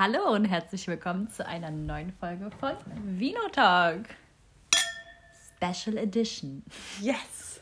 Hallo 0.00 0.30
und 0.30 0.44
herzlich 0.44 0.86
willkommen 0.86 1.28
zu 1.28 1.44
einer 1.44 1.72
neuen 1.72 2.12
Folge 2.12 2.52
von 2.60 2.76
Vino 3.18 3.40
Talk. 3.50 4.04
Special 5.56 5.98
Edition. 5.98 6.62
Yes! 7.00 7.58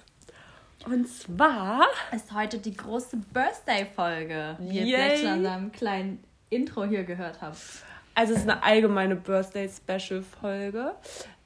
Und 0.85 1.09
zwar 1.09 1.87
ist 2.14 2.35
heute 2.35 2.59
die 2.59 2.77
große 2.77 3.17
Birthday-Folge, 3.32 4.59
wie 4.61 4.80
ihr 4.80 4.99
vielleicht 4.99 5.22
schon 5.22 5.30
an 5.30 5.46
einem 5.46 5.72
kleinen 5.72 6.22
Intro 6.50 6.85
hier 6.85 7.04
gehört 7.04 7.41
habt. 7.41 7.57
Also 8.14 8.35
es 8.35 8.41
ist 8.41 8.50
eine 8.50 8.62
allgemeine 8.62 9.16
Birthday-Special-Folge. 9.16 10.95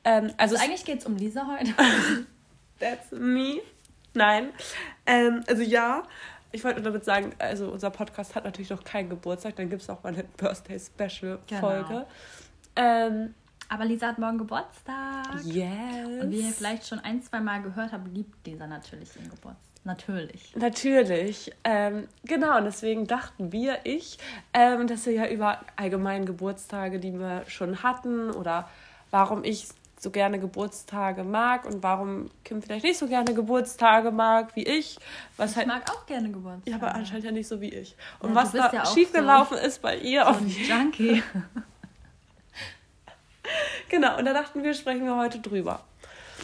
Ähm, 0.03 0.33
also 0.39 0.57
Also 0.57 0.57
eigentlich 0.57 0.85
geht 0.85 0.99
es 0.99 1.07
um 1.07 1.15
Lisa 1.15 1.47
heute. 1.47 1.73
That's 2.81 3.13
me. 3.13 3.61
Nein. 4.13 4.49
Ähm, 5.07 5.45
also 5.47 5.63
ja, 5.63 6.03
ich 6.53 6.65
wollte 6.65 6.81
nur 6.81 6.91
damit 6.91 7.05
sagen, 7.05 7.33
also 7.39 7.71
unser 7.71 7.91
Podcast 7.91 8.35
hat 8.35 8.45
natürlich 8.45 8.71
noch 8.71 8.85
keinen 8.85 9.09
Geburtstag, 9.09 9.57
dann 9.57 9.69
gibt 9.71 9.83
es 9.83 9.91
auch 9.91 10.03
mal 10.03 10.13
eine 10.13 10.25
Birthday-Special-Folge. 10.37 11.89
Genau. 11.89 12.07
Ähm, 12.77 13.35
Aber 13.69 13.85
Lisa 13.85 14.09
hat 14.09 14.19
morgen 14.19 14.39
Geburtstag. 14.39 15.45
yes. 15.45 16.23
Und 16.23 16.31
wie 16.31 16.41
ihr 16.41 16.53
vielleicht 16.53 16.87
schon 16.87 16.99
ein, 17.01 17.23
zwei 17.23 17.41
Mal 17.41 17.63
gehört 17.63 17.93
habt, 17.93 18.09
liebt 18.15 18.47
Lisa 18.47 18.67
natürlich 18.67 19.15
ihren 19.17 19.31
Geburtstag. 19.31 19.71
Natürlich. 19.85 20.55
Natürlich. 20.57 21.53
Ähm, 21.65 22.07
genau, 22.25 22.59
und 22.59 22.65
deswegen 22.65 23.07
dachten 23.07 23.51
wir, 23.51 23.79
ich, 23.85 24.19
ähm, 24.53 24.87
dass 24.87 25.07
wir 25.07 25.15
ja 25.15 25.27
über 25.29 25.61
allgemein 25.77 26.27
Geburtstage, 26.27 27.01
die 27.01 27.19
wir 27.19 27.45
schon 27.47 27.83
hatten, 27.83 28.31
oder 28.31 28.69
warum 29.11 29.43
ich 29.43 29.69
so 30.03 30.11
gerne 30.11 30.41
Geburtstage 30.41 31.25
mag 31.25 31.67
und 31.67 31.83
warum 31.83 32.31
Kim 32.43 32.63
vielleicht 32.63 32.85
nicht 32.85 32.99
so 32.99 33.07
gerne 33.07 33.35
Geburtstage 33.35 34.11
mag 34.11 34.57
wie 34.57 34.63
ich. 34.65 34.99
Was 35.37 35.51
Ich 35.53 35.57
halt. 35.59 35.67
mag 35.67 35.91
auch 35.91 36.07
gerne 36.07 36.31
Geburtstag. 36.31 36.67
Ja, 36.67 36.77
aber 36.77 36.95
anscheinend 36.95 37.25
ja 37.27 37.33
nicht 37.33 37.47
so 37.49 37.61
wie 37.61 37.69
ich. 37.69 37.95
Und 38.19 38.31
Ja, 38.31 38.35
was 38.37 38.53
da 38.53 38.73
ja 38.73 38.87
schiefgelaufen 38.87 39.59
ist 39.59 39.83
bei 39.83 39.97
ihr. 39.99 40.25
so 40.25 40.31
ein 40.31 40.49
Junkie. 40.49 41.23
genau, 43.91 44.19
und 44.19 44.25
da 44.25 44.33
dachten 44.33 44.63
wir, 44.63 44.73
sprechen 44.75 45.05
wir 45.05 45.17
heute 45.17 45.39
drüber. 45.41 45.85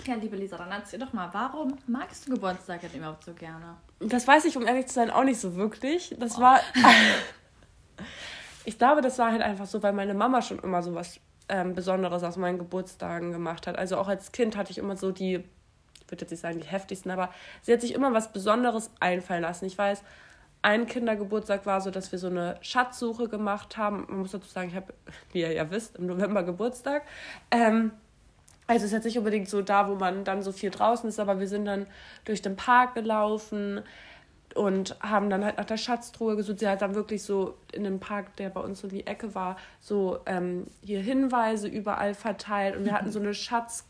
Ja, 0.07 0.15
liebe 0.15 0.37
Lisa, 0.37 0.57
dann 0.59 0.71
erzähl 0.71 0.99
doch 1.01 1.13
mal, 1.15 1.31
warum 1.33 1.79
magst 1.87 2.27
du 2.27 2.33
Geburtstag 2.35 2.83
denn 2.83 2.93
überhaupt 2.95 3.25
so 3.25 3.33
gerne? 3.33 3.77
Das 4.01 4.29
weiß 4.29 4.45
ich, 4.45 4.57
um 4.57 4.67
ehrlich 4.67 4.87
zu 4.87 4.95
sein, 4.95 5.11
auch 5.11 5.25
nicht 5.25 5.41
so 5.41 5.57
wirklich. 5.57 6.15
Das 6.19 6.39
war. 6.39 6.61
ich 8.65 8.79
glaube, 8.79 9.01
das 9.01 9.19
war 9.19 9.33
halt 9.33 9.43
einfach 9.43 9.67
so, 9.67 9.83
weil 9.83 9.93
meine 9.95 10.15
Mama 10.15 10.43
schon 10.43 10.59
immer 10.61 10.83
so 10.83 10.95
was 10.95 11.19
ähm, 11.49 11.75
Besonderes 11.75 12.23
aus 12.23 12.37
meinen 12.37 12.59
Geburtstagen 12.59 13.33
gemacht 13.33 13.67
hat. 13.67 13.79
Also 13.79 13.97
auch 13.97 14.09
als 14.09 14.33
Kind 14.33 14.57
hatte 14.57 14.71
ich 14.71 14.79
immer 14.79 14.97
so 14.97 15.13
die, 15.13 15.35
ich 15.35 16.11
würde 16.11 16.23
jetzt 16.23 16.31
nicht 16.31 16.41
sagen 16.41 16.61
die 16.61 16.67
heftigsten, 16.67 17.11
aber 17.11 17.31
sie 17.63 17.73
hat 17.73 17.81
sich 17.81 17.95
immer 17.95 18.13
was 18.13 18.33
Besonderes 18.33 18.91
einfallen 19.01 19.43
lassen. 19.43 19.67
Ich 19.67 19.79
weiß, 19.79 20.03
ein 20.63 20.87
Kindergeburtstag 20.87 21.65
war 21.67 21.81
so, 21.81 21.91
dass 21.91 22.11
wir 22.11 22.19
so 22.19 22.27
eine 22.27 22.57
Schatzsuche 22.61 23.29
gemacht 23.29 23.77
haben. 23.77 24.07
Man 24.09 24.21
muss 24.21 24.33
dazu 24.33 24.49
sagen, 24.49 24.69
ich 24.69 24.75
habe, 24.75 24.93
wie 25.33 25.41
ihr 25.41 25.53
ja 25.53 25.71
wisst, 25.71 25.97
im 25.97 26.07
November 26.07 26.43
Geburtstag. 26.43 27.03
Ähm, 27.51 27.93
also 28.67 28.85
es 28.85 28.87
ist 28.87 28.93
jetzt 28.93 29.05
nicht 29.05 29.19
unbedingt 29.19 29.49
so 29.49 29.63
da, 29.63 29.89
wo 29.89 29.95
man 29.95 30.25
dann 30.25 30.43
so 30.43 30.51
viel 30.51 30.71
draußen 30.71 31.09
ist, 31.09 31.21
aber 31.21 31.39
wir 31.39 31.47
sind 31.47 31.67
dann 31.67 31.87
durch 32.25 32.43
den 32.43 32.57
Park 32.57 32.95
gelaufen 32.97 33.83
und 34.57 34.97
haben 35.01 35.31
dann 35.31 35.45
halt 35.45 35.59
nach 35.59 35.65
der 35.65 35.77
Schatztruhe 35.77 36.37
gesucht. 36.37 36.61
Sie 36.61 36.69
hat 36.69 36.83
dann 36.83 36.95
wirklich 36.95 37.23
so 37.23 37.57
in 37.73 37.85
dem 37.85 38.01
Park, 38.01 38.37
der 38.37 38.51
bei 38.51 38.61
uns 38.61 38.83
um 38.83 38.91
die 38.91 39.07
Ecke 39.07 39.35
war, 39.35 39.57
so 39.81 40.21
ähm, 40.27 40.67
hier 40.83 41.01
Hinweise 41.01 41.69
überall 41.69 42.15
verteilt 42.15 42.77
und 42.77 42.85
wir 42.85 42.93
hatten 42.93 43.11
so 43.11 43.21
eine 43.21 43.35
Schatz 43.35 43.85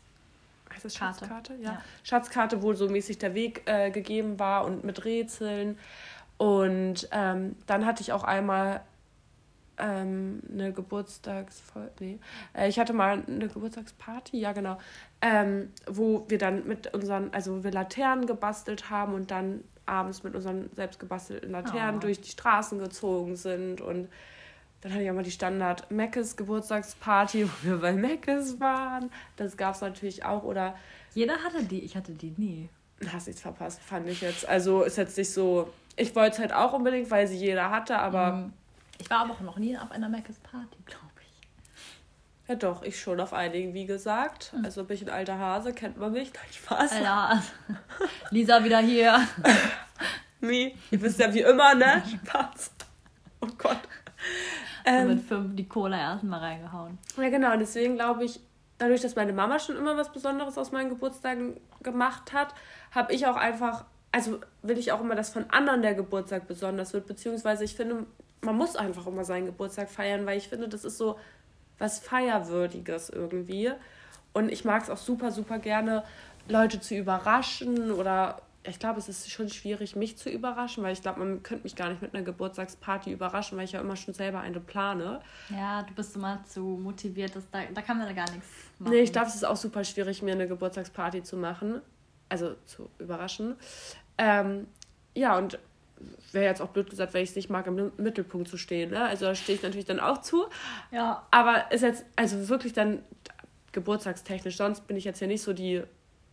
heißt 0.73 0.85
das 0.85 0.95
Karte. 0.95 1.19
Schatzkarte? 1.19 1.55
Ja. 1.55 1.71
Ja. 1.71 1.81
Schatzkarte, 2.03 2.61
wo 2.61 2.73
so 2.73 2.87
mäßig 2.87 3.17
der 3.17 3.33
Weg 3.33 3.63
äh, 3.65 3.91
gegeben 3.91 4.39
war 4.39 4.65
und 4.65 4.83
mit 4.83 5.05
Rätseln. 5.05 5.77
Und 6.37 7.07
ähm, 7.11 7.55
dann 7.65 7.85
hatte 7.85 8.01
ich 8.01 8.11
auch 8.11 8.23
einmal 8.23 8.81
ähm, 9.77 10.41
eine 10.51 10.71
Geburtstagsfolge. 10.71 11.91
Nee. 11.99 12.19
Äh, 12.53 12.69
ich 12.69 12.79
hatte 12.79 12.93
mal 12.93 13.23
eine 13.27 13.47
Geburtstagsparty, 13.47 14.39
ja 14.39 14.53
genau. 14.53 14.77
Ähm, 15.21 15.71
wo 15.87 16.25
wir 16.27 16.37
dann 16.37 16.67
mit 16.67 16.93
unseren, 16.93 17.33
also 17.33 17.57
wo 17.57 17.63
wir 17.63 17.71
Laternen 17.71 18.27
gebastelt 18.27 18.89
haben 18.89 19.13
und 19.13 19.31
dann 19.31 19.63
abends 19.87 20.23
mit 20.23 20.35
unseren 20.35 20.69
selbst 20.75 20.99
gebastelten 20.99 21.51
Laternen 21.51 21.97
Oh. 21.97 21.99
durch 22.01 22.21
die 22.21 22.29
Straßen 22.29 22.79
gezogen 22.79 23.35
sind. 23.35 23.81
Und 23.81 24.09
dann 24.81 24.91
hatte 24.93 25.03
ich 25.03 25.09
auch 25.09 25.15
mal 25.15 25.23
die 25.23 25.31
Standard 25.31 25.89
Meckes 25.91 26.35
Geburtstagsparty, 26.37 27.47
wo 27.63 27.67
wir 27.67 27.77
bei 27.77 27.93
Meckes 27.93 28.59
waren. 28.59 29.09
Das 29.35 29.57
gab 29.57 29.75
es 29.75 29.81
natürlich 29.81 30.23
auch. 30.25 30.43
Oder 30.43 30.75
Jeder 31.13 31.37
hatte 31.43 31.63
die, 31.63 31.79
ich 31.83 31.95
hatte 31.95 32.11
die 32.13 32.33
nie. 32.37 32.69
hast 33.11 33.27
nichts 33.27 33.41
verpasst, 33.41 33.81
fand 33.81 34.07
ich 34.07 34.21
jetzt. 34.21 34.47
Also 34.47 34.83
ist 34.83 34.97
jetzt 34.97 35.17
nicht 35.17 35.31
so. 35.31 35.71
Ich 35.95 36.15
wollte 36.15 36.33
es 36.35 36.39
halt 36.39 36.53
auch 36.53 36.73
unbedingt, 36.73 37.09
weil 37.09 37.27
sie 37.27 37.37
jeder 37.37 37.69
hatte, 37.71 37.97
aber 37.99 38.31
Mhm. 38.33 38.53
Ich 38.99 39.09
war 39.11 39.19
aber 39.19 39.33
auch 39.33 39.41
noch 39.41 39.57
nie 39.59 39.77
auf 39.77 39.91
einer 39.91 40.09
Maccas 40.09 40.37
Party, 40.39 40.75
glaube 40.87 41.05
ich. 41.05 41.06
Ja 42.47 42.55
doch, 42.55 42.83
ich 42.83 42.99
schon 42.99 43.19
auf 43.19 43.33
einigen, 43.33 43.73
wie 43.73 43.85
gesagt. 43.85 44.53
Also 44.63 44.83
bin 44.85 44.95
ich 44.95 45.03
ein 45.03 45.09
alter 45.09 45.37
Hase, 45.37 45.73
kennt 45.73 45.97
man 45.97 46.13
mich, 46.13 46.31
nein, 46.33 46.45
Spaß. 46.51 46.91
Alter, 46.93 47.43
Lisa 48.31 48.63
wieder 48.63 48.79
hier. 48.79 49.19
Me. 50.39 50.73
Ihr 50.91 51.01
wisst 51.01 51.19
ja 51.19 51.33
wie 51.33 51.41
immer, 51.41 51.75
ne? 51.75 52.03
Spaß. 52.25 52.71
Oh 53.41 53.47
Gott. 53.57 53.79
Ähm, 54.85 55.07
mit 55.09 55.21
fünf 55.21 55.55
die 55.55 55.67
Cola 55.67 55.97
erstmal 55.97 56.39
reingehauen. 56.39 56.97
ja, 57.17 57.29
genau. 57.29 57.53
Und 57.53 57.59
deswegen 57.59 57.95
glaube 57.95 58.23
ich, 58.23 58.39
dadurch, 58.77 59.01
dass 59.01 59.15
meine 59.15 59.33
Mama 59.33 59.59
schon 59.59 59.75
immer 59.75 59.97
was 59.97 60.11
Besonderes 60.11 60.57
aus 60.57 60.71
meinen 60.71 60.89
Geburtstagen 60.89 61.59
gemacht 61.81 62.33
hat, 62.33 62.53
habe 62.91 63.13
ich 63.13 63.27
auch 63.27 63.35
einfach, 63.35 63.85
also 64.11 64.39
will 64.61 64.77
ich 64.77 64.91
auch 64.91 65.01
immer, 65.01 65.15
dass 65.15 65.29
von 65.29 65.49
anderen 65.49 65.81
der 65.81 65.95
Geburtstag 65.95 66.47
besonders 66.47 66.93
wird. 66.93 67.07
Beziehungsweise 67.07 67.63
ich 67.63 67.75
finde, 67.75 68.05
man 68.41 68.55
muss 68.55 68.75
einfach 68.75 69.07
immer 69.07 69.25
seinen 69.25 69.47
Geburtstag 69.47 69.89
feiern, 69.89 70.25
weil 70.25 70.37
ich 70.37 70.47
finde, 70.47 70.69
das 70.69 70.85
ist 70.85 70.97
so 70.97 71.17
was 71.79 71.99
Feierwürdiges 71.99 73.09
irgendwie. 73.09 73.71
Und 74.33 74.51
ich 74.51 74.65
mag 74.65 74.83
es 74.83 74.89
auch 74.89 74.97
super, 74.97 75.31
super 75.31 75.59
gerne, 75.59 76.03
Leute 76.47 76.79
zu 76.79 76.95
überraschen 76.95 77.91
oder 77.91 78.41
ich 78.69 78.79
glaube, 78.79 78.99
es 78.99 79.07
ist 79.07 79.31
schon 79.31 79.49
schwierig, 79.49 79.95
mich 79.95 80.17
zu 80.17 80.29
überraschen, 80.29 80.83
weil 80.83 80.91
ich 80.91 81.01
glaube, 81.01 81.19
man 81.19 81.41
könnte 81.41 81.63
mich 81.63 81.75
gar 81.75 81.89
nicht 81.89 82.01
mit 82.01 82.13
einer 82.13 82.23
Geburtstagsparty 82.23 83.11
überraschen, 83.11 83.57
weil 83.57 83.65
ich 83.65 83.71
ja 83.71 83.79
immer 83.79 83.95
schon 83.95 84.13
selber 84.13 84.41
eine 84.41 84.59
plane. 84.59 85.21
Ja, 85.49 85.83
du 85.83 85.93
bist 85.93 86.15
immer 86.15 86.43
zu 86.43 86.61
motiviert, 86.61 87.35
dass 87.35 87.49
da, 87.49 87.59
da 87.73 87.81
kann 87.81 87.97
man 87.97 88.07
da 88.07 88.13
gar 88.13 88.29
nichts 88.29 88.47
machen. 88.77 88.91
Nee, 88.91 89.01
ich 89.01 89.13
glaube, 89.13 89.27
es 89.27 89.35
ist 89.35 89.45
auch 89.45 89.55
super 89.55 89.83
schwierig, 89.83 90.21
mir 90.21 90.33
eine 90.33 90.47
Geburtstagsparty 90.47 91.23
zu 91.23 91.37
machen. 91.37 91.81
Also 92.29 92.55
zu 92.65 92.89
überraschen. 92.99 93.55
Ähm, 94.17 94.67
ja, 95.15 95.37
und 95.37 95.59
wäre 96.31 96.45
jetzt 96.45 96.61
auch 96.61 96.69
blöd 96.69 96.89
gesagt, 96.89 97.13
weil 97.13 97.23
ich 97.23 97.31
es 97.31 97.35
nicht 97.35 97.49
mag, 97.49 97.67
im 97.67 97.91
Mittelpunkt 97.97 98.47
zu 98.47 98.57
stehen. 98.57 98.91
Ne? 98.91 99.03
Also 99.03 99.25
da 99.25 99.35
stehe 99.35 99.57
ich 99.57 99.63
natürlich 99.63 99.85
dann 99.85 99.99
auch 99.99 100.19
zu. 100.19 100.45
Ja, 100.91 101.25
Aber 101.31 101.71
ist 101.71 101.81
jetzt, 101.81 102.05
also 102.15 102.49
wirklich 102.49 102.73
dann 102.73 103.03
geburtstagstechnisch, 103.71 104.57
sonst 104.57 104.87
bin 104.87 104.97
ich 104.97 105.03
jetzt 105.03 105.19
ja 105.19 105.27
nicht 105.27 105.41
so 105.41 105.53
die 105.53 105.83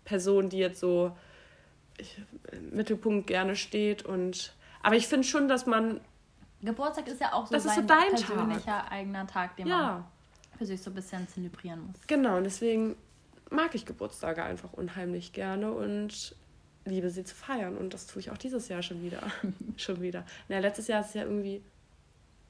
Person, 0.04 0.48
die 0.48 0.58
jetzt 0.58 0.80
so 0.80 1.16
ich, 1.98 2.18
im 2.52 2.70
Mittelpunkt 2.76 3.26
gerne 3.26 3.56
steht. 3.56 4.04
Und 4.04 4.54
aber 4.82 4.96
ich 4.96 5.06
finde 5.06 5.26
schon, 5.26 5.48
dass 5.48 5.66
man, 5.66 6.00
Geburtstag 6.62 7.06
ist 7.08 7.20
ja 7.20 7.32
auch 7.32 7.46
so 7.46 7.54
Das 7.54 7.64
ist 7.64 7.74
so 7.74 7.80
sein 7.80 7.86
dein 7.86 8.10
persönlicher 8.10 8.90
eigener 8.90 9.26
Tag, 9.26 9.56
den 9.56 9.66
ja, 9.66 9.78
man 9.78 10.04
für 10.58 10.66
sich 10.66 10.80
so 10.80 10.90
ein 10.90 10.94
bisschen 10.94 11.28
zelebrieren 11.28 11.86
muss. 11.86 12.06
genau, 12.06 12.36
und 12.36 12.44
deswegen 12.44 12.96
mag 13.50 13.74
ich 13.74 13.84
Geburtstage 13.86 14.42
einfach 14.42 14.72
unheimlich 14.72 15.32
gerne 15.32 15.72
und 15.72 16.34
liebe 16.84 17.10
sie 17.10 17.24
zu 17.24 17.34
feiern. 17.34 17.76
Und 17.76 17.94
das 17.94 18.06
tue 18.06 18.20
ich 18.20 18.30
auch 18.30 18.38
dieses 18.38 18.68
Jahr 18.68 18.82
schon 18.82 19.02
wieder. 19.02 19.22
schon 19.76 20.00
wieder. 20.00 20.24
Na, 20.48 20.58
letztes 20.58 20.86
Jahr 20.88 21.00
ist 21.00 21.08
es 21.08 21.14
ja 21.14 21.22
irgendwie. 21.22 21.62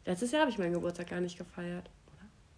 Letztes 0.06 0.32
Jahr 0.32 0.42
habe 0.42 0.50
ich 0.50 0.58
meinen 0.58 0.72
Geburtstag 0.74 1.08
gar 1.08 1.20
nicht 1.20 1.38
gefeiert. 1.38 1.88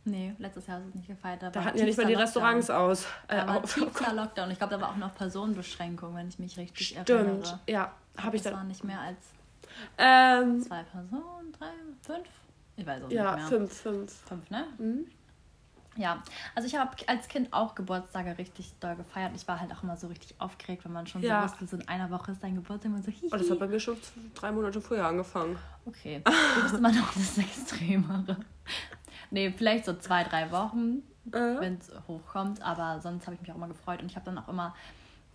Nee, 0.09 0.35
letztes 0.39 0.67
Jahr 0.69 0.77
hast 0.77 0.85
du 0.85 0.89
es 0.91 0.95
nicht 0.95 1.09
gefeiert. 1.09 1.43
Da 1.43 1.53
war 1.55 1.65
hatten 1.65 1.79
ja 1.79 1.85
nicht 1.85 1.97
mal 1.97 2.05
die 2.05 2.15
tiefster 2.15 2.23
Restaurants 2.25 2.71
aus. 2.71 3.05
Äh, 3.29 3.37
Da 3.39 3.47
war 3.49 3.57
auf. 3.65 3.75
tiefster 3.75 4.13
Lockdown. 4.15 4.51
Ich 4.53 4.59
glaube, 4.59 4.75
da 4.77 4.81
war 4.81 4.91
auch 4.91 4.97
noch 4.97 5.15
Personenbeschränkung, 5.17 6.15
wenn 6.15 6.29
ich 6.29 6.39
mich 6.39 6.57
richtig 6.57 6.89
Stimmt, 6.89 7.09
erinnere. 7.11 7.61
ja, 7.69 7.93
habe 8.17 8.37
ich 8.37 8.43
Das 8.43 8.51
dann. 8.53 8.61
waren 8.61 8.69
nicht 8.69 8.85
mehr 8.85 9.01
als 9.01 9.19
Ähm, 9.99 10.63
zwei 10.63 10.83
Personen, 10.85 11.53
drei, 11.59 11.71
fünf? 12.03 12.29
Ich 12.77 12.87
weiß 12.87 13.03
auch 13.03 13.11
ja, 13.11 13.35
nicht 13.37 13.51
mehr. 13.51 13.59
fünf, 13.59 13.73
fünf. 13.81 14.13
Fünf, 14.29 14.51
ne? 14.51 14.67
Mhm. 14.79 15.07
Ja, 15.97 16.23
also 16.55 16.67
ich 16.69 16.75
habe 16.77 16.91
als 17.07 17.29
Kind 17.29 17.53
auch 17.53 17.75
Geburtstage 17.75 18.37
richtig 18.39 18.75
doll 18.81 18.97
gefeiert. 18.97 19.33
Ich 19.35 19.47
war 19.49 19.61
halt 19.61 19.73
auch 19.73 19.83
immer 19.83 19.97
so 19.97 20.07
richtig 20.09 20.41
aufgeregt, 20.41 20.85
wenn 20.85 20.93
man 20.93 21.07
schon 21.07 21.23
Ja. 21.23 21.41
so 21.43 21.53
wusste, 21.53 21.67
so 21.67 21.77
in 21.77 21.89
einer 21.89 22.11
Woche 22.11 22.33
ist 22.33 22.43
dein 22.43 22.55
Geburtstag 22.55 22.93
und 22.93 23.03
so 23.05 23.11
hihi. 23.11 23.31
Oh, 23.33 23.37
das 23.37 23.51
hat 23.51 23.59
bei 23.59 23.67
mir 23.67 23.81
schon 23.81 23.97
drei 24.35 24.53
Monate 24.53 24.81
früher 24.81 25.07
angefangen. 25.07 25.59
Okay, 25.87 26.23
du 26.25 26.63
bist 26.63 26.75
immer 26.75 26.93
noch 26.93 27.13
das 27.15 27.39
Extremere. 27.39 28.37
Nee, 29.31 29.53
vielleicht 29.57 29.85
so 29.87 29.95
zwei, 29.95 30.23
drei 30.25 30.51
Wochen, 30.53 31.03
Äh? 31.33 31.61
wenn 31.61 31.79
es 31.79 31.91
hochkommt. 32.07 32.63
Aber 32.63 33.01
sonst 33.01 33.27
habe 33.27 33.35
ich 33.35 33.41
mich 33.41 33.51
auch 33.51 33.57
immer 33.57 33.69
gefreut. 33.69 34.01
Und 34.03 34.11
ich 34.11 34.17
habe 34.17 34.27
dann 34.27 34.39
auch 34.39 34.49
immer 34.49 34.75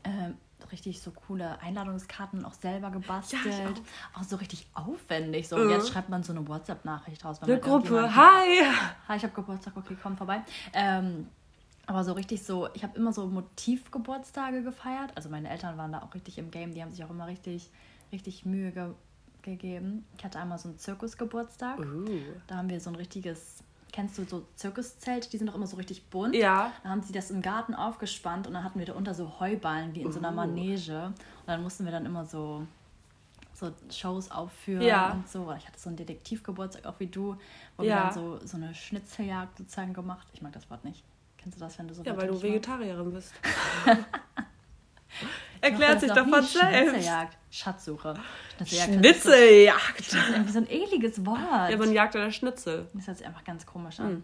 ähm, 0.04 0.38
richtig 0.72 1.02
so 1.02 1.12
coole 1.12 1.60
Einladungskarten 1.62 2.46
auch 2.46 2.54
selber 2.54 2.92
gebastelt. 2.92 3.46
Ja, 3.46 3.70
ich 3.72 4.18
auch. 4.18 4.24
so 4.24 4.36
richtig 4.38 4.68
aufwendig. 4.74 5.48
So, 5.48 5.58
Mhm. 5.58 5.64
und 5.64 5.70
jetzt 5.72 5.90
schreibt 5.90 6.10
man 6.10 6.24
so 6.24 6.34
eine 6.34 6.48
WhatsApp-Nachricht 6.48 7.24
raus. 7.26 7.42
Eine 7.42 7.60
Gruppe. 7.60 8.16
Hi! 8.16 8.64
Hi, 9.08 9.18
ich 9.18 9.24
habe 9.24 9.34
Geburtstag, 9.34 9.76
okay, 9.78 9.98
komm 10.02 10.18
vorbei. 10.18 10.42
Ähm, 10.74 11.28
aber 11.88 12.04
so 12.04 12.14
richtig 12.14 12.44
so, 12.44 12.70
ich 12.74 12.84
habe 12.84 12.98
immer 12.98 13.12
so 13.12 13.28
Motivgeburtstage 13.28 14.64
gefeiert. 14.64 15.12
Also 15.16 15.30
meine 15.30 15.50
Eltern 15.50 15.78
waren 15.78 15.92
da 15.92 16.02
auch 16.02 16.14
richtig 16.14 16.38
im 16.38 16.52
Game, 16.52 16.74
die 16.74 16.82
haben 16.82 16.92
sich 16.92 17.04
auch 17.04 17.10
immer 17.10 17.28
richtig, 17.28 17.70
richtig 18.12 18.46
Mühe 18.46 18.72
ge 18.72 18.90
gegeben. 19.44 20.06
Ich 20.16 20.24
hatte 20.24 20.38
einmal 20.38 20.60
so 20.60 20.70
einen 20.70 20.78
Zirkusgeburtstag. 20.78 21.80
Uh. 21.80 22.06
Da 22.46 22.58
haben 22.58 22.70
wir 22.70 22.80
so 22.80 22.92
ein 22.92 22.96
richtiges 22.96 23.64
kennst 23.92 24.18
du 24.18 24.24
so 24.26 24.46
Zirkuszelte, 24.56 25.30
die 25.30 25.38
sind 25.38 25.48
doch 25.48 25.56
immer 25.56 25.68
so 25.68 25.76
richtig 25.78 26.06
bunt. 26.10 26.36
Ja. 26.36 26.72
Dann 26.84 26.92
haben 26.92 27.02
sie 27.04 27.14
das 27.14 27.30
im 27.32 27.42
Garten 27.42 27.74
aufgespannt 27.76 28.48
und 28.48 28.54
dann 28.54 28.64
hatten 28.64 28.80
wir 28.80 28.86
da 28.86 28.94
unter 28.94 29.14
so 29.14 29.40
Heuballen 29.40 29.94
wie 29.94 30.02
in 30.02 30.12
so 30.12 30.20
einer 30.20 30.32
Uh. 30.32 30.36
Manege. 30.36 31.06
Und 31.08 31.16
dann 31.48 31.62
mussten 31.64 31.86
wir 31.86 31.92
dann 31.92 32.06
immer 32.06 32.26
so, 32.26 32.66
so 33.54 33.72
Shows 33.92 34.32
aufführen 34.32 34.82
Ja. 34.82 35.12
und 35.12 35.28
so. 35.30 35.52
Ich 35.58 35.68
hatte 35.68 35.80
so 35.80 35.90
einen 35.90 35.98
Detektivgeburtstag, 35.98 36.86
auch 36.86 37.00
wie 37.00 37.08
du, 37.08 37.36
wo 37.78 37.84
Ja. 37.84 37.96
wir 37.96 38.02
dann 38.04 38.14
so, 38.14 38.40
so 38.46 38.58
eine 38.58 38.74
Schnitzeljagd 38.74 39.58
sozusagen 39.58 39.94
gemacht. 39.94 40.28
Ich 40.34 40.42
mag 40.42 40.54
das 40.54 40.70
Wort 40.70 40.84
nicht. 40.86 41.04
Kennst 41.38 41.58
du 41.58 41.64
das, 41.64 41.78
wenn 41.80 41.88
du 41.88 41.94
so 41.94 42.04
Ja, 42.04 42.16
weil 42.16 42.28
du? 42.28 42.42
Vegetarierin 42.42 43.12
bist. 43.12 43.34
Erklärt 45.62 46.00
sich 46.00 46.12
doch 46.12 46.28
von 46.28 46.44
selbst. 46.44 46.58
Schnitzeljagd. 46.60 47.38
Schatzsuche. 47.52 48.16
Schnitzeljagd. 48.58 48.94
Schnitzeljagd. 48.94 50.00
Das 50.00 50.14
ist 50.14 50.30
irgendwie 50.30 50.52
so 50.52 50.60
ein 50.60 50.70
ekliges 50.70 51.26
Wort. 51.26 51.40
Ja, 51.70 51.78
man 51.78 51.92
jagt 51.94 52.16
oder 52.16 52.32
Schnitzel. 52.32 52.88
Das 52.94 53.08
hört 53.08 53.18
sich 53.18 53.28
einfach 53.28 53.44
ganz 53.44 53.66
komisch 53.66 54.00
an. 54.00 54.08
Hm. 54.08 54.24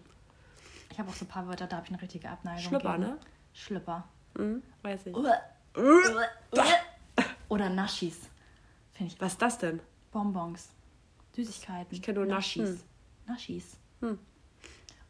Ich 0.92 1.00
habe 1.00 1.10
auch 1.10 1.13
so 1.16 1.25
ein 1.25 1.28
paar 1.28 1.48
Wörter, 1.48 1.68
da 1.68 1.78
habe 1.78 1.86
ich 1.86 1.92
eine 1.94 2.01
richtige 2.01 2.30
Abneigung. 2.30 2.63
Schlüpper, 2.63 2.92
gegen. 2.94 3.04
ne? 3.04 3.18
Schlüpper. 3.54 4.04
Hm, 4.36 4.63
weiß 4.81 5.01
ich. 5.06 5.16
Oder 7.50 7.69
Naschis. 7.69 8.18
Finde 8.94 9.13
ich 9.13 9.22
Was 9.22 9.33
ist 9.33 9.42
das 9.42 9.57
denn? 9.60 9.80
Bonbons. 10.12 10.69
Süßigkeiten. 11.36 11.88
Ich 11.92 12.01
kenn 12.01 12.16
nur 12.16 12.25
Naschis. 12.25 12.83
Naschis. 13.28 13.78
Hm. 14.01 14.18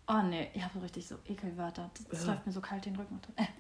Oh 0.10 0.22
nee, 0.24 0.50
ich 0.54 0.62
habe 0.62 0.74
so 0.74 0.80
richtig 0.82 1.08
so 1.08 1.16
Ekelwörter. 1.26 1.90
Das, 1.94 2.08
das 2.10 2.26
Ja. 2.26 2.34
läuft 2.34 2.46
mir 2.46 2.52
so 2.52 2.60
kalt 2.62 2.86
den 2.86 2.96
Rücken. 2.96 3.20
Äh. 3.36 3.46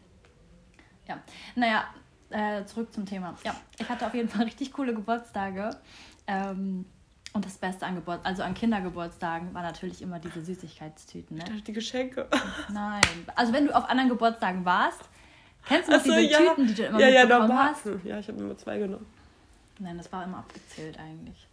Ja, 1.07 1.17
naja, 1.55 1.85
äh, 2.29 2.65
zurück 2.65 2.93
zum 2.93 3.05
Thema. 3.05 3.35
Ja, 3.43 3.55
ich 3.77 3.87
hatte 3.87 4.05
auf 4.05 4.13
jeden 4.13 4.29
Fall 4.29 4.43
richtig 4.45 4.73
coole 4.73 4.93
Geburtstage. 4.93 5.69
Ähm, 6.27 6.85
und 7.33 7.45
das 7.45 7.57
Beste 7.57 7.85
an 7.85 7.95
Geburt 7.95 8.21
also 8.23 8.41
an 8.43 8.53
Kindergeburtstagen 8.53 9.53
war 9.53 9.61
natürlich 9.61 10.01
immer 10.01 10.19
diese 10.19 10.41
Süßigkeitstüten. 10.41 11.37
Ne? 11.37 11.43
Ich 11.43 11.49
dachte, 11.49 11.61
die 11.63 11.73
Geschenke. 11.73 12.27
Nein. 12.73 13.01
Also 13.35 13.53
wenn 13.53 13.67
du 13.67 13.75
auf 13.75 13.89
anderen 13.89 14.09
Geburtstagen 14.09 14.65
warst, 14.65 15.01
kennst 15.65 15.87
du 15.87 15.93
noch 15.93 16.03
so, 16.03 16.11
diese 16.11 16.21
ja. 16.21 16.37
Tüten, 16.39 16.67
die 16.67 16.73
du 16.73 16.83
immer 16.85 16.99
ja, 16.99 17.09
ja, 17.09 17.25
normal. 17.25 17.71
hast? 17.71 17.85
Hm, 17.85 18.01
Ja, 18.03 18.19
ich 18.19 18.27
habe 18.27 18.39
immer 18.39 18.57
zwei 18.57 18.79
genommen. 18.79 19.05
Nein, 19.79 19.97
das 19.97 20.11
war 20.11 20.23
immer 20.23 20.39
abgezählt 20.39 20.97
eigentlich. 20.99 21.47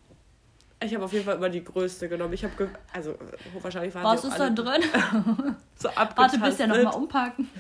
Ich 0.81 0.95
habe 0.95 1.05
auf 1.05 1.13
jeden 1.13 1.25
Fall 1.25 1.37
immer 1.37 1.49
die 1.49 1.65
größte 1.65 2.09
genommen. 2.09 2.33
Ich 2.33 2.45
habe, 2.45 2.55
ge 2.57 2.69
also 2.93 3.17
wahrscheinlich 3.61 3.95
waren 3.95 4.05
Was 4.05 4.25
ist 4.25 4.39
da 4.39 4.51
drin? 4.51 4.83
so 5.77 5.89
Warte, 5.89 5.99
abgetastet. 5.99 6.43
bis 6.43 6.59
ja 6.59 6.67
nochmal 6.67 6.95
umpacken. 6.95 7.51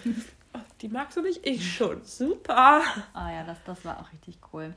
Die 0.84 0.90
magst 0.90 1.16
du 1.16 1.22
nicht? 1.22 1.46
Ich 1.46 1.76
schon. 1.76 2.04
Super. 2.04 2.82
Ah 3.14 3.32
ja, 3.32 3.42
das, 3.42 3.56
das 3.64 3.82
war 3.86 3.98
auch 4.00 4.12
richtig 4.12 4.38
cool. 4.52 4.74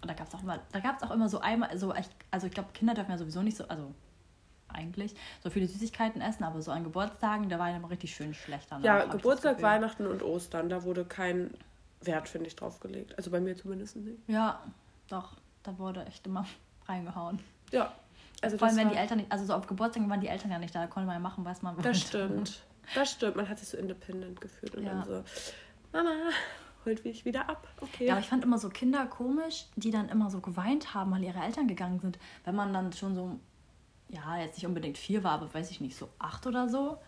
Und 0.00 0.08
da 0.10 0.14
gab 0.14 0.26
es 0.26 0.34
auch 0.34 0.42
immer, 0.42 0.58
da 0.72 0.80
gab 0.80 0.96
es 0.96 1.02
auch 1.02 1.10
immer 1.10 1.28
so 1.28 1.40
einmal, 1.40 1.76
so 1.76 1.92
echt, 1.92 2.10
also 2.30 2.46
ich 2.46 2.54
glaube, 2.54 2.70
Kinder 2.72 2.94
dürfen 2.94 3.10
ja 3.10 3.18
sowieso 3.18 3.42
nicht 3.42 3.58
so, 3.58 3.68
also 3.68 3.92
eigentlich, 4.68 5.14
so 5.42 5.50
viele 5.50 5.66
Süßigkeiten 5.68 6.22
essen, 6.22 6.44
aber 6.44 6.62
so 6.62 6.70
an 6.70 6.82
Geburtstagen, 6.82 7.50
da 7.50 7.58
war 7.58 7.68
immer 7.76 7.90
richtig 7.90 8.14
schön 8.14 8.32
schlecht 8.32 8.68
danach. 8.70 8.82
Ja, 8.82 9.04
ich 9.04 9.10
Geburtstag. 9.10 9.60
Weihnachten 9.60 10.06
und 10.06 10.22
Ostern, 10.22 10.70
da 10.70 10.82
wurde 10.82 11.04
kein 11.04 11.50
Wert, 12.00 12.30
finde 12.30 12.46
ich, 12.46 12.56
drauf 12.56 12.80
gelegt. 12.80 13.18
Also 13.18 13.30
bei 13.30 13.38
mir 13.38 13.54
zumindest 13.54 13.96
nicht. 13.96 14.16
Ja, 14.28 14.60
doch, 15.08 15.36
da 15.62 15.76
wurde 15.76 16.06
echt 16.06 16.26
immer 16.26 16.46
reingehauen. 16.88 17.38
Ja. 17.70 17.92
Also 18.40 18.56
Vor 18.56 18.68
allem, 18.68 18.78
wenn 18.78 18.88
die 18.88 18.96
Eltern 18.96 19.18
nicht, 19.18 19.30
also 19.30 19.44
so 19.44 19.52
auf 19.52 19.66
Geburtstagen 19.66 20.08
waren 20.08 20.22
die 20.22 20.28
Eltern 20.28 20.50
ja 20.50 20.58
nicht 20.58 20.74
da, 20.74 20.80
da 20.80 20.86
konnte 20.86 21.06
man 21.06 21.16
ja 21.16 21.20
machen, 21.20 21.44
was 21.44 21.60
man 21.60 21.76
wollte. 21.76 21.90
Das 21.90 22.00
stimmt. 22.00 22.62
Das 22.94 23.12
stimmt. 23.12 23.36
Man 23.36 23.48
hat 23.48 23.58
sich 23.58 23.68
so 23.68 23.76
independent 23.76 24.40
gefühlt 24.40 24.74
und 24.74 24.84
Ja. 24.84 24.90
dann 24.94 25.04
so, 25.04 25.24
Mama, 25.92 26.10
holt 26.84 27.04
mich 27.04 27.24
wieder 27.24 27.48
ab. 27.48 27.68
Okay. 27.80 28.06
Ja, 28.06 28.12
aber 28.14 28.20
ich 28.20 28.28
fand 28.28 28.44
immer 28.44 28.58
so 28.58 28.68
Kinder 28.68 29.06
komisch, 29.06 29.66
die 29.76 29.90
dann 29.90 30.08
immer 30.08 30.30
so 30.30 30.40
geweint 30.40 30.94
haben, 30.94 31.10
weil 31.12 31.22
ihre 31.24 31.40
Eltern 31.40 31.68
gegangen 31.68 32.00
sind. 32.00 32.18
Wenn 32.44 32.54
man 32.54 32.72
dann 32.72 32.92
schon 32.92 33.14
so, 33.14 33.38
ja, 34.08 34.38
jetzt 34.38 34.56
nicht 34.56 34.66
unbedingt 34.66 34.98
vier 34.98 35.22
war, 35.24 35.32
aber 35.32 35.52
weiß 35.52 35.70
ich 35.70 35.80
nicht, 35.80 35.96
so 35.96 36.08
acht 36.18 36.46
oder 36.46 36.68
so, 36.68 36.98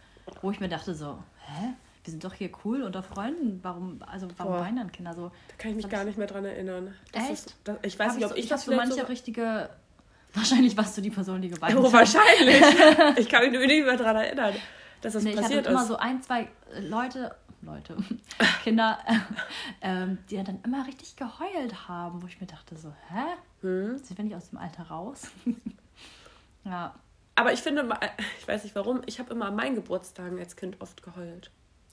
wo 0.40 0.50
ich 0.50 0.60
mir 0.60 0.68
dachte 0.68 0.94
so, 0.94 1.18
hä? 1.46 1.74
Wir 2.04 2.10
sind 2.10 2.24
doch 2.24 2.34
hier 2.34 2.50
cool 2.64 2.82
unter 2.82 3.02
Freunden. 3.04 3.60
Warum, 3.62 4.02
also 4.04 4.26
warum 4.36 4.54
Boah. 4.54 4.60
weinen 4.62 4.76
dann 4.76 4.90
Kinder 4.92 5.14
so? 5.14 5.30
da 5.48 5.54
kann 5.56 5.70
ich 5.70 5.76
mich 5.76 5.88
gar 5.88 6.00
ich- 6.00 6.06
nicht 6.08 6.18
mehr 6.18 6.26
dran 6.26 6.44
erinnern. 6.44 6.94
Das 7.12 7.22
Echt? 7.22 7.32
Ist, 7.32 7.56
das, 7.62 7.76
ich 7.82 7.96
weiß 7.98 8.08
Hab 8.08 8.16
nicht, 8.16 8.24
ob 8.24 8.30
so, 8.32 8.36
ich, 8.36 8.44
ich 8.44 8.48
das 8.50 8.64
so 8.64 8.74
manche 8.74 8.94
so... 9.00 9.06
richtige. 9.06 9.70
Wahrscheinlich 10.34 10.76
warst 10.76 10.96
du 10.96 11.00
die 11.02 11.10
Person, 11.10 11.40
die 11.42 11.48
geweint 11.50 11.76
Oh, 11.76 11.84
hat. 11.84 11.92
wahrscheinlich. 11.92 12.60
ich 13.18 13.28
kann 13.28 13.42
mich 13.44 13.52
nur 13.52 13.64
nicht 13.66 13.84
mehr 13.84 13.96
dran 13.96 14.16
erinnern, 14.16 14.54
dass 15.02 15.12
das 15.12 15.22
Nee, 15.24 15.30
ich 15.30 15.36
hatte 15.36 15.46
passiert 15.48 15.66
immer 15.66 15.82
ist. 15.82 15.88
so 15.88 15.96
ein, 15.96 16.22
zwei 16.22 16.48
äh, 16.74 16.80
Leute, 16.80 17.34
Leute, 17.60 17.96
Kinder, 18.64 18.98
ähm, 19.82 20.18
die 20.30 20.42
dann 20.42 20.60
immer 20.64 20.86
richtig 20.86 21.16
geheult 21.16 21.88
haben, 21.88 22.22
wo 22.22 22.26
ich 22.26 22.40
mir 22.40 22.46
dachte 22.46 22.76
so, 22.76 22.92
hä? 23.10 23.24
Hm. 23.60 23.98
Sind 23.98 24.16
wir 24.16 24.24
nicht 24.24 24.34
aus 24.36 24.48
dem 24.50 24.58
Alter 24.58 24.84
raus? 24.84 25.28
ja, 26.64 26.94
Aber 27.34 27.52
ich 27.52 27.60
finde, 27.60 27.82
ma- 27.84 28.00
ich 28.40 28.48
weiß 28.48 28.64
nicht 28.64 28.74
warum, 28.74 29.02
ich 29.06 29.18
habe 29.20 29.32
immer 29.32 29.46
an 29.46 29.56
meinen 29.56 29.74
Geburtstagen 29.74 30.38
als 30.38 30.56
Kind 30.56 30.80
oft 30.80 31.02
geheult. 31.02 31.50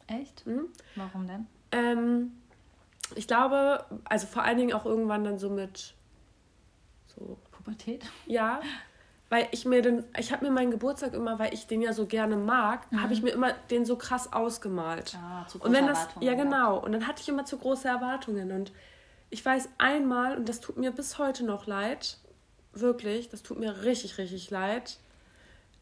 echt? 0.08 0.46
Hm? 0.46 0.68
Warum 0.96 1.28
denn? 1.28 1.46
Ähm, 1.72 2.32
ich 3.16 3.28
glaube, 3.28 3.86
also 4.06 4.28
vor 4.28 4.44
allen 4.44 4.58
Dingen 4.58 4.74
auch 4.74 4.86
irgendwann 4.86 5.24
dann 5.24 5.38
so 5.40 5.50
mit 5.50 5.94
so 7.08 7.38
Pubertät? 7.52 8.06
Ja, 8.28 8.60
weil 9.30 9.48
ich 9.52 9.66
mir 9.66 9.82
den, 9.82 10.04
ich 10.18 10.32
habe 10.32 10.46
mir 10.46 10.52
meinen 10.52 10.72
Geburtstag 10.72 11.14
immer, 11.14 11.38
weil 11.38 11.54
ich 11.54 11.68
den 11.68 11.82
ja 11.82 11.94
so 11.94 12.08
gerne 12.08 12.36
mag, 12.36 12.88
habe 12.96 13.14
ich 13.14 13.22
mir 13.22 13.30
immer 13.30 13.54
den 13.70 13.86
so 13.86 13.96
krass 13.96 14.34
ausgemalt. 14.34 15.14
Ja, 15.14 15.46
zu 15.48 15.60
und 15.60 15.72
wenn 15.72 15.86
große 15.86 15.90
das, 15.92 16.00
Erwartungen 16.00 16.26
ja 16.26 16.34
genau, 16.44 16.78
und 16.80 16.92
dann 16.92 17.08
hatte 17.08 17.22
ich 17.22 17.30
immer 17.30 17.46
zu 17.46 17.58
große 17.58 17.88
Erwartungen 17.88 18.52
und 18.52 18.72
ich 19.30 19.46
weiß 19.46 19.70
einmal 19.78 20.36
und 20.36 20.50
das 20.50 20.60
tut 20.60 20.78
mir 20.78 20.92
bis 20.92 21.20
heute 21.20 21.46
noch 21.46 21.68
leid, 21.68 22.18
wirklich, 22.74 23.30
das 23.30 23.44
tut 23.44 23.60
mir 23.60 23.84
richtig 23.84 24.18
richtig 24.18 24.50
leid. 24.50 24.98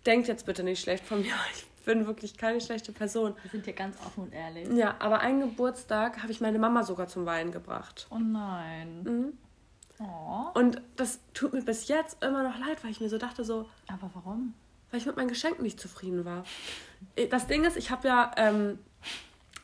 Denkt 0.05 0.27
jetzt 0.27 0.45
bitte 0.45 0.63
nicht 0.63 0.81
schlecht 0.81 1.05
von 1.05 1.21
mir, 1.21 1.33
ich 1.53 1.65
bin 1.85 2.05
wirklich 2.05 2.37
keine 2.37 2.59
schlechte 2.59 2.91
Person. 2.91 3.33
Wir 3.43 3.51
sind 3.51 3.63
hier 3.63 3.73
ganz 3.73 3.97
offen 4.05 4.25
und 4.25 4.33
ehrlich. 4.33 4.67
Ja, 4.73 4.95
aber 4.99 5.21
einen 5.21 5.39
Geburtstag 5.39 6.21
habe 6.21 6.33
ich 6.33 6.41
meine 6.41 6.59
Mama 6.59 6.83
sogar 6.83 7.07
zum 7.07 7.25
Weinen 7.25 7.53
gebracht. 7.53 8.07
Oh 8.09 8.19
nein. 8.19 9.03
Mhm. 9.03 9.37
Oh. 9.99 10.47
Und 10.59 10.81
das 10.95 11.19
tut 11.33 11.53
mir 11.53 11.61
bis 11.63 11.87
jetzt 11.87 12.23
immer 12.23 12.43
noch 12.43 12.57
leid, 12.59 12.83
weil 12.83 12.91
ich 12.91 12.99
mir 13.01 13.09
so 13.09 13.17
dachte 13.17 13.43
so, 13.43 13.67
Aber 13.87 14.09
warum? 14.13 14.53
weil 14.91 14.99
ich 14.99 15.05
mit 15.05 15.17
meinen 15.17 15.27
Geschenken 15.27 15.63
nicht 15.63 15.79
zufrieden 15.79 16.23
war. 16.23 16.43
Das 17.29 17.47
Ding 17.47 17.63
ist, 17.65 17.75
ich 17.77 17.91
habe 17.91 18.07
ja 18.07 18.31
ähm, 18.37 18.79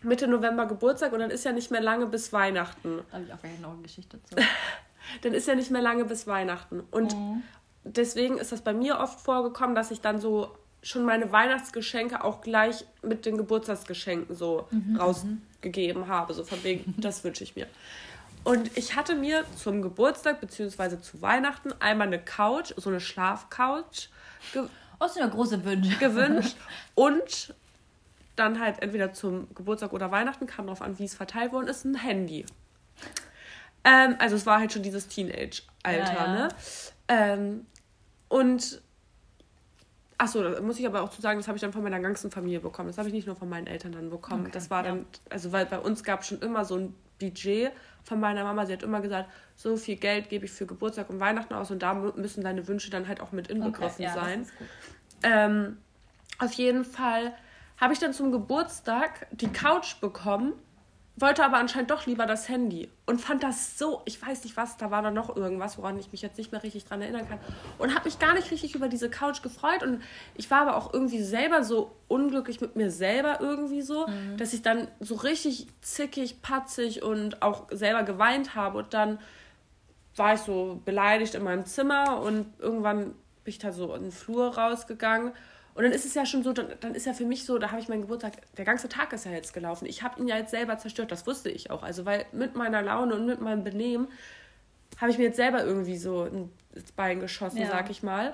Mitte 0.02 0.28
November 0.28 0.66
Geburtstag 0.66 1.14
und 1.14 1.20
dann 1.20 1.30
ist 1.32 1.46
ja 1.46 1.54
nicht 1.54 1.72
mehr 1.72 1.82
lange 1.82 2.08
bis 2.08 2.34
Weihnachten. 2.34 2.98
Da 3.10 3.14
habe 3.18 3.24
ich 3.26 3.34
auch 3.34 3.40
gleich 3.40 3.60
noch 3.60 3.72
eine 3.74 3.82
Geschichte 3.84 4.20
zu. 4.24 4.36
Dann 5.22 5.34
ist 5.34 5.48
ja 5.48 5.56
nicht 5.56 5.70
mehr 5.72 5.82
lange 5.82 6.06
bis 6.06 6.28
Weihnachten. 6.28 6.80
Und 6.92 7.14
Mhm. 7.16 7.44
deswegen 7.84 8.38
ist 8.38 8.52
das 8.52 8.62
bei 8.62 8.74
mir 8.74 9.00
oft 9.00 9.20
vorgekommen, 9.20 9.76
dass 9.76 9.92
ich 9.92 10.00
dann 10.02 10.20
so 10.20 10.56
schon 10.82 11.04
meine 11.06 11.32
Weihnachtsgeschenke 11.32 12.24
auch 12.24 12.42
gleich 12.42 12.86
mit 13.02 13.26
den 13.26 13.38
Geburtstagsgeschenken 13.38 14.36
so 14.36 14.68
rausgegeben 15.00 16.08
habe. 16.08 16.34
So 16.34 16.44
von 16.44 16.62
wegen, 16.64 16.96
das 16.98 17.24
wünsche 17.24 17.44
ich 17.44 17.56
mir. 17.56 17.68
Und 18.44 18.76
ich 18.78 18.96
hatte 18.96 19.16
mir 19.16 19.46
zum 19.56 19.82
Geburtstag 19.82 20.42
bzw. 20.42 21.00
zu 21.00 21.22
Weihnachten 21.22 21.72
einmal 21.80 22.08
eine 22.08 22.20
Couch, 22.20 22.74
so 22.76 22.90
eine 22.90 23.00
Schlafcouch 23.00 24.10
ge 24.54 24.64
Oh, 25.00 25.08
sind 25.08 25.22
ja 25.22 25.28
große 25.28 25.66
Wünsche. 25.66 25.98
gewünscht 25.98 26.56
und 26.96 27.54
dann 28.36 28.60
halt 28.60 28.82
entweder 28.82 29.12
zum 29.14 29.54
Geburtstag 29.54 29.92
oder 29.92 30.12
Weihnachten, 30.12 30.48
kam 30.48 30.68
drauf 30.68 30.82
an, 30.82 30.98
wie 30.98 31.04
es 31.06 31.14
verteilt 31.14 31.52
worden 31.52 31.68
ist, 31.68 31.84
ein 31.84 31.96
Handy. 31.96 32.46
Ähm, 33.84 34.16
also 34.20 34.36
es 34.36 34.46
war 34.46 34.60
halt 34.60 34.72
schon 34.72 34.82
dieses 34.84 35.08
Teenage-Alter, 35.10 36.14
Ja, 36.14 36.26
ja. 36.26 36.34
ne? 36.34 36.50
Ähm, 37.10 37.66
und 38.30 38.82
achso, 40.18 40.42
da 40.42 40.62
muss 40.62 40.80
ich 40.80 40.88
aber 40.88 41.02
auch 41.02 41.10
zu 41.10 41.22
sagen, 41.22 41.38
das 41.40 41.48
habe 41.48 41.58
ich 41.58 41.62
dann 41.62 41.74
von 41.74 41.84
meiner 41.84 42.00
ganzen 42.00 42.32
Familie 42.32 42.62
bekommen. 42.62 42.88
Das 42.88 42.98
habe 42.98 43.10
ich 43.10 43.14
nicht 43.14 43.28
nur 43.28 43.36
von 43.36 43.50
meinen 43.50 43.68
Eltern 43.68 43.92
dann 43.92 44.10
bekommen. 44.10 44.44
Okay, 44.44 44.52
das 44.54 44.70
war 44.70 44.86
ja. 44.86 44.92
dann, 44.92 45.06
also 45.30 45.52
weil 45.52 45.66
bei 45.66 45.80
uns 45.80 46.04
gab 46.04 46.22
es 46.22 46.28
schon 46.28 46.40
immer 46.40 46.64
so 46.66 46.78
ein 46.78 46.96
Budget 47.20 47.72
von 48.04 48.20
meiner 48.20 48.44
Mama. 48.44 48.66
Sie 48.66 48.74
hat 48.74 48.84
immer 48.84 49.02
gesagt, 49.02 49.30
so 49.56 49.78
viel 49.78 49.96
Geld 49.96 50.30
gebe 50.30 50.46
ich 50.46 50.52
für 50.52 50.66
Geburtstag 50.66 51.10
und 51.10 51.20
Weihnachten 51.20 51.54
aus 51.54 51.72
und 51.72 51.80
da 51.84 51.94
mü- 51.94 52.16
müssen 52.20 52.44
deine 52.44 52.68
Wünsche 52.68 52.90
dann 52.90 53.08
halt 53.08 53.22
auch 53.22 53.32
mit 53.32 53.48
inbegriffen 53.48 54.04
ja, 54.04 54.14
das 54.14 54.24
sein. 54.24 54.48
Ähm, 55.24 55.78
auf 56.40 56.52
jeden 56.54 56.84
Fall 56.84 57.34
habe 57.78 57.94
ich 57.94 58.00
dann 58.00 58.14
zum 58.14 58.32
Geburtstag 58.32 59.28
die 59.32 59.48
Couch 59.48 60.00
bekommen, 60.02 60.54
wollte 61.16 61.46
aber 61.46 61.58
anscheinend 61.58 61.92
doch 61.92 62.08
lieber 62.08 62.26
das 62.26 62.50
Handy 62.50 62.90
und 63.06 63.22
fand 63.22 63.44
das 63.44 63.78
so, 63.78 64.02
ich 64.06 64.20
weiß 64.20 64.44
nicht 64.46 64.58
was, 64.58 64.78
da 64.78 64.90
war 64.90 65.04
dann 65.04 65.14
noch 65.14 65.36
irgendwas, 65.36 65.78
woran 65.78 66.00
ich 66.00 66.12
mich 66.12 66.24
jetzt 66.24 66.38
nicht 66.40 66.52
mehr 66.52 66.64
richtig 66.64 66.86
dran 66.86 67.02
erinnern 67.02 67.30
kann 67.30 67.40
und 67.78 67.94
habe 67.94 68.06
mich 68.06 68.18
gar 68.18 68.34
nicht 68.34 68.50
richtig 68.50 68.74
über 68.74 68.88
diese 68.88 69.10
Couch 69.12 69.44
gefreut 69.44 69.84
und 69.84 70.02
ich 70.36 70.50
war 70.50 70.62
aber 70.62 70.76
auch 70.76 70.92
irgendwie 70.92 71.22
selber 71.22 71.64
so 71.64 71.92
unglücklich 72.08 72.62
mit 72.62 72.76
mir 72.76 72.90
selber 72.90 73.42
irgendwie 73.42 73.84
so, 73.84 74.08
dass 74.38 74.54
ich 74.54 74.64
dann 74.64 74.88
so 75.00 75.16
richtig 75.16 75.68
zickig, 75.82 76.42
patzig 76.42 77.04
und 77.04 77.44
auch 77.44 77.68
selber 77.70 78.04
geweint 78.04 78.56
habe 78.56 78.80
und 78.80 78.94
dann 78.96 79.20
war 80.16 80.34
ich 80.34 80.42
so 80.42 80.82
beleidigt 80.84 81.36
in 81.36 81.44
meinem 81.44 81.66
Zimmer 81.66 82.22
und 82.22 82.48
irgendwann 82.60 83.14
bin 83.44 83.52
ich 83.52 83.60
da 83.60 83.72
so 83.72 83.94
in 83.94 84.04
den 84.04 84.12
Flur 84.12 84.56
rausgegangen. 84.58 85.32
Und 85.76 85.84
dann 85.84 85.92
ist 85.92 86.06
es 86.06 86.14
ja 86.14 86.26
schon 86.26 86.44
so, 86.44 86.54
dann, 86.54 86.68
dann 86.82 86.94
ist 86.94 87.06
ja 87.06 87.14
für 87.14 87.26
mich 87.26 87.46
so, 87.46 87.58
da 87.58 87.72
habe 87.72 87.82
ich 87.82 87.88
meinen 87.88 88.02
Geburtstag, 88.02 88.34
der 88.58 88.66
ganze 88.66 88.90
Tag 88.90 89.12
ist 89.14 89.26
ja 89.26 89.32
jetzt 89.32 89.54
gelaufen. 89.54 89.86
Ich 89.86 90.04
habe 90.04 90.20
ihn 90.20 90.28
ja 90.28 90.38
jetzt 90.38 90.52
selber 90.52 90.78
zerstört, 90.78 91.12
das 91.12 91.26
wusste 91.26 91.50
ich 91.50 91.72
auch. 91.72 91.84
Also, 91.84 92.06
weil 92.06 92.26
mit 92.32 92.56
meiner 92.56 92.82
Laune 92.82 93.16
und 93.16 93.26
mit 93.26 93.42
meinem 93.42 93.64
Benehmen 93.64 94.08
habe 95.02 95.12
ich 95.12 95.18
mir 95.18 95.26
jetzt 95.26 95.38
selber 95.38 95.64
irgendwie 95.64 95.98
so 95.98 96.26
ins 96.26 96.92
Bein 96.92 97.20
geschossen, 97.20 97.58
Ja. 97.58 97.68
sag 97.68 97.90
ich 97.90 98.04
mal. 98.04 98.34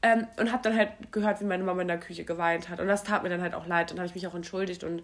Ähm, 0.00 0.26
und 0.38 0.52
habe 0.52 0.62
dann 0.62 0.76
halt 0.76 0.90
gehört, 1.12 1.40
wie 1.40 1.44
meine 1.44 1.64
Mama 1.64 1.82
in 1.82 1.88
der 1.88 1.98
Küche 1.98 2.24
geweint 2.24 2.68
hat. 2.68 2.80
Und 2.80 2.86
das 2.86 3.02
tat 3.02 3.22
mir 3.22 3.28
dann 3.28 3.42
halt 3.42 3.54
auch 3.54 3.66
leid. 3.66 3.90
Dann 3.90 3.98
habe 3.98 4.06
ich 4.06 4.14
mich 4.14 4.26
auch 4.26 4.34
entschuldigt 4.34 4.84
und 4.84 5.02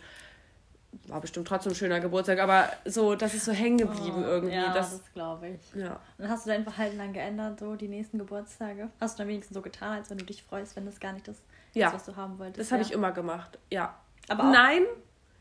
war 1.08 1.20
bestimmt 1.20 1.48
trotzdem 1.48 1.72
ein 1.72 1.74
schöner 1.74 2.00
Geburtstag, 2.00 2.38
aber 2.38 2.68
so, 2.84 3.14
das 3.14 3.34
ist 3.34 3.44
so 3.44 3.52
hängen 3.52 3.78
geblieben 3.78 4.22
oh, 4.24 4.28
irgendwie. 4.28 4.54
Ja, 4.54 4.72
das, 4.72 4.92
das 4.92 5.12
glaube 5.12 5.48
ich. 5.48 5.80
Ja. 5.80 5.98
Und 6.18 6.28
hast 6.28 6.46
du 6.46 6.50
dein 6.50 6.62
Verhalten 6.62 6.98
dann 6.98 7.12
geändert, 7.12 7.58
so 7.58 7.74
die 7.74 7.88
nächsten 7.88 8.18
Geburtstage? 8.18 8.88
Hast 9.00 9.18
du 9.18 9.22
dann 9.22 9.28
wenigstens 9.28 9.54
so 9.54 9.62
getan, 9.62 9.92
als 9.98 10.10
wenn 10.10 10.18
du 10.18 10.24
dich 10.24 10.42
freust, 10.42 10.76
wenn 10.76 10.86
das 10.86 11.00
gar 11.00 11.12
nicht 11.12 11.26
das 11.26 11.36
ja. 11.74 11.88
ist, 11.88 11.94
was 11.94 12.04
du 12.04 12.16
haben 12.16 12.38
wolltest? 12.38 12.60
Das 12.60 12.72
habe 12.72 12.82
ich 12.82 12.92
immer 12.92 13.12
gemacht, 13.12 13.58
ja. 13.70 13.94
Aber 14.28 14.44
Nein, 14.44 14.82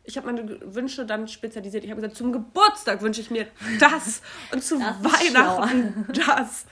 ich 0.04 0.18
habe 0.18 0.32
meine 0.32 0.76
Wünsche 0.76 1.06
dann 1.06 1.28
spezialisiert. 1.28 1.84
Ich 1.84 1.90
habe 1.90 2.02
gesagt, 2.02 2.18
zum 2.18 2.32
Geburtstag 2.34 3.02
wünsche 3.02 3.22
ich 3.22 3.32
mir 3.32 3.48
das 3.80 4.22
und 4.52 4.64
zu 4.64 4.78
das 4.80 5.04
Weihnachten 5.04 6.08
das. 6.14 6.66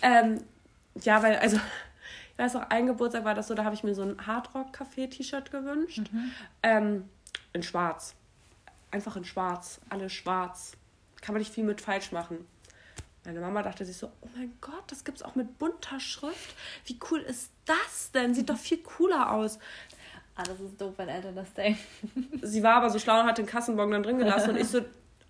Ähm, 0.00 0.42
ja, 1.02 1.22
weil, 1.22 1.36
also, 1.36 1.56
ich 1.56 2.38
weiß 2.38 2.56
auch, 2.56 2.70
ein 2.70 2.86
Geburtstag 2.86 3.24
war 3.24 3.34
das 3.34 3.48
so, 3.48 3.54
da 3.54 3.64
habe 3.64 3.74
ich 3.74 3.84
mir 3.84 3.94
so 3.94 4.02
ein 4.02 4.26
Hardrock-Café-T-Shirt 4.26 5.50
gewünscht. 5.50 6.10
Mhm. 6.10 6.30
Ähm, 6.62 7.08
in 7.52 7.62
schwarz 7.62 8.14
einfach 8.90 9.16
in 9.16 9.24
schwarz, 9.24 9.80
alles 9.88 10.12
schwarz. 10.12 10.72
Kann 11.20 11.34
man 11.34 11.40
nicht 11.40 11.52
viel 11.52 11.64
mit 11.64 11.80
falsch 11.80 12.12
machen. 12.12 12.46
Meine 13.24 13.40
Mama 13.40 13.62
dachte 13.62 13.84
sich 13.84 13.96
so, 13.96 14.10
oh 14.20 14.28
mein 14.36 14.56
Gott, 14.60 14.84
das 14.88 15.04
gibt's 15.04 15.22
auch 15.22 15.34
mit 15.34 15.58
bunter 15.58 16.00
Schrift. 16.00 16.54
Wie 16.86 16.98
cool 17.10 17.20
ist 17.20 17.50
das 17.66 18.10
denn? 18.12 18.34
Sieht 18.34 18.48
doch 18.48 18.56
viel 18.56 18.78
cooler 18.78 19.32
aus. 19.32 19.58
Ah, 20.34 20.44
das 20.44 20.60
ist 20.60 20.80
doof, 20.80 20.94
wenn 20.96 21.08
Eltern 21.08 21.34
das 21.34 21.52
denken. 21.52 21.80
Sie 22.42 22.62
war 22.62 22.76
aber 22.76 22.90
so 22.90 22.98
schlau 22.98 23.20
und 23.20 23.26
hat 23.26 23.38
den 23.38 23.46
Kassenbon 23.46 23.90
dann 23.90 24.02
drin 24.02 24.18
gelassen 24.18 24.50
und 24.50 24.56
ich 24.56 24.68
so, 24.68 24.78
oh 24.80 24.82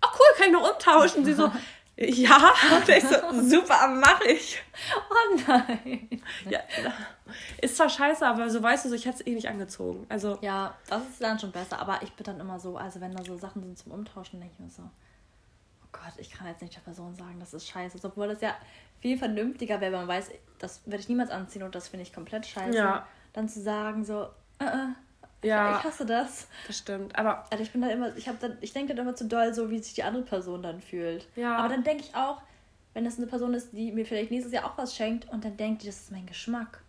cool, 0.03 0.37
kann 0.37 0.47
ich 0.47 0.53
noch 0.53 0.71
umtauschen? 0.71 1.25
Sie 1.25 1.33
so, 1.33 1.51
ja, 1.97 2.53
und 2.77 2.87
ich 2.87 3.03
so, 3.03 3.15
super, 3.41 3.87
mach 3.87 4.21
ich. 4.21 4.61
Oh 5.09 5.39
nein. 5.47 6.21
Ja, 6.47 6.59
ist 7.59 7.75
zwar 7.75 7.89
scheiße, 7.89 8.25
aber 8.25 8.49
so 8.49 8.61
weißt 8.61 8.85
du, 8.85 8.89
so, 8.89 8.95
ich 8.95 9.05
hätte 9.05 9.17
es 9.21 9.27
eh 9.27 9.33
nicht 9.33 9.49
angezogen. 9.49 10.05
Also, 10.09 10.37
ja, 10.41 10.77
das 10.87 11.01
ist 11.09 11.21
dann 11.21 11.39
schon 11.39 11.51
besser, 11.51 11.79
aber 11.79 12.01
ich 12.03 12.13
bin 12.13 12.23
dann 12.23 12.39
immer 12.39 12.59
so, 12.59 12.77
also 12.77 13.01
wenn 13.01 13.13
da 13.13 13.23
so 13.23 13.35
Sachen 13.37 13.63
sind 13.63 13.77
zum 13.77 13.91
Umtauschen, 13.91 14.39
denke 14.39 14.53
ich 14.53 14.63
mir 14.63 14.69
so, 14.69 14.83
Gott, 15.91 16.13
ich 16.17 16.31
kann 16.31 16.47
jetzt 16.47 16.61
nicht 16.61 16.75
der 16.75 16.81
Person 16.81 17.15
sagen, 17.15 17.39
das 17.39 17.53
ist 17.53 17.67
scheiße. 17.67 17.99
Obwohl 18.03 18.27
das 18.27 18.41
ja 18.41 18.55
viel 18.99 19.17
vernünftiger 19.17 19.81
wäre, 19.81 19.93
wenn 19.93 19.99
man 20.01 20.07
weiß, 20.07 20.31
das 20.59 20.81
werde 20.85 21.01
ich 21.01 21.09
niemals 21.09 21.31
anziehen 21.31 21.63
und 21.63 21.73
das 21.73 21.87
finde 21.87 22.03
ich 22.03 22.13
komplett 22.13 22.45
scheiße. 22.45 22.77
Ja. 22.77 23.07
Dann 23.33 23.47
zu 23.47 23.61
sagen 23.61 24.03
so, 24.03 24.23
uh 24.61 24.65
-uh, 24.65 24.93
ja, 25.43 25.77
ich 25.77 25.83
hasse 25.83 26.05
das. 26.05 26.47
Das 26.67 26.77
stimmt. 26.77 27.17
Aber 27.17 27.45
also 27.49 27.63
ich 27.63 27.71
bin 27.71 27.81
da 27.81 27.89
immer, 27.89 28.15
ich 28.17 28.27
habe 28.27 28.37
dann, 28.39 28.57
ich 28.61 28.73
denke 28.73 28.93
dann 28.93 29.05
immer 29.05 29.15
zu 29.15 29.25
doll, 29.25 29.53
so 29.53 29.69
wie 29.69 29.79
sich 29.79 29.93
die 29.93 30.03
andere 30.03 30.23
Person 30.23 30.61
dann 30.61 30.81
fühlt. 30.81 31.27
Ja. 31.35 31.57
Aber 31.57 31.69
dann 31.69 31.83
denke 31.83 32.03
ich 32.03 32.15
auch, 32.15 32.41
wenn 32.93 33.05
das 33.05 33.17
eine 33.17 33.27
Person 33.27 33.53
ist, 33.53 33.71
die 33.71 33.91
mir 33.91 34.05
vielleicht 34.05 34.31
nächstes 34.31 34.51
Jahr 34.51 34.65
auch 34.65 34.77
was 34.77 34.95
schenkt 34.95 35.29
und 35.29 35.45
dann 35.45 35.55
denkt 35.55 35.83
die, 35.83 35.87
das 35.87 36.01
ist 36.01 36.11
mein 36.11 36.25
Geschmack. 36.25 36.81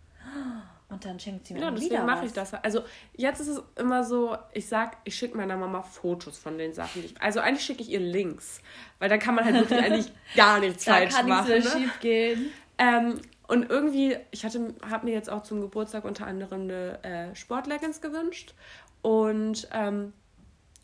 Und 0.91 1.05
dann 1.05 1.21
schenkt 1.21 1.47
sie 1.47 1.55
mir 1.55 1.61
ja, 1.61 1.71
deswegen 1.71 2.05
mache 2.05 2.27
ich 2.27 2.33
das. 2.33 2.53
Also 2.53 2.83
jetzt 3.15 3.41
ist 3.41 3.47
es 3.47 3.63
immer 3.77 4.03
so, 4.03 4.37
ich 4.53 4.67
sag, 4.67 4.97
ich 5.05 5.15
schicke 5.15 5.37
meiner 5.37 5.57
Mama 5.57 5.83
Fotos 5.83 6.37
von 6.37 6.59
den 6.59 6.75
Sachen. 6.75 7.05
Ich, 7.05 7.21
also 7.21 7.39
eigentlich 7.39 7.65
schicke 7.65 7.83
ich 7.83 7.91
ihr 7.91 8.01
Links, 8.01 8.61
weil 8.99 9.09
dann 9.09 9.21
kann 9.21 9.37
man 9.37 9.45
halt 9.45 9.55
wirklich 9.55 9.81
eigentlich 9.81 10.13
gar 10.37 10.59
nichts 10.59 10.85
da 10.85 10.95
falsch 10.95 11.15
kann 11.15 11.29
machen. 11.29 11.47
Kann 11.47 11.59
nichts 11.59 11.75
ne? 11.75 11.81
schief 11.81 12.01
gehen. 12.01 12.47
Ähm, 12.79 13.21
und 13.47 13.71
irgendwie, 13.71 14.17
ich 14.33 14.45
hatte, 14.45 14.75
habe 14.89 15.07
mir 15.07 15.13
jetzt 15.13 15.31
auch 15.31 15.43
zum 15.43 15.61
Geburtstag 15.61 16.05
unter 16.05 16.27
anderem 16.27 16.63
eine 16.63 17.03
äh, 17.05 17.35
Sportleggings 17.35 18.01
gewünscht. 18.01 18.55
Und 19.03 19.69
ähm, 19.73 20.13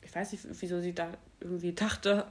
ich 0.03 0.15
weiß 0.15 0.33
nicht, 0.33 0.45
wieso 0.61 0.81
sie 0.81 0.95
da 0.95 1.09
irgendwie 1.41 1.73
dachte. 1.73 2.27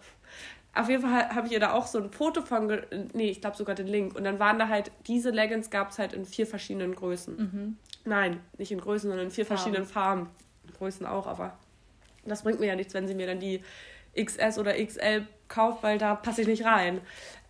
Auf 0.75 0.89
jeden 0.89 1.01
Fall 1.01 1.29
habe 1.33 1.47
ich 1.47 1.53
ihr 1.53 1.59
da 1.59 1.71
auch 1.71 1.87
so 1.87 1.99
ein 1.99 2.11
Foto 2.11 2.41
von, 2.41 2.81
nee, 3.13 3.29
ich 3.29 3.39
glaube 3.39 3.55
sogar 3.55 3.75
den 3.75 3.87
Link. 3.87 4.15
Und 4.15 4.25
dann 4.25 4.39
waren 4.39 4.59
da 4.59 4.67
halt, 4.67 4.91
diese 5.07 5.29
Leggings 5.29 5.69
gab 5.69 5.91
es 5.91 5.99
halt 5.99 6.11
in 6.11 6.25
vier 6.25 6.45
verschiedenen 6.45 6.95
Größen. 6.95 7.37
Mhm. 7.37 7.77
Nein, 8.03 8.39
nicht 8.57 8.71
in 8.71 8.81
Größen, 8.81 9.09
sondern 9.09 9.27
in 9.27 9.31
vier 9.31 9.45
Farben. 9.45 9.57
verschiedenen 9.57 9.87
Farben. 9.87 10.29
Größen 10.77 11.05
auch, 11.05 11.27
aber 11.27 11.57
das 12.25 12.43
bringt 12.43 12.59
mir 12.59 12.67
ja 12.67 12.75
nichts, 12.75 12.93
wenn 12.93 13.07
sie 13.07 13.15
mir 13.15 13.27
dann 13.27 13.39
die 13.39 13.61
XS 14.21 14.57
oder 14.57 14.73
XL 14.73 15.25
kauft, 15.47 15.83
weil 15.83 15.97
da 15.97 16.15
passe 16.15 16.41
ich 16.41 16.47
nicht 16.47 16.65
rein. 16.65 16.99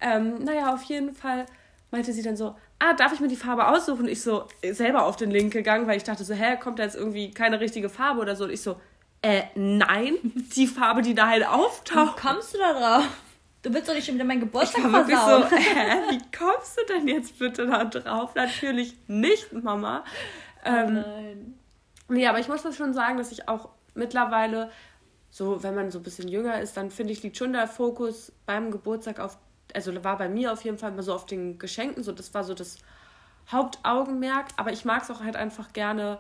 Ähm, 0.02 0.44
naja, 0.44 0.74
auf 0.74 0.84
jeden 0.84 1.14
Fall 1.16 1.46
meinte 1.92 2.14
sie 2.14 2.22
dann 2.22 2.36
so, 2.36 2.56
ah, 2.80 2.94
darf 2.94 3.14
ich 3.14 3.20
mir 3.20 3.28
die 3.28 3.36
Farbe 3.36 3.68
aussuchen? 3.68 4.08
Ich 4.08 4.22
so, 4.22 4.48
selber 4.72 5.06
auf 5.06 5.16
den 5.16 5.32
Link 5.32 5.54
gegangen, 5.54 5.88
weil 5.88 5.98
ich 5.98 6.04
dachte 6.04 6.24
so, 6.24 6.34
hä, 6.34 6.58
kommt 6.58 6.80
da 6.80 6.84
jetzt 6.84 6.96
irgendwie 6.96 7.32
keine 7.32 7.60
richtige 7.60 7.90
Farbe 7.90 8.22
oder 8.22 8.36
so? 8.36 8.44
Und 8.44 8.52
ich 8.52 8.62
so, 8.62 8.76
äh, 9.26 9.44
nein, 9.56 10.14
die 10.24 10.68
Farbe, 10.68 11.02
die 11.02 11.16
da 11.16 11.28
halt 11.28 11.48
auftaucht. 11.48 12.18
Wie 12.18 12.28
kommst 12.28 12.54
du 12.54 12.58
da 12.60 12.74
drauf? 12.74 13.08
Du 13.64 13.74
willst 13.74 13.90
doch 13.90 13.96
nicht 13.96 14.06
schon 14.06 14.14
wieder 14.14 14.26
meinen 14.26 14.42
Geburtstag 14.42 14.86
ich 14.86 14.92
war 14.92 15.06
versauen. 15.06 15.50
so, 15.50 15.56
hä, 15.56 15.98
wie 16.12 16.38
kommst 16.38 16.78
du 16.78 16.94
denn 16.94 17.08
jetzt 17.08 17.40
bitte 17.40 17.66
da 17.66 17.86
drauf? 17.86 18.36
Natürlich 18.36 18.96
nicht, 19.08 19.52
Mama. 19.52 20.04
Oh 20.64 20.70
ähm, 20.70 20.94
nein. 20.94 21.60
Nee, 22.08 22.28
aber 22.28 22.38
ich 22.38 22.48
muss 22.48 22.62
das 22.62 22.76
schon 22.78 22.94
sagen, 22.94 23.18
dass 23.18 23.32
ich 23.32 23.50
auch 23.50 23.70
mittlerweile 23.96 24.70
so, 25.32 25.64
wenn 25.64 25.74
man 25.74 25.90
so 25.90 26.00
ein 26.00 26.04
bisschen 26.04 26.28
jünger 26.28 26.62
ist, 26.62 26.78
dann 26.78 26.92
finde 26.92 27.14
ich, 27.14 27.24
liegt 27.24 27.38
schon 27.38 27.54
der 27.54 27.68
Fokus 27.68 28.32
beim 28.46 28.70
Geburtstag 28.70 29.20
auf 29.20 29.40
also 29.74 30.04
war 30.04 30.20
bei 30.20 30.30
mir 30.30 30.54
auf 30.54 30.64
jeden 30.64 30.78
Fall 30.78 30.92
immer 30.92 31.04
so 31.04 31.14
auf 31.14 31.26
den 31.26 31.58
Geschenken, 31.58 32.04
so 32.04 32.12
das 32.12 32.34
war 32.36 32.44
so 32.44 32.54
das 32.54 32.78
Hauptaugenmerk, 33.52 34.46
aber 34.56 34.72
ich 34.72 34.86
mag 34.86 35.02
es 35.02 35.12
auch 35.12 35.22
halt 35.22 35.36
einfach 35.36 35.74
gerne, 35.74 36.20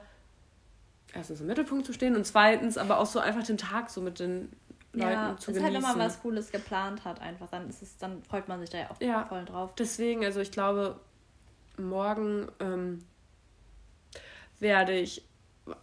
erstens 1.15 1.41
im 1.41 1.47
Mittelpunkt 1.47 1.85
zu 1.85 1.93
stehen 1.93 2.15
und 2.15 2.25
zweitens 2.25 2.77
aber 2.77 2.99
auch 2.99 3.05
so 3.05 3.19
einfach 3.19 3.43
den 3.43 3.57
Tag 3.57 3.89
so 3.89 4.01
mit 4.01 4.19
den 4.19 4.51
Leuten 4.93 5.11
ja, 5.11 5.37
zu 5.37 5.51
genießen. 5.51 5.55
Ja, 5.55 5.63
halt, 5.63 5.73
wenn 5.73 5.81
man 5.81 6.07
was 6.07 6.21
Cooles 6.21 6.51
geplant 6.51 7.05
hat 7.05 7.21
einfach, 7.21 7.49
dann 7.49 7.69
ist 7.69 7.81
es, 7.81 7.97
dann 7.97 8.23
freut 8.23 8.47
man 8.47 8.59
sich 8.59 8.69
da 8.69 8.77
ja 8.79 8.91
auch 8.91 9.01
ja, 9.01 9.25
voll 9.25 9.45
drauf. 9.45 9.75
Deswegen, 9.75 10.23
also 10.23 10.39
ich 10.39 10.51
glaube, 10.51 10.99
morgen 11.77 12.47
ähm, 12.59 13.03
werde 14.59 14.93
ich, 14.93 15.23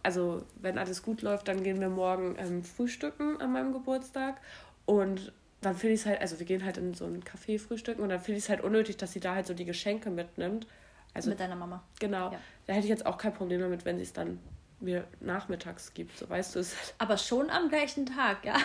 also 0.01 0.43
wenn 0.55 0.77
alles 0.77 1.03
gut 1.03 1.21
läuft, 1.21 1.47
dann 1.47 1.63
gehen 1.63 1.79
wir 1.79 1.89
morgen 1.89 2.35
ähm, 2.37 2.63
frühstücken 2.63 3.39
an 3.41 3.51
meinem 3.51 3.73
Geburtstag 3.73 4.39
und 4.85 5.33
dann 5.61 5.75
finde 5.75 5.93
ich 5.93 6.01
es 6.01 6.05
halt, 6.05 6.21
also 6.21 6.39
wir 6.39 6.45
gehen 6.45 6.65
halt 6.65 6.77
in 6.77 6.93
so 6.93 7.05
ein 7.05 7.23
Café 7.23 7.59
frühstücken 7.59 8.01
und 8.01 8.09
dann 8.09 8.19
finde 8.19 8.37
ich 8.37 8.45
es 8.45 8.49
halt 8.49 8.61
unnötig, 8.61 8.97
dass 8.97 9.13
sie 9.13 9.19
da 9.19 9.35
halt 9.35 9.47
so 9.47 9.53
die 9.53 9.65
Geschenke 9.65 10.09
mitnimmt. 10.09 10.67
Also, 11.13 11.29
Mit 11.29 11.39
deiner 11.39 11.55
Mama. 11.55 11.83
Genau. 11.99 12.31
Ja. 12.31 12.39
Da 12.65 12.73
hätte 12.73 12.85
ich 12.85 12.89
jetzt 12.89 13.05
auch 13.05 13.17
kein 13.17 13.33
Problem 13.33 13.61
damit, 13.61 13.85
wenn 13.85 13.97
sie 13.97 14.03
es 14.03 14.13
dann 14.13 14.39
mir 14.83 15.07
nachmittags 15.19 15.93
gibt, 15.93 16.17
so 16.17 16.29
weißt 16.29 16.55
du 16.55 16.59
es. 16.59 16.75
Aber 16.97 17.17
schon 17.17 17.49
am 17.49 17.69
gleichen 17.69 18.05
Tag, 18.05 18.45
ja. 18.45 18.55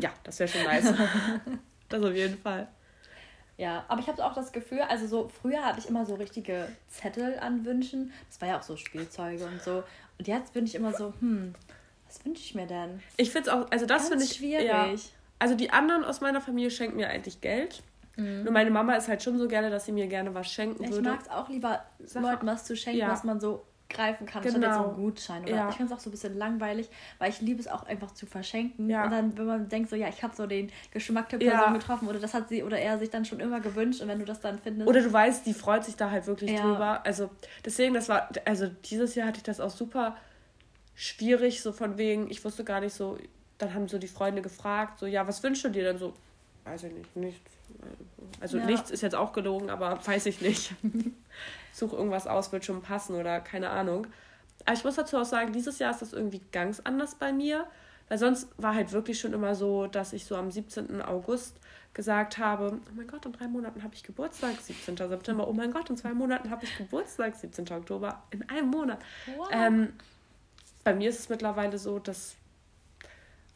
Ja, 0.00 0.12
das 0.24 0.38
wäre 0.38 0.48
schon 0.48 0.64
nice. 0.64 0.92
das 1.88 2.02
auf 2.02 2.14
jeden 2.14 2.38
Fall. 2.38 2.68
Ja, 3.58 3.84
aber 3.88 4.00
ich 4.00 4.06
habe 4.06 4.24
auch 4.24 4.34
das 4.34 4.52
Gefühl, 4.52 4.80
also 4.82 5.06
so 5.06 5.28
früher 5.28 5.64
hatte 5.64 5.78
ich 5.80 5.88
immer 5.88 6.04
so 6.04 6.14
richtige 6.14 6.68
Zettel 6.88 7.38
an 7.38 7.64
Wünschen. 7.64 8.12
Das 8.28 8.40
war 8.40 8.48
ja 8.48 8.58
auch 8.58 8.62
so 8.62 8.76
Spielzeuge 8.76 9.44
und 9.44 9.62
so. 9.62 9.82
Und 10.18 10.28
jetzt 10.28 10.52
bin 10.52 10.66
ich 10.66 10.74
immer 10.74 10.92
so, 10.92 11.14
hm, 11.20 11.54
was 12.06 12.24
wünsche 12.24 12.42
ich 12.42 12.54
mir 12.54 12.66
denn? 12.66 13.02
Ich 13.16 13.30
finde 13.30 13.50
es 13.50 13.56
auch, 13.56 13.70
also 13.70 13.86
das 13.86 14.08
finde 14.08 14.24
ich 14.24 14.34
schwierig. 14.34 14.66
Ja, 14.66 14.88
also 15.38 15.54
die 15.54 15.70
anderen 15.70 16.04
aus 16.04 16.20
meiner 16.20 16.40
Familie 16.40 16.70
schenken 16.70 16.96
mir 16.96 17.08
eigentlich 17.08 17.40
Geld. 17.40 17.82
Mhm. 18.16 18.44
Nur 18.44 18.52
meine 18.52 18.70
Mama 18.70 18.94
ist 18.94 19.08
halt 19.08 19.22
schon 19.22 19.38
so 19.38 19.48
gerne, 19.48 19.70
dass 19.70 19.86
sie 19.86 19.92
mir 19.92 20.06
gerne 20.06 20.34
was 20.34 20.50
schenken 20.50 20.84
ich 20.84 20.90
würde. 20.90 21.08
Ich 21.08 21.16
mag 21.16 21.22
es 21.22 21.30
auch 21.30 21.48
lieber, 21.48 21.84
Leuten 22.14 22.46
was 22.46 22.64
zu 22.64 22.76
schenken, 22.76 23.00
ja. 23.00 23.10
was 23.10 23.24
man 23.24 23.40
so 23.40 23.64
greifen 23.96 24.26
kann, 24.26 24.42
genau. 24.42 24.58
statt 24.58 24.62
jetzt 24.62 24.76
so 24.76 24.84
einen 24.84 24.94
Gutschein. 24.96 25.42
Oder 25.42 25.56
ja. 25.56 25.68
Ich 25.68 25.76
finde 25.76 25.92
es 25.92 25.98
auch 25.98 26.02
so 26.02 26.10
ein 26.10 26.12
bisschen 26.12 26.36
langweilig, 26.36 26.88
weil 27.18 27.30
ich 27.30 27.40
liebe 27.40 27.60
es 27.60 27.68
auch 27.68 27.84
einfach 27.84 28.12
zu 28.12 28.26
verschenken. 28.26 28.90
Ja. 28.90 29.04
Und 29.04 29.10
dann, 29.10 29.38
wenn 29.38 29.46
man 29.46 29.68
denkt, 29.68 29.90
so 29.90 29.96
ja, 29.96 30.08
ich 30.08 30.22
habe 30.22 30.34
so 30.36 30.46
den 30.46 30.70
Geschmack 30.92 31.28
der 31.30 31.38
Person 31.38 31.60
ja. 31.60 31.72
getroffen 31.72 32.08
oder 32.08 32.18
das 32.18 32.34
hat 32.34 32.48
sie 32.48 32.62
oder 32.62 32.78
er 32.78 32.98
sich 32.98 33.10
dann 33.10 33.24
schon 33.24 33.40
immer 33.40 33.60
gewünscht 33.60 34.00
und 34.00 34.08
wenn 34.08 34.18
du 34.18 34.24
das 34.24 34.40
dann 34.40 34.58
findest. 34.58 34.88
Oder 34.88 35.02
du 35.02 35.12
weißt, 35.12 35.46
die 35.46 35.54
freut 35.54 35.84
sich 35.84 35.96
da 35.96 36.10
halt 36.10 36.26
wirklich 36.26 36.54
drüber. 36.54 37.04
Also 37.04 37.30
deswegen, 37.64 37.94
das 37.94 38.08
war, 38.08 38.28
also 38.44 38.68
dieses 38.68 39.14
Jahr 39.14 39.28
hatte 39.28 39.38
ich 39.38 39.44
das 39.44 39.60
auch 39.60 39.70
super 39.70 40.16
schwierig, 40.94 41.62
so 41.62 41.72
von 41.72 41.98
wegen, 41.98 42.30
ich 42.30 42.44
wusste 42.44 42.64
gar 42.64 42.80
nicht 42.80 42.94
so, 42.94 43.18
dann 43.58 43.74
haben 43.74 43.88
so 43.88 43.98
die 43.98 44.08
Freunde 44.08 44.42
gefragt, 44.42 44.98
so, 44.98 45.06
ja, 45.06 45.26
was 45.26 45.42
wünschst 45.42 45.64
du 45.64 45.68
dir 45.68 45.84
dann 45.84 45.98
so? 45.98 46.14
Weiß 46.64 46.84
ich 46.84 46.92
nicht, 46.92 47.16
nichts. 47.16 47.50
Also 48.40 48.58
nichts 48.58 48.90
ist 48.90 49.02
jetzt 49.02 49.14
auch 49.14 49.32
gelogen, 49.32 49.70
aber 49.70 50.04
weiß 50.04 50.26
ich 50.26 50.40
nicht. 50.40 50.74
Such 51.76 51.92
irgendwas 51.92 52.26
aus, 52.26 52.52
wird 52.52 52.64
schon 52.64 52.80
passen 52.80 53.16
oder 53.16 53.40
keine 53.40 53.68
Ahnung. 53.70 54.06
Aber 54.64 54.72
ich 54.74 54.84
muss 54.84 54.94
dazu 54.96 55.18
auch 55.18 55.24
sagen, 55.24 55.52
dieses 55.52 55.78
Jahr 55.78 55.90
ist 55.90 56.00
das 56.00 56.12
irgendwie 56.12 56.40
ganz 56.50 56.80
anders 56.80 57.14
bei 57.16 57.32
mir. 57.32 57.66
Weil 58.08 58.18
sonst 58.18 58.48
war 58.56 58.74
halt 58.74 58.92
wirklich 58.92 59.18
schon 59.18 59.32
immer 59.32 59.54
so, 59.54 59.88
dass 59.88 60.12
ich 60.12 60.24
so 60.24 60.36
am 60.36 60.50
17. 60.50 61.02
August 61.02 61.58
gesagt 61.92 62.38
habe, 62.38 62.78
oh 62.86 62.92
mein 62.94 63.06
Gott, 63.08 63.26
in 63.26 63.32
drei 63.32 63.48
Monaten 63.48 63.82
habe 63.82 63.94
ich 63.94 64.04
Geburtstag, 64.04 64.54
17. 64.60 64.96
September, 64.96 65.48
oh 65.48 65.52
mein 65.52 65.72
Gott, 65.72 65.90
in 65.90 65.96
zwei 65.96 66.14
Monaten 66.14 66.50
habe 66.50 66.64
ich 66.64 66.76
Geburtstag, 66.78 67.34
17. 67.34 67.70
Oktober, 67.72 68.22
in 68.30 68.48
einem 68.48 68.68
Monat. 68.68 69.04
Wow. 69.36 69.48
Ähm, 69.50 69.92
bei 70.84 70.94
mir 70.94 71.10
ist 71.10 71.18
es 71.18 71.28
mittlerweile 71.28 71.78
so, 71.78 71.98
dass 71.98 72.36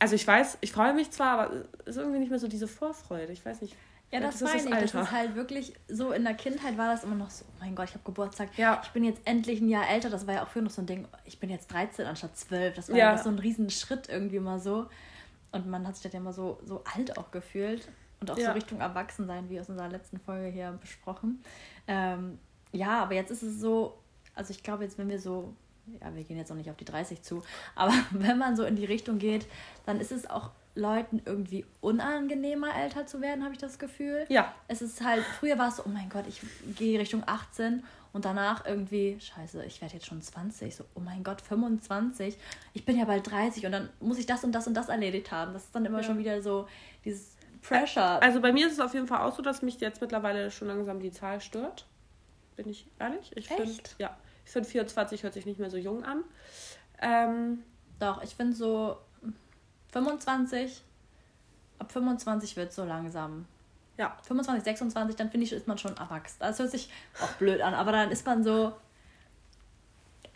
also 0.00 0.14
ich 0.14 0.26
weiß, 0.26 0.58
ich 0.62 0.72
freue 0.72 0.94
mich 0.94 1.10
zwar, 1.10 1.38
aber 1.38 1.54
es 1.84 1.88
ist 1.88 1.96
irgendwie 1.98 2.18
nicht 2.18 2.30
mehr 2.30 2.38
so 2.38 2.48
diese 2.48 2.66
Vorfreude. 2.66 3.32
Ich 3.32 3.44
weiß 3.44 3.60
nicht. 3.60 3.76
Ja, 4.12 4.20
das, 4.20 4.38
das 4.38 4.64
meine 4.64 4.84
ich. 4.84 4.90
Das 4.90 5.02
ist 5.02 5.12
halt 5.12 5.36
wirklich 5.36 5.72
so 5.88 6.10
in 6.12 6.24
der 6.24 6.34
Kindheit 6.34 6.76
war 6.76 6.92
das 6.92 7.04
immer 7.04 7.14
noch 7.14 7.30
so, 7.30 7.44
oh 7.48 7.54
mein 7.60 7.76
Gott, 7.76 7.88
ich 7.88 7.94
habe 7.94 8.04
Geburtstag. 8.04 8.56
Ja. 8.56 8.80
Ich 8.82 8.90
bin 8.90 9.04
jetzt 9.04 9.20
endlich 9.24 9.60
ein 9.60 9.68
Jahr 9.68 9.88
älter. 9.88 10.10
Das 10.10 10.26
war 10.26 10.34
ja 10.34 10.42
auch 10.42 10.48
für 10.48 10.62
noch 10.62 10.70
so 10.70 10.82
ein 10.82 10.86
Ding, 10.86 11.06
ich 11.24 11.38
bin 11.38 11.48
jetzt 11.48 11.72
13 11.72 12.06
anstatt 12.06 12.36
12. 12.36 12.74
Das 12.74 12.88
war 12.88 12.96
ja, 12.96 13.16
so 13.16 13.28
ein 13.28 13.38
riesen 13.38 13.70
Schritt 13.70 14.08
irgendwie 14.08 14.40
mal 14.40 14.58
so. 14.58 14.86
Und 15.52 15.68
man 15.68 15.86
hat 15.86 15.96
sich 15.96 16.02
das 16.02 16.12
ja 16.12 16.18
immer 16.18 16.32
so, 16.32 16.60
so 16.64 16.82
alt 16.92 17.18
auch 17.18 17.30
gefühlt. 17.30 17.88
Und 18.20 18.30
auch 18.30 18.36
ja. 18.36 18.46
so 18.46 18.52
Richtung 18.52 18.80
Erwachsensein, 18.80 19.48
wie 19.48 19.60
aus 19.60 19.68
unserer 19.68 19.88
letzten 19.88 20.18
Folge 20.18 20.48
hier 20.48 20.76
besprochen. 20.80 21.42
Ähm, 21.86 22.38
ja, 22.72 23.02
aber 23.02 23.14
jetzt 23.14 23.30
ist 23.30 23.42
es 23.42 23.60
so, 23.60 23.98
also 24.34 24.50
ich 24.50 24.62
glaube 24.62 24.84
jetzt, 24.84 24.98
wenn 24.98 25.08
wir 25.08 25.20
so, 25.20 25.54
ja, 26.00 26.14
wir 26.14 26.24
gehen 26.24 26.36
jetzt 26.36 26.50
noch 26.50 26.56
nicht 26.56 26.70
auf 26.70 26.76
die 26.76 26.84
30 26.84 27.22
zu, 27.22 27.42
aber 27.74 27.92
wenn 28.10 28.38
man 28.38 28.56
so 28.56 28.64
in 28.64 28.76
die 28.76 28.84
Richtung 28.84 29.18
geht, 29.18 29.46
dann 29.86 30.00
ist 30.00 30.12
es 30.12 30.28
auch 30.28 30.50
Leuten 30.74 31.20
irgendwie 31.24 31.64
unangenehmer, 31.80 32.74
älter 32.76 33.06
zu 33.06 33.20
werden, 33.20 33.42
habe 33.42 33.52
ich 33.52 33.60
das 33.60 33.78
Gefühl. 33.78 34.24
Ja. 34.28 34.54
Es 34.68 34.82
ist 34.82 35.04
halt, 35.04 35.24
früher 35.24 35.58
war 35.58 35.68
es 35.68 35.76
so, 35.76 35.82
oh 35.84 35.88
mein 35.88 36.08
Gott, 36.08 36.24
ich 36.28 36.40
gehe 36.76 36.98
Richtung 36.98 37.22
18 37.26 37.82
und 38.12 38.24
danach 38.24 38.66
irgendwie, 38.66 39.18
scheiße, 39.20 39.64
ich 39.64 39.80
werde 39.80 39.94
jetzt 39.94 40.06
schon 40.06 40.22
20. 40.22 40.74
So, 40.74 40.84
oh 40.94 41.00
mein 41.00 41.22
Gott, 41.22 41.40
25. 41.40 42.36
Ich 42.72 42.84
bin 42.84 42.98
ja 42.98 43.04
bald 43.04 43.30
30 43.30 43.66
und 43.66 43.72
dann 43.72 43.88
muss 44.00 44.18
ich 44.18 44.26
das 44.26 44.44
und 44.44 44.52
das 44.52 44.66
und 44.66 44.74
das 44.74 44.88
erledigt 44.88 45.30
haben. 45.30 45.52
Das 45.52 45.64
ist 45.64 45.74
dann 45.74 45.84
immer 45.84 45.98
ja. 45.98 46.04
schon 46.04 46.18
wieder 46.18 46.42
so 46.42 46.66
dieses 47.04 47.36
Pressure. 47.62 48.22
Also 48.22 48.40
bei 48.40 48.52
mir 48.52 48.66
ist 48.66 48.74
es 48.74 48.80
auf 48.80 48.94
jeden 48.94 49.06
Fall 49.06 49.20
auch 49.20 49.34
so, 49.34 49.42
dass 49.42 49.62
mich 49.62 49.80
jetzt 49.80 50.00
mittlerweile 50.00 50.50
schon 50.50 50.68
langsam 50.68 51.00
die 51.00 51.12
Zahl 51.12 51.40
stört. 51.40 51.86
Bin 52.56 52.68
ich 52.68 52.86
ehrlich? 52.98 53.32
Ich 53.36 53.48
finde, 53.48 53.72
ja, 53.98 54.16
ich 54.44 54.50
finde 54.50 54.68
24 54.68 55.22
hört 55.22 55.34
sich 55.34 55.46
nicht 55.46 55.60
mehr 55.60 55.70
so 55.70 55.76
jung 55.76 56.04
an. 56.04 56.24
Ähm, 57.00 57.62
Doch, 58.00 58.22
ich 58.22 58.34
finde 58.34 58.56
so 58.56 58.96
25, 59.92 60.82
ab 61.78 61.92
25 61.92 62.56
wird 62.56 62.70
es 62.70 62.76
so 62.76 62.84
langsam. 62.84 63.46
Ja. 63.96 64.16
25, 64.22 64.64
26, 64.64 65.16
dann 65.16 65.30
finde 65.30 65.44
ich, 65.44 65.52
ist 65.52 65.66
man 65.66 65.78
schon 65.78 65.96
erwachsen. 65.96 66.36
Das 66.38 66.58
hört 66.58 66.70
sich 66.70 66.88
auch 67.22 67.32
blöd 67.32 67.60
an, 67.60 67.74
aber 67.74 67.92
dann 67.92 68.10
ist 68.10 68.24
man 68.24 68.42
so. 68.42 68.72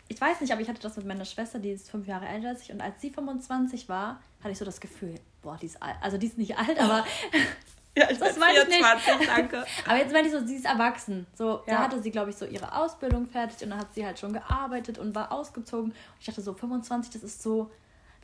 Ich 0.07 0.21
weiß 0.21 0.41
nicht, 0.41 0.51
aber 0.51 0.61
ich 0.61 0.69
hatte 0.69 0.81
das 0.81 0.97
mit 0.97 1.07
meiner 1.07 1.25
Schwester, 1.25 1.57
die 1.57 1.71
ist 1.71 1.89
fünf 1.89 2.05
Jahre 2.05 2.27
älter 2.27 2.49
als 2.49 2.61
ich. 2.61 2.71
Und 2.71 2.79
als 2.79 3.01
sie 3.01 3.09
25 3.09 3.89
war, 3.89 4.21
hatte 4.39 4.51
ich 4.51 4.59
so 4.59 4.65
das 4.65 4.79
Gefühl, 4.79 5.15
boah, 5.41 5.57
die 5.59 5.65
ist 5.65 5.81
alt. 5.81 5.95
Also 6.01 6.19
die 6.19 6.27
ist 6.27 6.37
nicht 6.37 6.57
alt, 6.57 6.79
aber. 6.79 7.05
Ja, 7.97 8.11
ich 8.11 8.17
das 8.17 8.37
meine 8.37 8.59
ich 8.59 8.67
nicht. 8.67 8.83
danke. 9.27 9.65
aber 9.87 9.97
jetzt 9.97 10.11
meine 10.11 10.27
ich 10.27 10.33
so, 10.33 10.45
sie 10.45 10.57
ist 10.57 10.65
erwachsen. 10.65 11.25
So, 11.33 11.63
ja. 11.65 11.75
da 11.75 11.77
hatte 11.79 12.01
sie, 12.03 12.11
glaube 12.11 12.29
ich, 12.29 12.35
so 12.35 12.45
ihre 12.45 12.75
Ausbildung 12.75 13.25
fertig 13.25 13.63
und 13.63 13.69
dann 13.69 13.79
hat 13.79 13.93
sie 13.93 14.05
halt 14.05 14.19
schon 14.19 14.33
gearbeitet 14.33 14.97
und 14.97 15.15
war 15.15 15.31
ausgezogen. 15.31 15.91
Und 15.91 15.95
ich 16.19 16.25
dachte 16.25 16.41
so, 16.41 16.53
25, 16.53 17.13
das 17.13 17.23
ist 17.23 17.41
so 17.41 17.71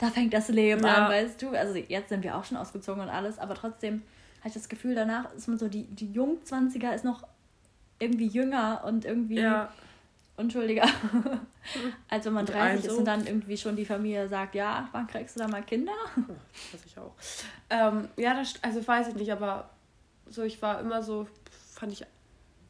da 0.02 0.10
fängt 0.10 0.34
das 0.34 0.48
Leben 0.48 0.84
ja. 0.84 1.06
an, 1.06 1.12
weißt 1.12 1.40
du? 1.40 1.50
Also 1.50 1.76
jetzt 1.76 2.08
sind 2.08 2.24
wir 2.24 2.36
auch 2.36 2.44
schon 2.44 2.56
ausgezogen 2.56 3.00
und 3.00 3.08
alles, 3.08 3.38
aber 3.38 3.54
trotzdem 3.54 4.02
habe 4.40 4.48
ich 4.48 4.54
das 4.54 4.68
Gefühl, 4.68 4.96
danach 4.96 5.32
ist 5.32 5.46
man 5.46 5.58
so, 5.58 5.68
die, 5.68 5.84
die 5.84 6.10
Jungzwanziger 6.10 6.92
ist 6.92 7.04
noch 7.04 7.22
irgendwie 8.00 8.26
jünger 8.26 8.82
und 8.84 9.04
irgendwie 9.04 9.38
ja. 9.38 9.72
unschuldiger, 10.36 10.88
als 12.08 12.26
wenn 12.26 12.32
man 12.32 12.46
30 12.46 12.62
also. 12.62 12.88
ist 12.88 12.98
und 12.98 13.04
dann 13.04 13.24
irgendwie 13.28 13.56
schon 13.56 13.76
die 13.76 13.84
Familie 13.84 14.26
sagt, 14.26 14.56
ja, 14.56 14.88
wann 14.90 15.06
kriegst 15.06 15.36
du 15.36 15.40
da 15.40 15.46
mal 15.46 15.62
Kinder? 15.62 15.92
Oh, 16.16 16.32
weiß 16.72 16.84
ich 16.84 16.98
auch. 16.98 17.14
Ähm, 17.70 18.08
ja, 18.16 18.34
das, 18.34 18.54
also 18.60 18.84
weiß 18.84 19.06
ich 19.06 19.14
nicht, 19.14 19.30
aber 19.30 19.70
so, 20.28 20.42
ich 20.42 20.60
war 20.60 20.80
immer 20.80 21.04
so, 21.04 21.28
fand 21.74 21.92
ich, 21.92 22.04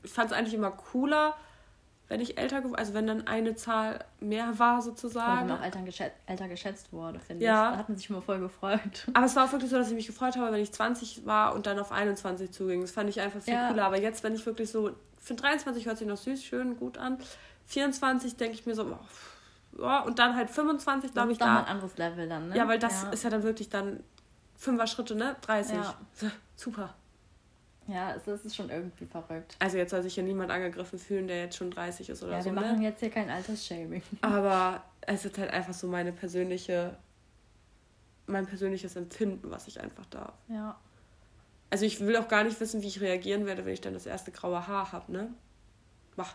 ich 0.03 0.11
fand 0.11 0.31
es 0.31 0.37
eigentlich 0.37 0.53
immer 0.53 0.73
cooler, 0.73 1.35
wenn 2.13 2.21
ich 2.21 2.37
älter, 2.37 2.63
also 2.75 2.93
wenn 2.93 3.07
dann 3.07 3.27
eine 3.27 3.57
Zahl 3.57 4.05
mehr 4.21 4.59
war 4.59 4.83
sozusagen. 4.83 5.47
Oder 5.47 5.55
wenn 5.55 5.61
auch 5.61 5.65
Eltern 5.65 5.87
geschätzt, 5.87 6.15
älter 6.27 6.47
geschätzt 6.47 6.93
wurde, 6.93 7.19
finde 7.19 7.43
ja. 7.43 7.71
ich. 7.71 7.73
Da 7.73 7.79
hat 7.79 7.89
man 7.89 7.97
sich 7.97 8.11
immer 8.11 8.21
voll 8.21 8.39
gefreut. 8.39 9.09
Aber 9.15 9.25
es 9.25 9.35
war 9.35 9.47
auch 9.47 9.53
wirklich 9.53 9.71
so, 9.71 9.79
dass 9.79 9.89
ich 9.89 9.95
mich 9.95 10.07
gefreut 10.07 10.37
habe, 10.37 10.53
wenn 10.53 10.61
ich 10.61 10.71
20 10.71 11.25
war 11.25 11.55
und 11.55 11.67
dann 11.67 11.79
auf 11.79 11.91
21 11.91 12.51
zuging. 12.53 12.83
Das 12.83 12.91
fand 12.91 13.09
ich 13.09 13.19
einfach 13.19 13.41
viel 13.41 13.55
ja. 13.55 13.69
cooler. 13.69 13.87
Aber 13.87 13.99
jetzt, 13.99 14.23
wenn 14.25 14.35
ich 14.35 14.45
wirklich 14.45 14.71
so, 14.71 14.91
für 15.19 15.33
23 15.33 15.87
hört 15.87 15.97
sich 15.97 16.07
noch 16.07 16.19
süß, 16.19 16.45
schön, 16.45 16.77
gut 16.77 16.99
an. 16.99 17.17
24 17.69 18.37
denke 18.37 18.57
ich 18.57 18.67
mir 18.67 18.75
so, 18.75 18.95
oh, 19.79 19.99
und 20.05 20.19
dann 20.19 20.37
halt 20.37 20.51
25, 20.51 21.15
glaube 21.15 21.33
ich, 21.33 21.39
da. 21.39 21.61
ein 21.61 21.65
anderes 21.65 21.97
Level 21.97 22.29
dann, 22.29 22.51
ne? 22.51 22.59
Ja, 22.59 22.69
weil 22.69 22.79
das 22.79 23.05
ja. 23.05 23.09
ist 23.09 23.25
ja 23.25 23.31
dann 23.31 23.43
wirklich 23.43 23.71
dann 23.71 24.01
fünfer 24.55 24.87
Schritte, 24.87 25.15
ne? 25.15 25.37
30. 25.41 25.77
Ja. 25.77 25.95
Super. 26.57 26.93
Ja, 27.93 28.15
es 28.15 28.27
ist 28.27 28.57
schon 28.57 28.71
irgendwie 28.71 29.05
verrückt. 29.05 29.57
Also 29.59 29.77
jetzt 29.77 29.91
soll 29.91 30.03
sich 30.03 30.17
ja 30.17 30.23
niemand 30.23 30.51
angegriffen 30.51 30.99
fühlen, 30.99 31.27
der 31.27 31.41
jetzt 31.41 31.57
schon 31.57 31.71
30 31.71 32.09
ist 32.09 32.23
oder 32.23 32.33
ja, 32.33 32.43
so. 32.43 32.49
Ja, 32.49 32.55
wir 32.55 32.63
machen 32.63 32.79
ne? 32.79 32.85
jetzt 32.85 33.01
hier 33.01 33.11
kein 33.11 33.29
Altersshaming. 33.29 34.03
Aber 34.23 34.83
es 35.03 35.25
ist 35.25 35.37
halt 35.37 35.51
einfach 35.51 35.75
so 35.75 35.89
meine 35.89 36.13
persönliche, 36.13 36.97
mein 38.27 38.47
persönliches 38.47 38.97
Empfinden, 38.97 39.51
was 39.51 39.69
ich 39.69 39.81
einfach 39.81 40.07
darf. 40.07 40.33
Ja. 40.49 40.79
Also 41.69 41.85
ich 41.85 42.01
will 42.01 42.17
auch 42.17 42.29
gar 42.29 42.45
nicht 42.45 42.59
wissen, 42.61 42.83
wie 42.83 42.89
ich 42.89 43.01
reagieren 43.01 43.45
werde, 43.45 43.65
wenn 43.67 43.75
ich 43.75 43.81
dann 43.81 43.95
das 43.95 44.07
erste 44.07 44.31
graue 44.31 44.67
Haar 44.67 44.93
habe, 44.93 45.13
ne? 45.13 45.29
Mach. 46.17 46.35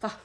Mach. 0.00 0.16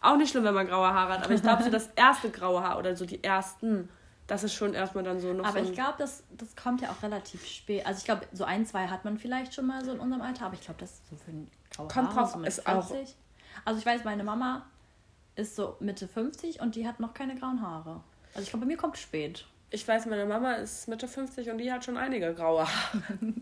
Auch 0.00 0.16
nicht 0.16 0.30
schlimm, 0.30 0.44
wenn 0.44 0.54
man 0.54 0.66
graue 0.66 0.92
Haare 0.92 1.14
hat, 1.14 1.24
aber 1.24 1.34
ich 1.34 1.42
glaube 1.42 1.62
so 1.62 1.70
das 1.70 1.88
erste 1.94 2.30
graue 2.30 2.62
Haar 2.62 2.78
oder 2.78 2.96
so 2.96 3.06
die 3.06 3.22
ersten 3.22 3.88
das 4.26 4.44
ist 4.44 4.54
schon 4.54 4.74
erstmal 4.74 5.04
dann 5.04 5.20
so 5.20 5.32
noch. 5.32 5.44
Aber 5.44 5.62
so 5.62 5.70
ich 5.70 5.74
glaube, 5.74 5.94
das, 5.98 6.22
das 6.30 6.54
kommt 6.56 6.80
ja 6.80 6.90
auch 6.90 7.02
relativ 7.02 7.46
spät. 7.46 7.84
Also 7.86 7.98
ich 7.98 8.04
glaube, 8.04 8.26
so 8.32 8.44
ein, 8.44 8.64
zwei 8.66 8.86
hat 8.86 9.04
man 9.04 9.18
vielleicht 9.18 9.54
schon 9.54 9.66
mal 9.66 9.84
so 9.84 9.92
in 9.92 10.00
unserem 10.00 10.22
Alter, 10.22 10.46
aber 10.46 10.54
ich 10.54 10.62
glaube, 10.62 10.80
das 10.80 10.92
ist 10.92 11.08
so 11.10 11.16
für 11.16 11.30
ein 11.30 11.50
graue 11.74 11.88
Kommt 11.88 12.14
drauf, 12.14 12.32
so 12.32 12.40
ist 12.42 12.62
40. 12.62 12.66
auch. 12.66 12.94
Also 13.64 13.80
ich 13.80 13.86
weiß, 13.86 14.04
meine 14.04 14.24
Mama 14.24 14.64
ist 15.34 15.56
so 15.56 15.76
Mitte 15.80 16.08
50 16.08 16.60
und 16.60 16.76
die 16.76 16.86
hat 16.86 17.00
noch 17.00 17.14
keine 17.14 17.34
grauen 17.34 17.60
Haare. 17.60 18.02
Also 18.34 18.44
ich 18.44 18.50
glaube, 18.50 18.64
bei 18.64 18.72
mir 18.72 18.76
kommt 18.76 18.96
spät. 18.98 19.46
Ich 19.70 19.88
weiß, 19.88 20.04
meine 20.06 20.26
Mama 20.26 20.54
ist 20.54 20.86
Mitte 20.88 21.08
50 21.08 21.48
und 21.50 21.58
die 21.58 21.72
hat 21.72 21.84
schon 21.84 21.96
einige 21.96 22.34
graue 22.34 22.66
Haare. 22.66 23.02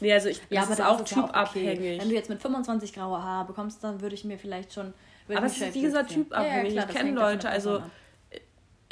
nee, 0.00 0.12
also 0.12 0.28
ich 0.28 0.40
ja, 0.48 0.64
das 0.64 0.80
aber 0.80 1.02
ist 1.02 1.14
auch 1.16 1.24
typabhängig. 1.26 1.78
Okay. 1.78 1.98
Wenn 2.00 2.08
du 2.08 2.14
jetzt 2.14 2.30
mit 2.30 2.40
25 2.40 2.92
graue 2.92 3.20
Haare 3.22 3.46
bekommst, 3.46 3.82
dann 3.82 4.00
würde 4.00 4.14
ich 4.14 4.24
mir 4.24 4.38
vielleicht 4.38 4.72
schon. 4.72 4.94
Aber 5.28 5.46
es 5.46 5.60
ist 5.60 5.74
gesagt 5.74 6.10
typabhängig. 6.10 6.74
Ja, 6.74 6.82
ja, 6.82 6.88
ich 6.88 6.94
kenne 6.94 7.10
Leute, 7.10 7.48
also 7.48 7.82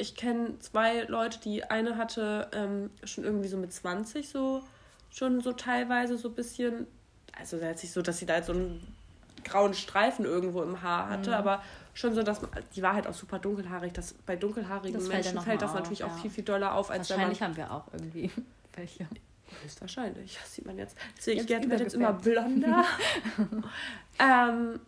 ich 0.03 0.15
kenne 0.15 0.59
zwei 0.59 1.03
Leute, 1.03 1.39
die 1.39 1.63
eine 1.63 1.97
hatte 1.97 2.49
ähm, 2.53 2.89
schon 3.05 3.23
irgendwie 3.23 3.47
so 3.47 3.55
mit 3.55 3.71
20 3.71 4.27
so 4.27 4.61
schon 5.09 5.41
so 5.41 5.53
teilweise 5.53 6.17
so 6.17 6.27
ein 6.27 6.35
bisschen, 6.35 6.87
also 7.37 7.57
jetzt 7.57 7.83
nicht 7.83 7.93
so, 7.93 8.01
dass 8.01 8.17
sie 8.17 8.25
da 8.25 8.35
jetzt 8.35 8.47
so 8.47 8.53
einen 8.53 8.85
grauen 9.45 9.73
Streifen 9.73 10.25
irgendwo 10.25 10.61
im 10.61 10.81
Haar 10.81 11.09
hatte, 11.09 11.29
mhm. 11.29 11.35
aber 11.35 11.63
schon 11.93 12.13
so, 12.13 12.23
dass 12.23 12.41
man, 12.41 12.51
die 12.75 12.81
war 12.81 12.93
halt 12.93 13.07
auch 13.07 13.13
super 13.13 13.39
dunkelhaarig. 13.39 13.93
Das, 13.93 14.13
bei 14.25 14.35
dunkelhaarigen 14.35 14.99
das 14.99 15.07
Menschen 15.07 15.33
fällt, 15.33 15.45
fällt 15.45 15.61
das 15.61 15.69
auf, 15.69 15.75
natürlich 15.75 15.99
ja. 15.99 16.07
auch 16.07 16.17
viel, 16.17 16.31
viel 16.31 16.43
doller 16.43 16.73
auf, 16.73 16.89
als 16.89 17.09
Wahrscheinlich 17.09 17.39
wenn 17.39 17.51
man, 17.51 17.57
haben 17.57 17.69
wir 17.69 17.71
auch 17.71 17.93
irgendwie 17.93 18.31
welche. 18.75 19.07
Höchstwahrscheinlich, 19.61 20.37
das 20.41 20.55
sieht 20.55 20.65
man 20.65 20.77
jetzt. 20.77 20.97
Deswegen, 21.17 21.39
jetzt 21.39 21.49
ich 21.49 21.69
werde 21.69 21.83
jetzt 21.83 21.93
immer 21.93 22.11
blonder. 22.11 22.83
ähm, 24.19 24.79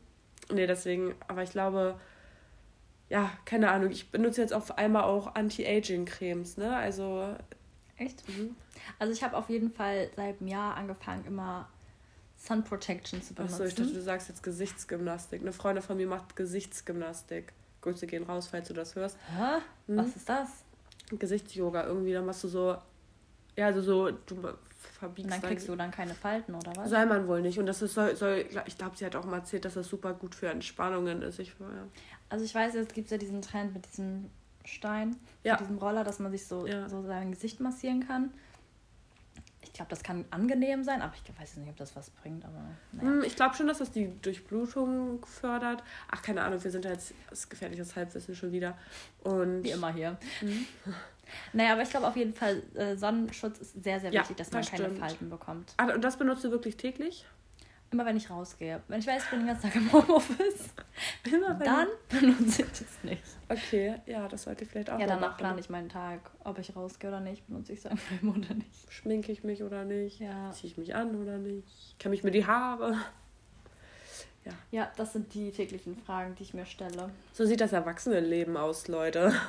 nee, 0.51 0.65
deswegen, 0.65 1.13
aber 1.28 1.43
ich 1.43 1.51
glaube, 1.51 1.99
ja, 3.09 3.31
keine 3.45 3.71
Ahnung, 3.71 3.91
ich 3.91 4.11
benutze 4.11 4.41
jetzt 4.41 4.53
auf 4.53 4.77
einmal 4.77 5.03
auch 5.03 5.35
Anti-Aging-Cremes, 5.35 6.57
ne? 6.57 6.75
Also. 6.75 7.35
Echt? 7.97 8.27
Mhm. 8.27 8.55
Also 8.99 9.13
ich 9.13 9.23
habe 9.23 9.37
auf 9.37 9.49
jeden 9.49 9.71
Fall 9.71 10.09
seit 10.15 10.39
einem 10.39 10.47
Jahr 10.47 10.75
angefangen, 10.75 11.25
immer 11.25 11.69
Sun 12.37 12.63
Protection 12.63 13.21
zu 13.21 13.33
benutzen. 13.33 13.53
Achso, 13.53 13.65
ich 13.65 13.75
dachte, 13.75 13.93
du 13.93 14.01
sagst 14.01 14.29
jetzt 14.29 14.43
Gesichtsgymnastik. 14.43 15.41
Eine 15.41 15.53
Freundin 15.53 15.83
von 15.83 15.97
mir 15.97 16.07
macht 16.07 16.35
Gesichtsgymnastik. 16.35 17.53
Grüße 17.81 18.07
gehen 18.07 18.23
raus, 18.23 18.47
falls 18.47 18.67
du 18.67 18.73
das 18.73 18.95
hörst. 18.95 19.17
Hä? 19.35 19.59
Mhm. 19.87 19.97
Was 19.97 20.15
ist 20.15 20.27
das? 20.27 20.49
Gesichtsyoga 21.09 21.85
irgendwie. 21.85 22.13
Dann 22.13 22.25
machst 22.25 22.43
du 22.43 22.47
so, 22.47 22.75
ja, 23.55 23.67
also 23.67 23.81
so, 23.81 24.11
du 24.11 24.35
verbiegst. 24.99 25.31
Und 25.31 25.31
dann 25.31 25.49
kriegst 25.49 25.67
du 25.69 25.75
dann 25.75 25.91
keine 25.91 26.13
Falten, 26.13 26.55
oder 26.55 26.75
was? 26.75 26.89
Soll 26.89 27.05
man 27.05 27.27
wohl 27.27 27.41
nicht. 27.41 27.57
Und 27.59 27.65
das 27.67 27.81
ist, 27.81 27.93
soll, 27.93 28.15
soll 28.15 28.45
ich 28.65 28.77
glaube, 28.77 28.97
sie 28.97 29.05
hat 29.05 29.15
auch 29.15 29.25
mal 29.25 29.37
erzählt, 29.37 29.65
dass 29.65 29.75
das 29.75 29.87
super 29.87 30.13
gut 30.13 30.35
für 30.35 30.49
Entspannungen 30.49 31.21
ist. 31.21 31.39
Ich, 31.39 31.49
ja. 31.59 31.87
Also 32.29 32.45
ich 32.45 32.53
weiß, 32.53 32.73
jetzt 32.73 32.93
gibt 32.93 33.05
es 33.05 33.11
ja 33.11 33.17
diesen 33.17 33.41
Trend 33.41 33.73
mit 33.73 33.88
diesem 33.88 34.29
Stein, 34.63 35.15
ja. 35.43 35.53
mit 35.53 35.61
diesem 35.61 35.77
Roller, 35.77 36.03
dass 36.03 36.19
man 36.19 36.31
sich 36.31 36.45
so, 36.45 36.65
ja. 36.65 36.89
so 36.89 37.03
sein 37.03 37.31
Gesicht 37.31 37.59
massieren 37.59 38.05
kann. 38.05 38.31
Ich 39.61 39.73
glaube, 39.73 39.89
das 39.89 40.03
kann 40.03 40.25
angenehm 40.31 40.83
sein, 40.83 41.01
aber 41.01 41.13
ich 41.15 41.39
weiß 41.39 41.57
nicht, 41.57 41.69
ob 41.69 41.75
das 41.75 41.95
was 41.95 42.09
bringt. 42.09 42.45
Aber 42.45 42.63
naja. 42.93 43.09
Hm, 43.09 43.23
ich 43.23 43.35
glaube 43.35 43.55
schon, 43.55 43.67
dass 43.67 43.79
das 43.79 43.91
die 43.91 44.09
Durchblutung 44.21 45.25
fördert. 45.25 45.83
Ach, 46.09 46.21
keine 46.21 46.43
Ahnung, 46.43 46.63
wir 46.63 46.71
sind 46.71 46.85
ja 46.85 46.91
jetzt 46.91 47.13
das 47.29 47.49
gefährliches 47.49 47.95
Halbwissen 47.95 48.35
schon 48.35 48.51
wieder. 48.51 48.77
Und 49.23 49.63
Wie 49.63 49.71
immer 49.71 49.93
hier. 49.93 50.17
Mhm. 50.41 50.65
Naja, 51.53 51.73
aber 51.73 51.81
ich 51.81 51.89
glaube 51.89 52.07
auf 52.07 52.15
jeden 52.15 52.35
Fall, 52.35 52.61
äh, 52.75 52.95
Sonnenschutz 52.95 53.57
ist 53.57 53.83
sehr, 53.83 53.99
sehr 53.99 54.11
wichtig, 54.11 54.29
ja, 54.29 54.35
dass 54.35 54.51
man 54.51 54.61
das 54.61 54.69
keine 54.69 54.91
Falten 54.91 55.29
bekommt. 55.29 55.73
Ah, 55.77 55.91
und 55.91 56.03
das 56.03 56.17
benutzt 56.17 56.43
du 56.43 56.51
wirklich 56.51 56.77
täglich? 56.77 57.25
Immer 57.91 58.06
wenn 58.06 58.17
ich 58.17 58.30
rausgehe. 58.30 58.82
Wenn 58.88 59.00
ich 59.00 59.08
weiß, 59.08 59.24
ich 59.24 59.30
bin 59.30 59.39
den 59.39 59.48
ganzen 59.48 59.63
Tag 59.63 59.76
im 59.76 59.91
Homeoffice, 59.91 60.74
Immer 61.24 61.60
wenn 61.60 61.65
dann 61.65 61.88
benutze 62.10 62.63
ich 62.63 62.69
das 62.69 63.04
nicht. 63.04 63.24
Okay, 63.48 63.95
ja, 64.06 64.28
das 64.28 64.43
sollte 64.43 64.63
ich 64.63 64.69
vielleicht 64.69 64.89
auch 64.89 65.00
Ja, 65.00 65.08
danach 65.08 65.38
plane 65.38 65.60
ich 65.60 65.69
meinen 65.69 65.89
Tag. 65.89 66.32
Ob 66.43 66.58
ich 66.60 66.76
rausgehe 66.76 67.10
oder 67.10 67.19
nicht, 67.19 67.45
benutze 67.48 67.74
ich 67.74 67.80
es 67.80 67.86
einfach 67.86 68.21
oder 68.24 68.54
nicht. 68.54 68.91
Schminke 68.91 69.32
ich 69.32 69.43
mich 69.43 69.63
oder 69.63 69.86
nicht? 69.86 70.19
Ja. 70.19 70.52
Ziehe 70.52 70.71
ich 70.71 70.78
mich 70.78 70.95
an 70.95 71.15
oder 71.15 71.38
nicht? 71.38 71.98
Kämme 72.00 72.15
ich 72.15 72.24
mir 72.24 72.32
die 72.32 72.45
Haare? 72.45 72.98
Ja. 74.45 74.52
ja, 74.69 74.91
das 74.95 75.13
sind 75.13 75.34
die 75.34 75.52
täglichen 75.52 75.98
Fragen, 75.98 76.36
die 76.36 76.43
ich 76.43 76.54
mir 76.54 76.67
stelle. 76.67 77.10
So 77.34 77.45
sieht 77.45 77.62
das 77.62 77.74
Erwachsenenleben 77.74 78.58
aus, 78.58 78.88
Leute. 78.88 79.34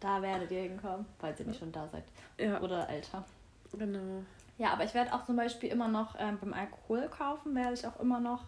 Da 0.00 0.22
werdet 0.22 0.52
ihr 0.52 0.62
hinkommen, 0.62 1.06
falls 1.18 1.40
ihr 1.40 1.46
nicht 1.46 1.58
schon 1.58 1.72
da 1.72 1.88
seid. 1.88 2.04
Ja. 2.38 2.60
Oder 2.60 2.88
älter. 2.88 3.24
Genau. 3.76 4.22
Ja, 4.58 4.72
aber 4.72 4.84
ich 4.84 4.92
werde 4.92 5.14
auch 5.14 5.24
zum 5.24 5.36
Beispiel 5.36 5.70
immer 5.70 5.88
noch 5.88 6.16
ähm, 6.18 6.38
beim 6.40 6.52
Alkohol 6.52 7.08
kaufen, 7.08 7.54
werde 7.54 7.74
ich 7.74 7.86
auch 7.86 7.98
immer 8.00 8.20
noch 8.20 8.44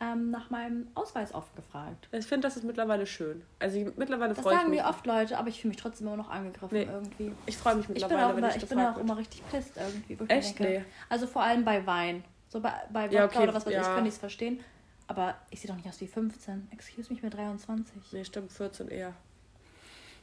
ähm, 0.00 0.30
nach 0.30 0.48
meinem 0.48 0.88
Ausweis 0.94 1.34
oft 1.34 1.54
gefragt. 1.54 2.08
Ich 2.12 2.26
finde, 2.26 2.48
das 2.48 2.56
ist 2.56 2.64
mittlerweile 2.64 3.06
schön. 3.06 3.42
Also 3.58 3.78
ich, 3.78 3.84
mittlerweile 3.96 4.34
freue 4.34 4.42
ich 4.42 4.44
mich. 4.44 4.44
Das 4.44 4.54
sagen 4.54 4.70
mir 4.70 4.84
oft 4.86 5.06
Leute, 5.06 5.36
aber 5.36 5.48
ich 5.48 5.60
fühle 5.60 5.70
mich 5.70 5.76
trotzdem 5.76 6.06
immer 6.06 6.16
noch 6.16 6.30
angegriffen 6.30 6.78
nee, 6.78 6.88
irgendwie. 6.90 7.32
Ich 7.44 7.58
freue 7.58 7.76
mich 7.76 7.88
mittlerweile, 7.90 8.14
ich 8.16 8.18
bin 8.18 8.30
auch, 8.30 8.36
wenn 8.36 8.56
ich, 8.56 8.62
ich 8.62 8.68
bin 8.68 8.80
auch 8.80 8.96
immer 8.96 9.18
richtig 9.18 9.42
pisst 9.50 9.76
irgendwie. 9.76 10.32
Echt? 10.32 10.58
Denke. 10.58 10.72
Nee. 10.78 10.84
Also 11.10 11.26
vor 11.26 11.42
allem 11.42 11.64
bei 11.64 11.86
Wein. 11.86 12.24
So 12.48 12.60
bei, 12.60 12.72
bei 12.90 13.04
Wodka 13.04 13.14
ja, 13.14 13.24
okay, 13.26 13.42
oder 13.42 13.54
was 13.54 13.66
weiß 13.66 13.74
ja. 13.74 13.82
ich, 13.82 13.86
kann 13.86 14.06
ich 14.06 14.14
es 14.14 14.18
verstehen. 14.18 14.60
Aber 15.06 15.34
ich 15.50 15.60
sehe 15.60 15.68
doch 15.68 15.76
nicht 15.76 15.88
aus 15.88 16.00
wie 16.00 16.06
15. 16.06 16.68
Excuse 16.72 17.10
me, 17.10 17.16
ich 17.16 17.20
bin 17.20 17.30
23. 17.30 18.12
Nee, 18.12 18.24
stimmt, 18.24 18.50
14 18.52 18.88
eher. 18.88 19.12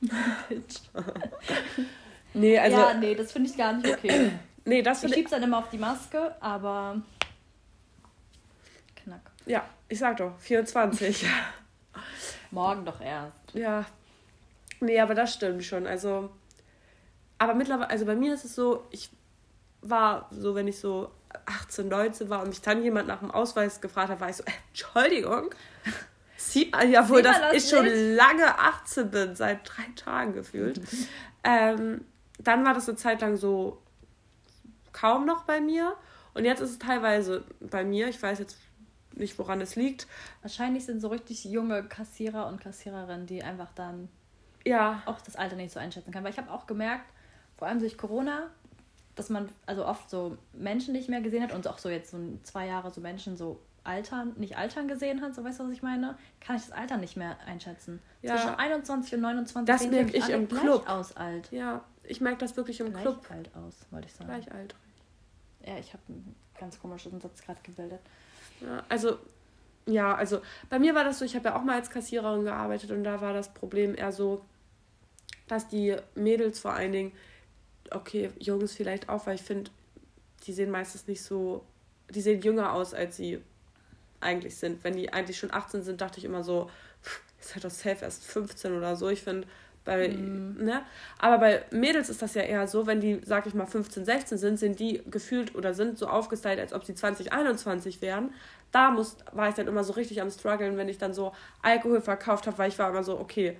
nee, 2.34 2.58
also. 2.58 2.78
Ja, 2.78 2.93
nee, 2.95 3.13
das 3.13 3.32
finde 3.32 3.50
ich 3.50 3.58
gar 3.58 3.73
nicht 3.73 3.93
okay. 3.93 4.32
nee, 4.68 4.82
das 4.82 5.04
Ich 5.04 5.14
schieb's 5.14 5.32
dann 5.32 5.44
immer 5.44 5.60
auf 5.60 5.70
die 5.70 5.78
Maske, 5.78 6.36
aber. 6.40 7.02
Knack. 8.96 9.32
Ja, 9.46 9.66
ich 9.88 10.00
sag 10.00 10.18
doch, 10.18 10.38
24. 10.40 11.26
Morgen 12.52 12.86
doch 12.86 13.02
erst. 13.02 13.54
ja. 13.54 13.86
Nee, 14.80 15.00
aber 15.00 15.16
das 15.16 15.34
stimmt 15.34 15.64
schon. 15.64 15.88
Also. 15.88 16.30
Aber 17.40 17.54
mittlerweile, 17.54 17.90
also 17.90 18.06
bei 18.06 18.16
mir 18.16 18.34
ist 18.34 18.46
es 18.46 18.56
so, 18.56 18.86
ich 18.92 19.10
war 19.82 20.28
so, 20.32 20.56
wenn 20.56 20.68
ich 20.68 20.80
so 20.80 21.12
18, 21.46 21.88
19 21.88 22.30
war 22.30 22.42
und 22.42 22.50
mich 22.50 22.62
dann 22.62 22.84
jemand 22.84 23.08
nach 23.08 23.20
dem 23.20 23.32
Ausweis 23.32 23.82
gefragt 23.82 24.10
hat, 24.10 24.20
war 24.20 24.30
ich 24.30 24.38
so, 24.38 24.44
äh, 24.44 24.52
Entschuldigung. 24.70 25.54
Sieht 26.38 26.72
man 26.72 26.92
ja 26.92 27.08
wohl, 27.10 27.22
man 27.22 27.34
dass 27.34 27.42
das 27.42 27.54
ich 27.64 27.70
schon 27.70 27.86
nicht? 27.86 28.16
lange 28.16 28.60
18 28.60 29.12
bin, 29.12 29.36
seit 29.36 29.60
drei 29.64 29.86
Tagen 29.96 30.34
gefühlt. 30.34 30.82
ähm, 31.44 32.06
dann 32.40 32.66
war 32.66 32.74
das 32.74 32.88
eine 32.88 32.98
Zeit 32.98 33.22
lang 33.22 33.38
so 33.38 33.82
kaum 35.00 35.26
noch 35.26 35.44
bei 35.44 35.60
mir. 35.62 35.96
Und 36.34 36.46
jetzt 36.46 36.60
ist 36.60 36.72
es 36.72 36.80
teilweise 36.80 37.44
bei 37.60 37.84
mir. 37.84 38.08
Ich 38.10 38.22
weiß 38.22 38.40
jetzt 38.40 38.58
nicht, 39.16 39.38
woran 39.40 39.62
es 39.62 39.76
liegt. 39.76 40.08
Wahrscheinlich 40.42 40.86
sind 40.86 41.02
so 41.02 41.08
richtig 41.08 41.44
junge 41.46 41.84
Kassierer 41.84 42.48
und 42.48 42.62
Kassiererinnen, 42.62 43.26
die 43.26 43.44
einfach 43.44 43.72
dann 43.74 44.10
Ja, 44.66 45.02
auch 45.06 45.20
das 45.22 45.36
Alter 45.36 45.56
nicht 45.56 45.74
so 45.74 45.80
einschätzen 45.80 46.12
können. 46.12 46.24
Weil 46.26 46.32
ich 46.34 46.38
habe 46.38 46.52
auch 46.52 46.68
gemerkt, 46.68 47.06
vor 47.58 47.68
allem 47.68 47.80
durch 47.80 47.98
Corona, 47.98 48.48
dass 49.16 49.30
man 49.30 49.50
also 49.66 49.86
oft 49.86 50.10
so 50.10 50.38
Menschen 50.54 50.94
nicht 50.94 51.10
mehr 51.10 51.22
gesehen 51.22 51.42
hat 51.44 51.52
und 51.54 51.68
auch 51.68 51.80
so 51.80 51.90
jetzt 51.90 52.12
so 52.12 52.18
zwei 52.44 52.68
Jahre 52.68 52.92
so 52.92 53.02
Menschen 53.02 53.36
so 53.36 53.60
altern, 53.84 54.34
nicht 54.38 54.58
altern 54.58 54.88
gesehen 54.88 55.22
hat, 55.22 55.34
so 55.34 55.44
weißt 55.44 55.60
du, 55.60 55.64
was 55.64 55.72
ich 55.72 55.82
meine? 55.82 56.18
Kann 56.42 56.58
ich 56.58 56.64
das 56.64 56.72
Alter 56.74 56.98
nicht 56.98 57.16
mehr 57.18 57.38
einschätzen. 57.48 58.00
Ja. 58.22 58.36
Zwischen 58.36 58.56
21 58.56 59.14
und 59.16 59.22
29 59.22 59.66
Das 59.74 59.82
sehen 59.82 59.92
merk 59.92 60.08
wirklich 60.08 60.24
ich 60.24 60.34
alle 60.34 60.44
im 60.44 60.48
gleich 60.48 60.62
Club. 60.62 60.90
aus 60.90 61.16
alt. 61.16 61.52
ja. 61.52 61.84
Ich 62.04 62.22
merke 62.22 62.38
das 62.38 62.56
wirklich 62.56 62.80
im 62.80 62.92
Gleich 62.92 63.02
Club. 63.02 63.26
alt 63.32 63.50
aus, 63.56 63.76
wollte 63.92 64.08
ich 64.08 64.14
sagen. 64.14 64.30
Gleich 64.30 64.52
alt. 64.54 64.76
Ja, 65.65 65.78
ich 65.78 65.93
habe 65.93 66.04
einen 66.08 66.36
ganz 66.60 66.80
komischen 66.80 67.20
Satz 67.20 67.41
gerade 67.41 67.60
gebildet. 67.63 68.00
Ja, 68.62 68.84
also, 68.89 69.17
ja, 69.86 70.15
also 70.15 70.41
bei 70.70 70.80
mir 70.80 70.96
war 70.96 71.04
das 71.04 71.20
so, 71.20 71.26
ich 71.26 71.36
habe 71.36 71.50
ja 71.50 71.56
auch 71.56 71.63
mal 71.63 71.76
als 71.76 71.89
Kassiererin 71.89 72.43
gearbeitet 72.43 72.91
und 72.91 73.04
da 73.04 73.22
war 73.22 73.34
das 73.34 73.54
Problem 73.54 73.96
eher 73.96 74.12
so, 74.12 74.43
dass 75.48 75.67
die 75.67 75.96
Mädels 76.15 76.60
vor 76.60 76.74
allen 76.74 76.91
Dingen, 76.91 77.12
okay, 77.91 78.32
Jungs 78.39 78.74
vielleicht 78.74 79.10
auch, 79.10 79.26
weil 79.28 79.36
ich 79.36 79.43
finde, 79.43 79.72
die 80.46 80.54
sehen 80.54 80.72
meistens 80.72 81.08
nicht 81.08 81.22
so, 81.22 81.65
die 82.10 82.22
sehen 82.22 82.41
jünger 82.41 82.74
aus, 82.74 82.93
als 82.93 83.17
sie 83.17 83.41
eigentlich 84.20 84.56
sind. 84.56 84.84
Wenn 84.84 84.96
die 84.96 85.12
eigentlich 85.13 85.38
schon 85.38 85.54
18 85.54 85.84
sind, 85.84 86.02
dachte 86.02 86.20
ich 86.20 86.26
immer 86.26 86.43
so, 86.43 86.70
ist 87.39 87.54
halt 87.54 87.63
doch 87.63 87.72
safe 87.72 88.04
erst 88.04 88.26
15 88.26 88.74
oder 88.74 88.96
so. 88.96 89.10
Ich 89.10 89.22
finde, 89.22 89.48
bei, 89.88 90.10
ne? 90.10 90.82
Aber 91.17 91.39
bei 91.39 91.63
Mädels 91.71 92.10
ist 92.10 92.21
das 92.21 92.36
ja 92.36 92.43
eher 92.43 92.67
so, 92.67 92.86
wenn 92.86 93.00
die, 93.00 93.21
sag 93.26 93.47
ich 93.47 93.56
mal, 93.56 93.65
15, 93.65 94.06
16 94.06 94.38
sind, 94.38 94.60
sind 94.60 94.80
die 94.80 95.02
gefühlt 95.10 95.56
oder 95.56 95.73
sind 95.73 95.97
so 95.97 96.08
aufgestylt, 96.08 96.60
als 96.60 96.73
ob 96.73 96.86
sie 96.86 96.93
20, 96.93 97.34
21 97.34 98.02
wären. 98.04 98.32
Da 98.71 98.91
muss, 98.91 99.17
war 99.32 99.50
ich 99.50 99.56
dann 99.56 99.67
immer 99.67 99.84
so 99.84 99.93
richtig 99.93 100.21
am 100.21 100.30
struggeln, 100.30 100.78
wenn 100.78 100.89
ich 100.89 101.00
dann 101.00 101.13
so 101.13 101.32
Alkohol 101.63 102.02
verkauft 102.02 102.45
habe, 102.45 102.58
weil 102.60 102.69
ich 102.69 102.78
war 102.78 102.89
immer 102.89 103.04
so, 103.04 103.17
okay, 103.17 103.58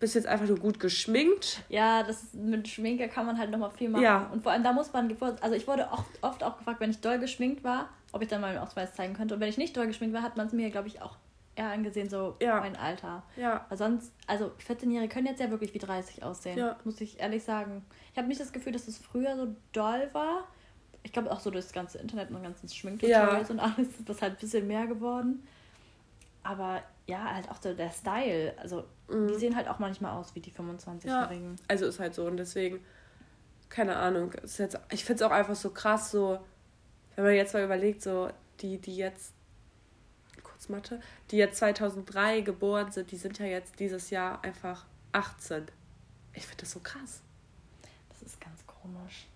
bist 0.00 0.14
jetzt 0.14 0.26
einfach 0.26 0.46
nur 0.46 0.58
gut 0.58 0.78
geschminkt. 0.80 1.62
Ja, 1.68 2.02
das 2.02 2.34
mit 2.34 2.68
Schminke 2.68 3.08
kann 3.08 3.24
man 3.24 3.38
halt 3.38 3.50
nochmal 3.50 3.70
viel 3.70 3.88
machen. 3.88 4.02
Ja. 4.02 4.28
Und 4.32 4.42
vor 4.42 4.52
allem 4.52 4.62
da 4.62 4.72
muss 4.72 4.92
man, 4.92 5.16
also 5.40 5.54
ich 5.54 5.66
wurde 5.66 5.88
oft, 5.92 6.22
oft 6.22 6.42
auch 6.42 6.58
gefragt, 6.58 6.80
wenn 6.80 6.90
ich 6.90 7.00
doll 7.00 7.18
geschminkt 7.18 7.64
war, 7.64 7.88
ob 8.12 8.22
ich 8.22 8.28
dann 8.28 8.40
mal 8.40 8.48
einen 8.48 8.58
Ausweis 8.58 8.94
zeigen 8.94 9.14
könnte. 9.14 9.34
Und 9.34 9.40
wenn 9.40 9.48
ich 9.48 9.58
nicht 9.58 9.76
doll 9.76 9.86
geschminkt 9.86 10.14
war, 10.14 10.22
hat 10.22 10.36
man 10.36 10.48
es 10.48 10.52
mir, 10.52 10.70
glaube 10.70 10.88
ich, 10.88 11.02
auch 11.02 11.16
eher 11.58 11.70
angesehen, 11.70 12.08
so 12.08 12.36
Ja. 12.40 12.60
mein 12.60 12.76
Alter. 12.76 13.22
Ja, 13.36 13.66
Weil 13.68 13.76
sonst, 13.78 14.12
also 14.26 14.52
14-Jährige 14.66 15.12
können 15.12 15.26
jetzt 15.26 15.40
ja 15.40 15.50
wirklich 15.50 15.74
wie 15.74 15.78
30 15.78 16.22
aussehen, 16.22 16.58
Ja. 16.58 16.76
muss 16.84 17.00
ich 17.00 17.18
ehrlich 17.20 17.42
sagen. 17.44 17.84
Ich 18.12 18.18
habe 18.18 18.28
nicht 18.28 18.40
das 18.40 18.52
Gefühl, 18.52 18.72
dass 18.72 18.86
es 18.88 18.98
früher 18.98 19.36
so 19.36 19.54
doll 19.72 20.08
war. 20.12 20.46
Ich 21.02 21.12
glaube 21.12 21.30
auch 21.30 21.40
so 21.40 21.50
durch 21.50 21.64
das 21.64 21.72
ganze 21.72 21.98
Internet 21.98 22.30
und 22.30 22.42
ganzen 22.42 22.68
Schminktutorials 22.68 23.48
Ja. 23.48 23.54
und 23.54 23.60
alles 23.60 23.88
ist 23.98 24.08
das 24.08 24.22
halt 24.22 24.34
ein 24.34 24.38
bisschen 24.38 24.66
mehr 24.66 24.86
geworden. 24.86 25.46
Aber 26.42 26.82
ja, 27.06 27.34
halt 27.34 27.50
auch 27.50 27.60
so 27.60 27.72
der 27.74 27.90
Style. 27.90 28.54
Also 28.58 28.84
die 29.10 29.34
sehen 29.36 29.56
halt 29.56 29.68
auch 29.68 29.78
manchmal 29.78 30.12
aus 30.16 30.34
wie 30.34 30.40
die 30.40 30.52
25-Jährigen. 30.52 31.56
also 31.66 31.86
ist 31.86 31.98
halt 31.98 32.14
so 32.14 32.26
und 32.26 32.36
deswegen, 32.36 32.80
keine 33.70 33.96
Ahnung, 33.96 34.32
ist 34.34 34.58
jetzt, 34.58 34.78
ich 34.90 35.04
finde 35.04 35.24
es 35.24 35.30
auch 35.30 35.34
einfach 35.34 35.54
so 35.56 35.70
krass, 35.70 36.10
so, 36.10 36.38
wenn 37.16 37.24
man 37.24 37.34
jetzt 37.34 37.54
mal 37.54 37.64
überlegt, 37.64 38.02
so, 38.02 38.28
die, 38.60 38.78
die 38.78 38.96
jetzt, 38.96 39.32
kurz 40.58 40.68
Mathe, 40.68 41.00
die 41.30 41.36
jetzt 41.36 41.58
2003 41.58 42.40
geboren 42.40 42.90
sind, 42.90 43.10
die 43.10 43.16
sind 43.16 43.38
ja 43.38 43.46
jetzt 43.46 43.78
dieses 43.78 44.10
Jahr 44.10 44.42
einfach 44.42 44.84
18. 45.12 45.66
Ich 46.34 46.46
finde 46.46 46.62
das 46.62 46.72
so 46.72 46.80
krass. 46.80 47.22
Das 48.08 48.22
ist 48.22 48.40
ganz 48.40 48.66
komisch. 48.66 49.28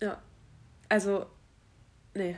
Ja. 0.00 0.20
Also, 0.88 1.26
nee. 2.14 2.36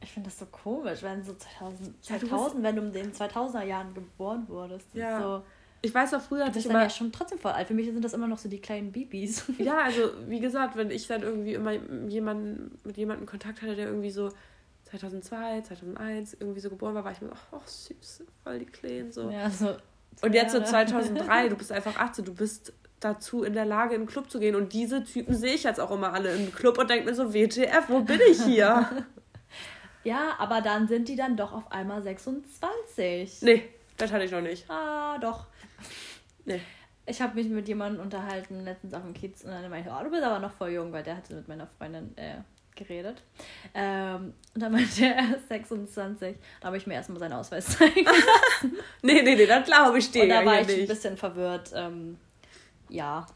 Ich 0.00 0.12
finde 0.12 0.28
das 0.28 0.38
so 0.38 0.46
komisch, 0.46 1.02
wenn 1.02 1.24
so 1.24 1.34
2000, 1.34 1.94
Ja, 2.06 2.18
du 2.18 2.26
2000 2.26 2.62
wenn 2.62 2.76
du 2.76 2.82
in 2.82 2.92
den 2.92 3.12
2000er 3.12 3.64
Jahren 3.64 3.94
geboren 3.94 4.46
wurdest. 4.48 4.86
Ja. 4.92 5.20
so, 5.20 5.42
Ich 5.82 5.94
weiß 5.94 6.12
noch, 6.12 6.20
früher 6.20 6.46
hatte 6.46 6.58
ich 6.58 6.66
immer, 6.66 6.82
ja 6.82 6.90
schon 6.90 7.10
trotzdem 7.10 7.38
voll 7.38 7.52
alt. 7.52 7.68
Für 7.68 7.74
mich 7.74 7.86
sind 7.86 8.04
das 8.04 8.12
immer 8.12 8.28
noch 8.28 8.38
so 8.38 8.48
die 8.48 8.60
kleinen 8.60 8.92
Babys. 8.92 9.44
Ja, 9.58 9.78
also 9.78 10.10
wie 10.28 10.40
gesagt, 10.40 10.76
wenn 10.76 10.90
ich 10.90 11.06
dann 11.06 11.22
irgendwie 11.22 11.54
immer 11.54 11.72
jemanden, 12.08 12.78
mit 12.84 12.96
jemandem 12.96 13.26
Kontakt 13.26 13.62
hatte, 13.62 13.74
der 13.74 13.86
irgendwie 13.86 14.10
so 14.10 14.30
2002, 14.98 15.62
2001 15.62 16.34
irgendwie 16.40 16.60
so 16.60 16.70
geboren 16.70 16.94
war, 16.94 17.04
war 17.04 17.12
ich 17.12 17.20
mir 17.20 17.28
so, 17.28 17.34
ach 17.52 17.66
süß, 17.66 18.24
voll 18.42 18.58
die 18.58 18.66
Kleinen 18.66 19.12
so. 19.12 19.30
Ja, 19.30 19.50
so 19.50 19.76
Und 20.22 20.34
jetzt 20.34 20.52
so 20.52 20.58
Jahre. 20.58 20.70
2003, 20.86 21.48
du 21.48 21.56
bist 21.58 21.72
einfach 21.72 21.96
18, 21.96 22.24
du 22.24 22.34
bist 22.34 22.72
dazu 23.00 23.44
in 23.44 23.52
der 23.52 23.64
Lage, 23.64 23.94
in 23.94 24.02
den 24.02 24.06
Club 24.06 24.30
zu 24.30 24.38
gehen. 24.38 24.54
Und 24.56 24.72
diese 24.72 25.04
Typen 25.04 25.34
sehe 25.34 25.54
ich 25.54 25.64
jetzt 25.64 25.80
auch 25.80 25.90
immer 25.90 26.12
alle 26.12 26.34
im 26.34 26.52
Club 26.52 26.78
und 26.78 26.88
denke 26.88 27.06
mir 27.06 27.14
so, 27.14 27.34
WTF, 27.34 27.88
wo 27.88 28.00
bin 28.00 28.20
ich 28.30 28.42
hier? 28.42 28.88
Ja, 30.04 30.34
aber 30.36 30.60
dann 30.60 30.86
sind 30.86 31.08
die 31.08 31.16
dann 31.16 31.34
doch 31.34 31.52
auf 31.52 31.72
einmal 31.72 32.02
26. 32.02 33.40
nee, 33.40 33.62
das 33.96 34.12
hatte 34.12 34.24
ich 34.24 34.30
noch 34.30 34.42
nicht. 34.42 34.70
Ah, 34.70 35.16
doch. 35.18 35.46
Nee. 36.44 36.60
Ich 37.06 37.22
habe 37.22 37.34
mich 37.34 37.48
mit 37.48 37.68
jemandem 37.68 38.02
unterhalten, 38.02 38.64
letztens 38.64 38.92
auf 38.92 39.02
dem 39.02 39.14
Kiez, 39.14 39.44
und 39.44 39.50
dann 39.50 39.68
meinte 39.70 39.88
er, 39.88 39.98
oh, 39.98 40.04
du 40.04 40.10
bist 40.10 40.22
aber 40.22 40.40
noch 40.40 40.52
voll 40.52 40.72
jung, 40.72 40.92
weil 40.92 41.02
der 41.02 41.16
hatte 41.16 41.34
mit 41.34 41.48
meiner 41.48 41.66
Freundin 41.66 42.14
äh, 42.18 42.36
geredet. 42.76 43.22
Ähm, 43.74 44.34
und 44.54 44.60
dann 44.60 44.72
meinte 44.72 45.04
er, 45.04 45.14
er 45.16 45.36
ist 45.36 45.48
26. 45.48 46.36
Da 46.60 46.66
habe 46.66 46.76
ich 46.76 46.86
mir 46.86 46.94
erstmal 46.94 47.18
seinen 47.18 47.34
Ausweis 47.34 47.66
zeigen 47.78 48.06
Nee, 49.02 49.22
nee, 49.22 49.34
nee, 49.36 49.46
das 49.46 49.64
glaube 49.64 49.98
ich 49.98 50.10
dir 50.10 50.24
Und 50.24 50.28
da 50.30 50.44
war 50.44 50.60
ich 50.60 50.68
ein 50.68 50.86
bisschen 50.86 51.16
verwirrt. 51.16 51.72
Ähm, 51.74 52.18
ja, 52.88 53.26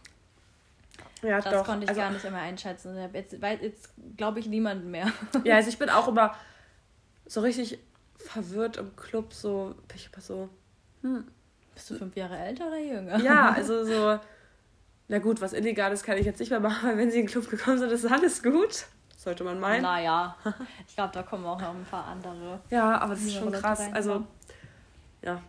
Ja, 1.22 1.40
das 1.40 1.52
doch. 1.52 1.64
konnte 1.64 1.84
ich 1.84 1.88
also, 1.88 2.00
gar 2.00 2.10
nicht 2.10 2.24
immer 2.24 2.38
einschätzen. 2.38 2.96
Jetzt, 3.12 3.40
weil 3.40 3.62
jetzt 3.62 3.90
glaube 4.16 4.40
ich 4.40 4.46
niemanden 4.46 4.90
mehr. 4.90 5.12
Ja, 5.44 5.56
also 5.56 5.68
ich 5.68 5.78
bin 5.78 5.88
auch 5.90 6.08
immer 6.08 6.34
so 7.26 7.40
richtig 7.40 7.78
verwirrt 8.16 8.76
im 8.76 8.94
Club, 8.96 9.32
so, 9.32 9.74
bin 9.86 9.96
ich 9.96 10.10
immer 10.12 10.22
so, 10.22 10.48
Bist 11.74 11.90
du 11.90 11.94
fünf 11.96 12.16
Jahre 12.16 12.36
älter 12.36 12.66
oder 12.66 12.78
jünger? 12.78 13.18
Ja, 13.20 13.52
also 13.52 13.84
so, 13.84 14.18
na 15.08 15.18
gut, 15.18 15.40
was 15.40 15.52
Illegales 15.52 16.02
kann 16.02 16.18
ich 16.18 16.26
jetzt 16.26 16.40
nicht 16.40 16.50
mehr 16.50 16.60
machen, 16.60 16.88
weil 16.88 16.98
wenn 16.98 17.10
sie 17.10 17.20
in 17.20 17.26
den 17.26 17.30
Club 17.30 17.48
gekommen 17.48 17.78
sind, 17.78 17.90
ist 17.92 18.04
alles 18.06 18.42
gut. 18.42 18.86
Sollte 19.28 19.44
man 19.44 19.60
meinen. 19.60 19.82
Naja, 19.82 20.34
ich 20.88 20.94
glaube, 20.94 21.12
da 21.12 21.22
kommen 21.22 21.44
auch 21.44 21.60
noch 21.60 21.74
ein 21.74 21.84
paar 21.84 22.06
andere. 22.06 22.60
Ja, 22.70 22.96
aber 22.98 23.12
das 23.12 23.24
ist 23.24 23.34
schon 23.34 23.52
krass. 23.52 23.82
Also, 23.92 24.26
ja. 25.20 25.42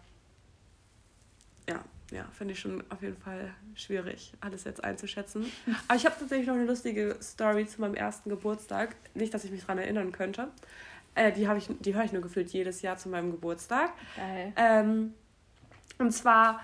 Ja, 1.69 1.79
ja, 2.11 2.25
finde 2.33 2.55
ich 2.55 2.59
schon 2.59 2.83
auf 2.89 3.01
jeden 3.01 3.15
Fall 3.15 3.53
schwierig, 3.75 4.33
alles 4.41 4.65
jetzt 4.65 4.83
einzuschätzen. 4.83 5.49
Aber 5.87 5.95
ich 5.95 6.05
habe 6.05 6.13
tatsächlich 6.19 6.45
noch 6.45 6.55
eine 6.55 6.65
lustige 6.65 7.15
Story 7.21 7.65
zu 7.67 7.79
meinem 7.79 7.95
ersten 7.95 8.29
Geburtstag. 8.29 8.97
Nicht, 9.13 9.33
dass 9.33 9.45
ich 9.45 9.51
mich 9.51 9.61
daran 9.61 9.77
erinnern 9.77 10.11
könnte. 10.11 10.49
Äh, 11.15 11.31
die 11.31 11.47
habe 11.47 11.57
ich, 11.57 11.69
die 11.79 11.95
höre 11.95 12.03
ich 12.03 12.11
nur 12.11 12.21
gefühlt 12.21 12.49
jedes 12.49 12.81
Jahr 12.81 12.97
zu 12.97 13.07
meinem 13.07 13.31
Geburtstag. 13.31 13.93
Geil. 14.17 14.51
Ähm, 14.57 15.13
und 15.99 16.11
zwar 16.11 16.59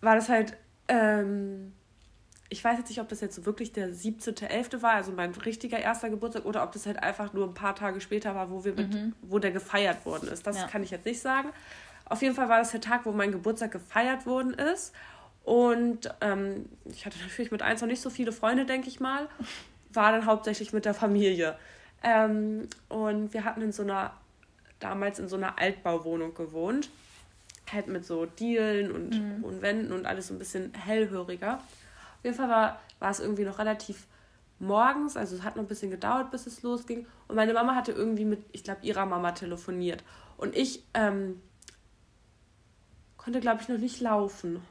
war 0.00 0.16
das 0.16 0.28
halt, 0.28 0.56
ähm, 0.88 1.74
ich 2.52 2.62
weiß 2.64 2.76
jetzt 2.78 2.88
nicht, 2.88 3.00
ob 3.00 3.08
das 3.08 3.20
jetzt 3.20 3.36
so 3.36 3.46
wirklich 3.46 3.72
der 3.72 3.88
17.11. 3.88 4.82
war, 4.82 4.92
also 4.94 5.12
mein 5.12 5.30
richtiger 5.32 5.78
erster 5.78 6.10
Geburtstag, 6.10 6.44
oder 6.44 6.62
ob 6.64 6.72
das 6.72 6.84
halt 6.84 7.02
einfach 7.02 7.32
nur 7.32 7.46
ein 7.46 7.54
paar 7.54 7.74
Tage 7.76 8.00
später 8.00 8.34
war, 8.34 8.50
wo 8.50 8.64
wir 8.64 8.74
mit, 8.74 8.92
wo 9.22 9.38
der 9.38 9.52
gefeiert 9.52 10.04
worden 10.04 10.28
ist. 10.28 10.46
Das 10.46 10.56
Ja. 10.58 10.66
kann 10.66 10.82
ich 10.82 10.90
jetzt 10.90 11.06
nicht 11.06 11.20
sagen. 11.20 11.50
Auf 12.06 12.22
jeden 12.22 12.34
Fall 12.34 12.48
war 12.48 12.58
das 12.58 12.72
der 12.72 12.80
Tag, 12.80 13.06
wo 13.06 13.12
mein 13.12 13.30
Geburtstag 13.30 13.70
gefeiert 13.70 14.26
worden 14.26 14.52
ist. 14.54 14.92
Und 15.44 16.12
ähm, 16.20 16.66
ich 16.86 17.06
hatte 17.06 17.18
natürlich 17.20 17.50
mit 17.52 17.62
eins 17.62 17.80
noch 17.80 17.88
nicht 17.88 18.02
so 18.02 18.10
viele 18.10 18.32
Freunde, 18.32 18.66
denke 18.66 18.88
ich 18.88 18.98
mal. 19.00 19.28
War 19.92 20.10
dann 20.12 20.26
hauptsächlich 20.26 20.72
mit 20.72 20.84
der 20.84 20.94
Familie. 20.94 21.56
Ähm, 22.02 22.68
und 22.88 23.32
wir 23.32 23.44
hatten 23.44 23.62
in 23.62 23.72
so 23.72 23.82
einer, 23.82 24.12
damals 24.80 25.18
in 25.20 25.28
so 25.28 25.36
einer 25.36 25.58
Altbauwohnung 25.58 26.34
gewohnt. 26.34 26.90
Halt 27.72 27.86
mit 27.86 28.04
so 28.04 28.26
Dielen 28.26 28.90
und, 28.90 29.14
und 29.44 29.62
Wänden 29.62 29.92
und 29.92 30.04
alles 30.06 30.26
so 30.26 30.34
ein 30.34 30.38
bisschen 30.40 30.74
hellhöriger. 30.74 31.60
Auf 32.20 32.24
jeden 32.24 32.36
Fall 32.36 32.50
war, 32.50 32.80
war 32.98 33.10
es 33.10 33.18
irgendwie 33.18 33.44
noch 33.44 33.58
relativ 33.58 34.06
morgens, 34.58 35.16
also 35.16 35.36
es 35.36 35.42
hat 35.42 35.56
noch 35.56 35.64
ein 35.64 35.68
bisschen 35.68 35.90
gedauert, 35.90 36.30
bis 36.30 36.46
es 36.46 36.62
losging. 36.62 37.06
Und 37.28 37.36
meine 37.36 37.54
Mama 37.54 37.74
hatte 37.74 37.92
irgendwie 37.92 38.26
mit, 38.26 38.44
ich 38.52 38.62
glaube, 38.62 38.84
ihrer 38.84 39.06
Mama 39.06 39.32
telefoniert. 39.32 40.04
Und 40.36 40.54
ich 40.54 40.84
ähm, 40.92 41.40
konnte, 43.16 43.40
glaube 43.40 43.62
ich, 43.62 43.68
noch 43.70 43.78
nicht 43.78 44.00
laufen. 44.00 44.62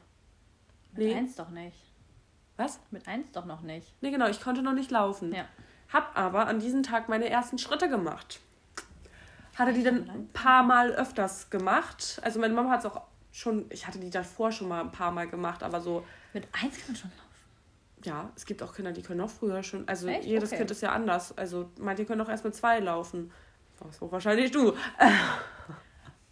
Mit 0.92 1.08
nee. 1.08 1.16
eins 1.16 1.36
doch 1.36 1.50
nicht. 1.50 1.76
Was? 2.56 2.80
Mit 2.92 3.08
eins 3.08 3.32
doch 3.32 3.46
noch 3.46 3.62
nicht. 3.62 3.92
Nee, 4.02 4.12
genau, 4.12 4.28
ich 4.28 4.42
konnte 4.42 4.62
noch 4.62 4.74
nicht 4.74 4.92
laufen. 4.92 5.34
Ja. 5.34 5.46
Hab 5.92 6.16
aber 6.16 6.46
an 6.46 6.60
diesem 6.60 6.84
Tag 6.84 7.10
meine 7.10 7.28
ersten 7.28 7.58
Schritte 7.58 7.90
gemacht. 7.90 8.42
Hatte 9.56 9.74
die 9.74 9.84
dann 9.84 10.08
ein 10.08 10.30
paar 10.34 10.62
Mal 10.62 10.92
öfters 10.92 11.50
gemacht. 11.50 12.22
Also 12.24 12.40
meine 12.40 12.54
Mama 12.54 12.70
hat 12.70 12.82
es 12.82 12.86
auch 12.86 13.02
schon, 13.32 13.66
ich 13.72 13.88
hatte 13.88 14.00
die 14.00 14.12
davor 14.12 14.52
schon 14.52 14.68
mal 14.68 14.82
ein 14.82 14.92
paar 14.92 15.12
Mal 15.12 15.28
gemacht, 15.28 15.64
aber 15.64 15.82
so. 15.82 16.06
Mit 16.34 16.48
eins 16.52 16.78
kann 16.78 16.88
man 16.90 16.96
schon 16.96 17.10
laufen. 17.12 17.29
Ja, 18.04 18.32
es 18.36 18.46
gibt 18.46 18.64
auch 18.64 18.74
Kinder, 18.74 18.92
die 18.92 19.02
können 19.02 19.20
noch 19.20 19.30
früher 19.30 19.62
schon. 19.64 19.88
Also 19.88 20.08
Echt? 20.08 20.26
jedes 20.26 20.50
okay. 20.50 20.60
Kind 20.60 20.72
ist 20.72 20.82
ja 20.82 20.92
anders. 20.92 21.38
Also 21.38 21.70
manche 21.80 22.06
können 22.06 22.22
auch 22.22 22.30
erst 22.30 22.46
mit 22.46 22.56
zwei 22.56 22.80
laufen. 22.80 23.32
Was 23.80 24.02
wahrscheinlich 24.02 24.52
du. 24.52 24.74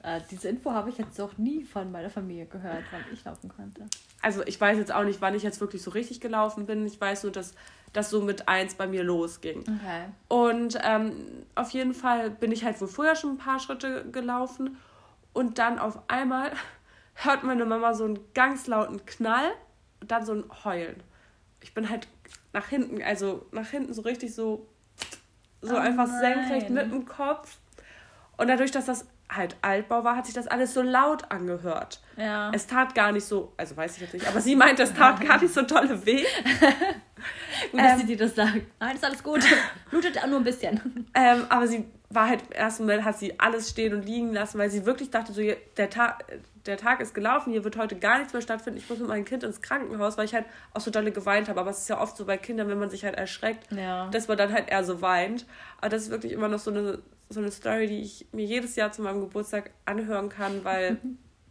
Äh, 0.04 0.22
diese 0.32 0.48
Info 0.48 0.72
habe 0.72 0.90
ich 0.90 0.98
jetzt 0.98 1.18
noch 1.18 1.38
nie 1.38 1.66
von 1.66 1.92
meiner 1.92 2.10
Familie 2.10 2.46
gehört, 2.46 2.84
wann 2.92 3.04
ich 3.12 3.26
laufen 3.26 3.50
konnte. 3.50 3.88
Also 4.22 4.42
ich 4.46 4.62
weiß 4.62 4.78
jetzt 4.78 4.94
auch 4.94 5.04
nicht, 5.04 5.20
wann 5.22 5.36
ich 5.36 5.44
jetzt 5.44 5.60
wirklich 5.60 5.82
so 5.82 5.92
richtig 5.92 6.22
gelaufen 6.22 6.66
bin. 6.66 6.86
Ich 6.86 7.02
weiß 7.02 7.24
nur, 7.24 7.32
dass 7.34 7.56
das 7.92 8.10
so 8.10 8.22
mit 8.22 8.48
eins 8.48 8.76
bei 8.76 8.88
mir 8.88 9.04
losging. 9.04 9.62
Okay. 9.62 10.06
Und 10.30 10.80
ähm, 10.84 11.46
auf 11.56 11.72
jeden 11.72 11.94
Fall 11.94 12.30
bin 12.30 12.54
ich 12.54 12.64
halt 12.64 12.80
wohl 12.80 12.88
vorher 12.88 13.16
schon 13.16 13.32
ein 13.32 13.38
paar 13.38 13.60
Schritte 13.60 14.10
gelaufen 14.12 14.78
und 15.34 15.58
dann 15.58 15.78
auf 15.78 16.00
einmal 16.08 16.52
hört 17.16 17.44
meine 17.44 17.66
Mama 17.66 17.94
so 17.94 18.06
einen 18.06 18.20
ganz 18.34 18.68
lauten 18.68 19.06
Knall 19.06 19.50
und 20.00 20.10
dann 20.10 20.26
so 20.26 20.34
ein 20.34 20.46
Heulen. 20.64 21.04
Ich 21.62 21.74
bin 21.74 21.90
halt 21.90 22.08
nach 22.54 22.68
hinten, 22.68 23.02
also 23.04 23.46
nach 23.52 23.68
hinten 23.68 23.94
so 23.94 24.02
richtig 24.02 24.34
so, 24.34 24.68
so 25.62 25.76
oh 25.76 25.78
einfach 25.78 26.08
nein. 26.08 26.20
senkrecht 26.20 26.70
mit 26.70 26.92
dem 26.92 27.06
Kopf. 27.06 27.58
Und 28.38 28.48
dadurch, 28.48 28.72
dass 28.72 28.86
das 28.86 29.06
halt 29.30 29.58
Altbau 29.62 30.04
war, 30.04 30.16
hat 30.16 30.26
sich 30.26 30.36
das 30.36 30.48
alles 30.48 30.74
so 30.74 30.82
laut 30.82 31.32
angehört. 31.32 32.02
Ja. 32.16 32.52
Es 32.54 32.68
tat 32.68 32.96
gar 32.96 33.12
nicht 33.12 33.26
so, 33.26 33.54
also 33.58 33.76
weiß 33.76 33.96
ich 33.96 34.02
jetzt 34.02 34.14
nicht, 34.14 34.28
aber 34.28 34.40
sie 34.40 34.56
meint, 34.56 34.80
es 34.80 34.94
tat 34.94 35.20
gar 35.26 35.42
nicht 35.42 35.54
so 35.54 35.64
tolle 35.64 36.06
weh. 36.06 36.24
gut, 37.72 37.82
dass 37.82 37.94
ähm, 37.94 38.00
sie 38.00 38.06
dir 38.06 38.18
das 38.18 38.36
sagt. 38.36 38.62
Nein, 38.80 38.96
ist 38.96 39.04
alles 39.04 39.24
gut. 39.24 39.42
Blutet 39.90 40.18
auch 40.24 40.28
nur 40.28 40.40
ein 40.40 40.44
bisschen. 40.44 41.08
Ähm, 41.14 41.46
aber 41.50 41.68
sie 41.68 41.86
war 42.10 42.30
halt 42.30 42.52
ersten 42.52 42.84
Moment, 42.84 43.04
hat 43.04 43.20
sie 43.20 43.38
alles 43.40 43.70
stehen 43.70 43.94
und 43.94 44.06
liegen 44.06 44.34
lassen, 44.34 44.58
weil 44.60 44.70
sie 44.70 44.86
wirklich 44.86 45.10
dachte, 45.10 45.34
so, 45.34 45.42
der, 45.76 45.90
Tag, 45.90 46.24
der 46.68 46.78
Tag 46.78 47.00
ist 47.00 47.14
gelaufen, 47.14 47.52
hier 47.52 47.64
wird 47.64 47.78
heute 47.78 47.98
gar 47.98 48.18
nichts 48.18 48.34
mehr 48.34 48.42
stattfinden, 48.42 48.78
ich 48.78 48.90
muss 48.90 49.00
mit 49.00 49.08
meinem 49.08 49.26
Kind 49.26 49.44
ins 49.44 49.62
Krankenhaus, 49.62 50.18
weil 50.18 50.26
ich 50.26 50.34
halt 50.34 50.46
auch 50.74 50.82
so 50.82 50.92
dolle 50.92 51.12
geweint 51.12 51.50
habe. 51.50 51.60
Aber 51.60 51.70
es 51.70 51.80
ist 51.80 51.90
ja 51.90 52.00
oft 52.00 52.18
so 52.18 52.26
bei 52.26 52.38
Kindern, 52.38 52.68
wenn 52.68 52.80
man 52.80 52.90
sich 52.90 53.06
halt 53.06 53.16
erschreckt, 53.16 53.72
ja. 53.72 54.10
dass 54.10 54.28
man 54.28 54.38
dann 54.38 54.54
halt 54.54 54.70
eher 54.70 54.84
so 54.84 55.02
weint. 55.02 55.46
Aber 55.78 55.90
das 55.90 56.04
ist 56.04 56.10
wirklich 56.10 56.34
immer 56.34 56.48
noch 56.48 56.60
so 56.60 56.72
eine 56.72 57.00
so 57.30 57.40
eine 57.40 57.52
Story, 57.52 57.88
die 57.88 58.02
ich 58.02 58.28
mir 58.32 58.46
jedes 58.46 58.76
Jahr 58.76 58.92
zu 58.92 59.02
meinem 59.02 59.22
Geburtstag 59.22 59.72
anhören 59.86 60.30
kann, 60.30 60.64
weil 60.64 60.98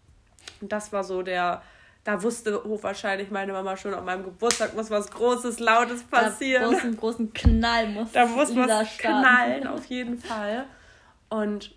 das 0.61 0.93
war 0.93 1.05
so 1.05 1.23
der, 1.23 1.63
da 2.05 2.23
wusste 2.23 2.63
hochwahrscheinlich 2.65 3.31
meine 3.31 3.53
Mama 3.53 3.77
schon, 3.77 3.93
an 3.95 4.05
meinem 4.05 4.25
Geburtstag 4.25 4.75
muss 4.75 4.91
was 4.91 5.11
Großes, 5.11 5.59
Lautes 5.59 6.03
passieren. 6.05 6.63
Da 6.63 6.69
großen, 6.71 6.97
großen 6.97 7.33
Knall 7.33 7.89
muss 7.89 8.13
Da 8.13 8.27
muss 8.27 8.55
was 8.57 8.95
starten. 8.95 9.23
knallen, 9.23 9.67
auf 9.67 9.85
jeden 9.87 10.19
Fall. 10.19 10.67
Und 11.29 11.75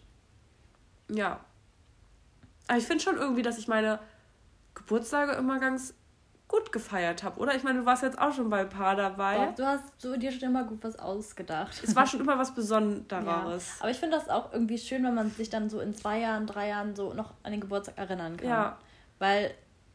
ja. 1.09 1.39
Aber 2.69 2.77
ich 2.77 2.85
finde 2.85 3.03
schon 3.03 3.17
irgendwie, 3.17 3.41
dass 3.41 3.57
ich 3.57 3.67
meine 3.67 3.99
Geburtstage 4.75 5.31
immer 5.33 5.59
ganz 5.59 5.95
gut 6.47 6.71
gefeiert 6.71 7.23
habe, 7.23 7.39
oder? 7.39 7.55
Ich 7.55 7.63
meine, 7.63 7.79
du 7.79 7.85
warst 7.85 8.03
jetzt 8.03 8.19
auch 8.19 8.31
schon 8.31 8.49
bei 8.49 8.61
ein 8.61 8.69
paar 8.69 8.95
dabei. 8.95 9.47
Doch, 9.47 9.55
du 9.55 9.65
hast 9.65 9.83
so 9.97 10.15
dir 10.15 10.31
schon 10.31 10.49
immer 10.49 10.63
gut 10.63 10.83
was 10.83 10.97
ausgedacht. 10.99 11.81
Es 11.83 11.95
war 11.95 12.05
schon 12.05 12.19
immer 12.21 12.37
was 12.37 12.53
Besonderes. 12.53 13.67
Ja. 13.67 13.73
Aber 13.79 13.89
ich 13.89 13.97
finde 13.97 14.17
das 14.17 14.29
auch 14.29 14.53
irgendwie 14.53 14.77
schön, 14.77 15.03
wenn 15.03 15.15
man 15.15 15.31
sich 15.31 15.49
dann 15.49 15.69
so 15.69 15.79
in 15.79 15.95
zwei 15.95 16.19
Jahren, 16.19 16.45
drei 16.45 16.69
Jahren 16.69 16.95
so 16.95 17.13
noch 17.13 17.33
an 17.41 17.51
den 17.51 17.61
Geburtstag 17.61 17.97
erinnern 17.97 18.37
kann. 18.37 18.49
Ja. 18.49 18.77
Weil 19.17 19.51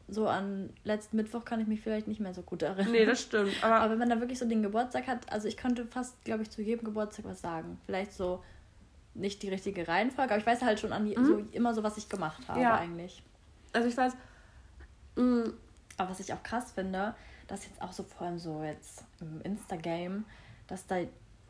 so 0.09 0.27
an 0.27 0.71
letzten 0.83 1.17
Mittwoch 1.17 1.45
kann 1.45 1.61
ich 1.61 1.69
mich 1.69 1.81
vielleicht 1.81 2.09
nicht 2.09 2.21
mehr 2.21 2.35
so 2.35 2.43
gut 2.43 2.63
erinnern. 2.63 2.91
Nee, 2.91 3.07
das 3.07 3.21
stimmt. 3.21 3.53
Aber, 3.63 3.77
aber 3.77 3.93
wenn 3.93 3.99
man 4.01 4.11
da 4.11 4.19
wirklich 4.19 4.41
so 4.41 4.49
den 4.49 4.65
Geburtstag 4.65 5.07
hat, 5.07 5.33
also 5.33 5.47
ich 5.47 5.57
könnte 5.57 5.87
fast, 5.87 6.25
glaube 6.25 6.43
ich, 6.43 6.51
zu 6.51 6.61
jedem 6.61 6.85
Geburtstag 6.85 7.25
was 7.25 7.41
sagen. 7.41 7.79
Vielleicht 7.87 8.13
so 8.13 8.43
nicht 9.15 9.43
die 9.43 9.49
richtige 9.49 9.87
Reihenfolge, 9.87 10.33
aber 10.33 10.41
ich 10.41 10.47
weiß 10.47 10.63
halt 10.63 10.81
schon 10.81 10.93
an 10.93 11.07
die, 11.07 11.17
mhm. 11.17 11.25
so 11.25 11.39
immer 11.53 11.75
so, 11.75 11.83
was 11.83 11.97
ich 11.97 12.09
gemacht 12.09 12.43
habe 12.49 12.61
ja. 12.61 12.77
eigentlich. 12.77 13.23
Also 13.73 13.89
ich 13.89 13.97
weiß, 13.97 14.15
mh, 15.17 15.23
mm, 15.23 15.55
aber 15.97 16.11
was 16.11 16.21
ich 16.21 16.33
auch 16.33 16.43
krass 16.43 16.73
finde, 16.73 17.15
dass 17.47 17.65
jetzt 17.67 17.81
auch 17.81 17.93
so 17.93 18.03
vor 18.03 18.27
allem 18.27 18.39
so 18.39 18.63
jetzt 18.63 19.05
im 19.21 19.41
Instagame, 19.43 20.25
dass 20.67 20.87
da 20.87 20.97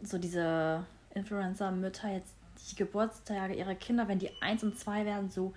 so 0.03 0.19
diese 0.19 0.85
Influencer-Mütter 1.15 2.11
jetzt 2.11 2.35
die 2.71 2.77
Geburtstage 2.77 3.55
ihrer 3.55 3.75
Kinder, 3.75 4.09
wenn 4.09 4.19
die 4.19 4.31
eins 4.41 4.63
und 4.63 4.79
zwei 4.79 5.05
werden, 5.05 5.31
so 5.31 5.55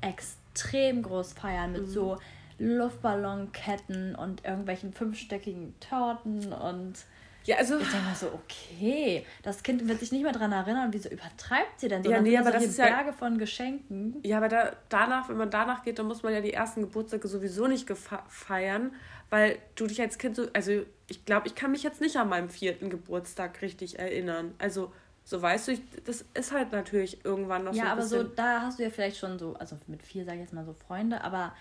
extrem 0.00 1.02
groß 1.02 1.34
feiern 1.34 1.72
mit 1.72 1.82
mhm. 1.82 1.90
so 1.90 2.18
Luftballonketten 2.58 4.14
und 4.14 4.44
irgendwelchen 4.44 4.92
fünfstöckigen 4.92 5.74
Torten 5.80 6.52
und 6.52 7.04
ja, 7.44 7.56
also. 7.56 7.78
Ich 7.78 7.88
denke 7.88 8.06
mal 8.06 8.14
so, 8.14 8.26
okay, 8.32 9.24
das 9.42 9.62
Kind 9.62 9.86
wird 9.86 10.00
sich 10.00 10.12
nicht 10.12 10.22
mehr 10.22 10.32
daran 10.32 10.52
erinnern, 10.52 10.92
wieso 10.92 11.08
übertreibt 11.08 11.80
sie 11.80 11.88
denn 11.88 12.02
so? 12.02 12.10
Ja, 12.10 12.20
nee, 12.20 12.36
aber 12.36 12.50
das 12.50 12.64
ist 12.64 12.76
Berge 12.76 13.10
ja, 13.10 13.12
von 13.12 13.38
Geschenken. 13.38 14.16
Ja, 14.22 14.38
aber 14.38 14.48
da, 14.48 14.72
danach, 14.88 15.28
wenn 15.28 15.36
man 15.36 15.50
danach 15.50 15.82
geht, 15.82 15.98
dann 15.98 16.06
muss 16.06 16.22
man 16.22 16.32
ja 16.32 16.40
die 16.40 16.52
ersten 16.52 16.82
Geburtstage 16.82 17.26
sowieso 17.28 17.66
nicht 17.66 17.90
feiern, 18.28 18.92
weil 19.30 19.58
du 19.74 19.86
dich 19.86 20.00
als 20.00 20.18
Kind 20.18 20.36
so. 20.36 20.46
Also, 20.52 20.84
ich 21.08 21.24
glaube, 21.24 21.46
ich 21.46 21.54
kann 21.54 21.72
mich 21.72 21.82
jetzt 21.82 22.00
nicht 22.00 22.16
an 22.16 22.28
meinem 22.28 22.48
vierten 22.48 22.90
Geburtstag 22.90 23.60
richtig 23.62 23.98
erinnern. 23.98 24.54
Also, 24.58 24.92
so 25.24 25.40
weißt 25.40 25.68
du, 25.68 25.72
ich, 25.72 25.82
das 26.04 26.24
ist 26.34 26.52
halt 26.52 26.72
natürlich 26.72 27.24
irgendwann 27.24 27.64
noch 27.64 27.74
ja, 27.74 27.82
so. 27.82 27.86
Ja, 27.86 27.92
aber 27.92 28.02
so, 28.02 28.22
da 28.24 28.62
hast 28.62 28.78
du 28.78 28.82
ja 28.82 28.90
vielleicht 28.90 29.18
schon 29.18 29.38
so, 29.38 29.54
also 29.54 29.78
mit 29.86 30.02
vier 30.02 30.24
sage 30.24 30.38
ich 30.38 30.42
jetzt 30.42 30.52
mal 30.52 30.64
so 30.64 30.74
Freunde, 30.74 31.22
aber 31.22 31.52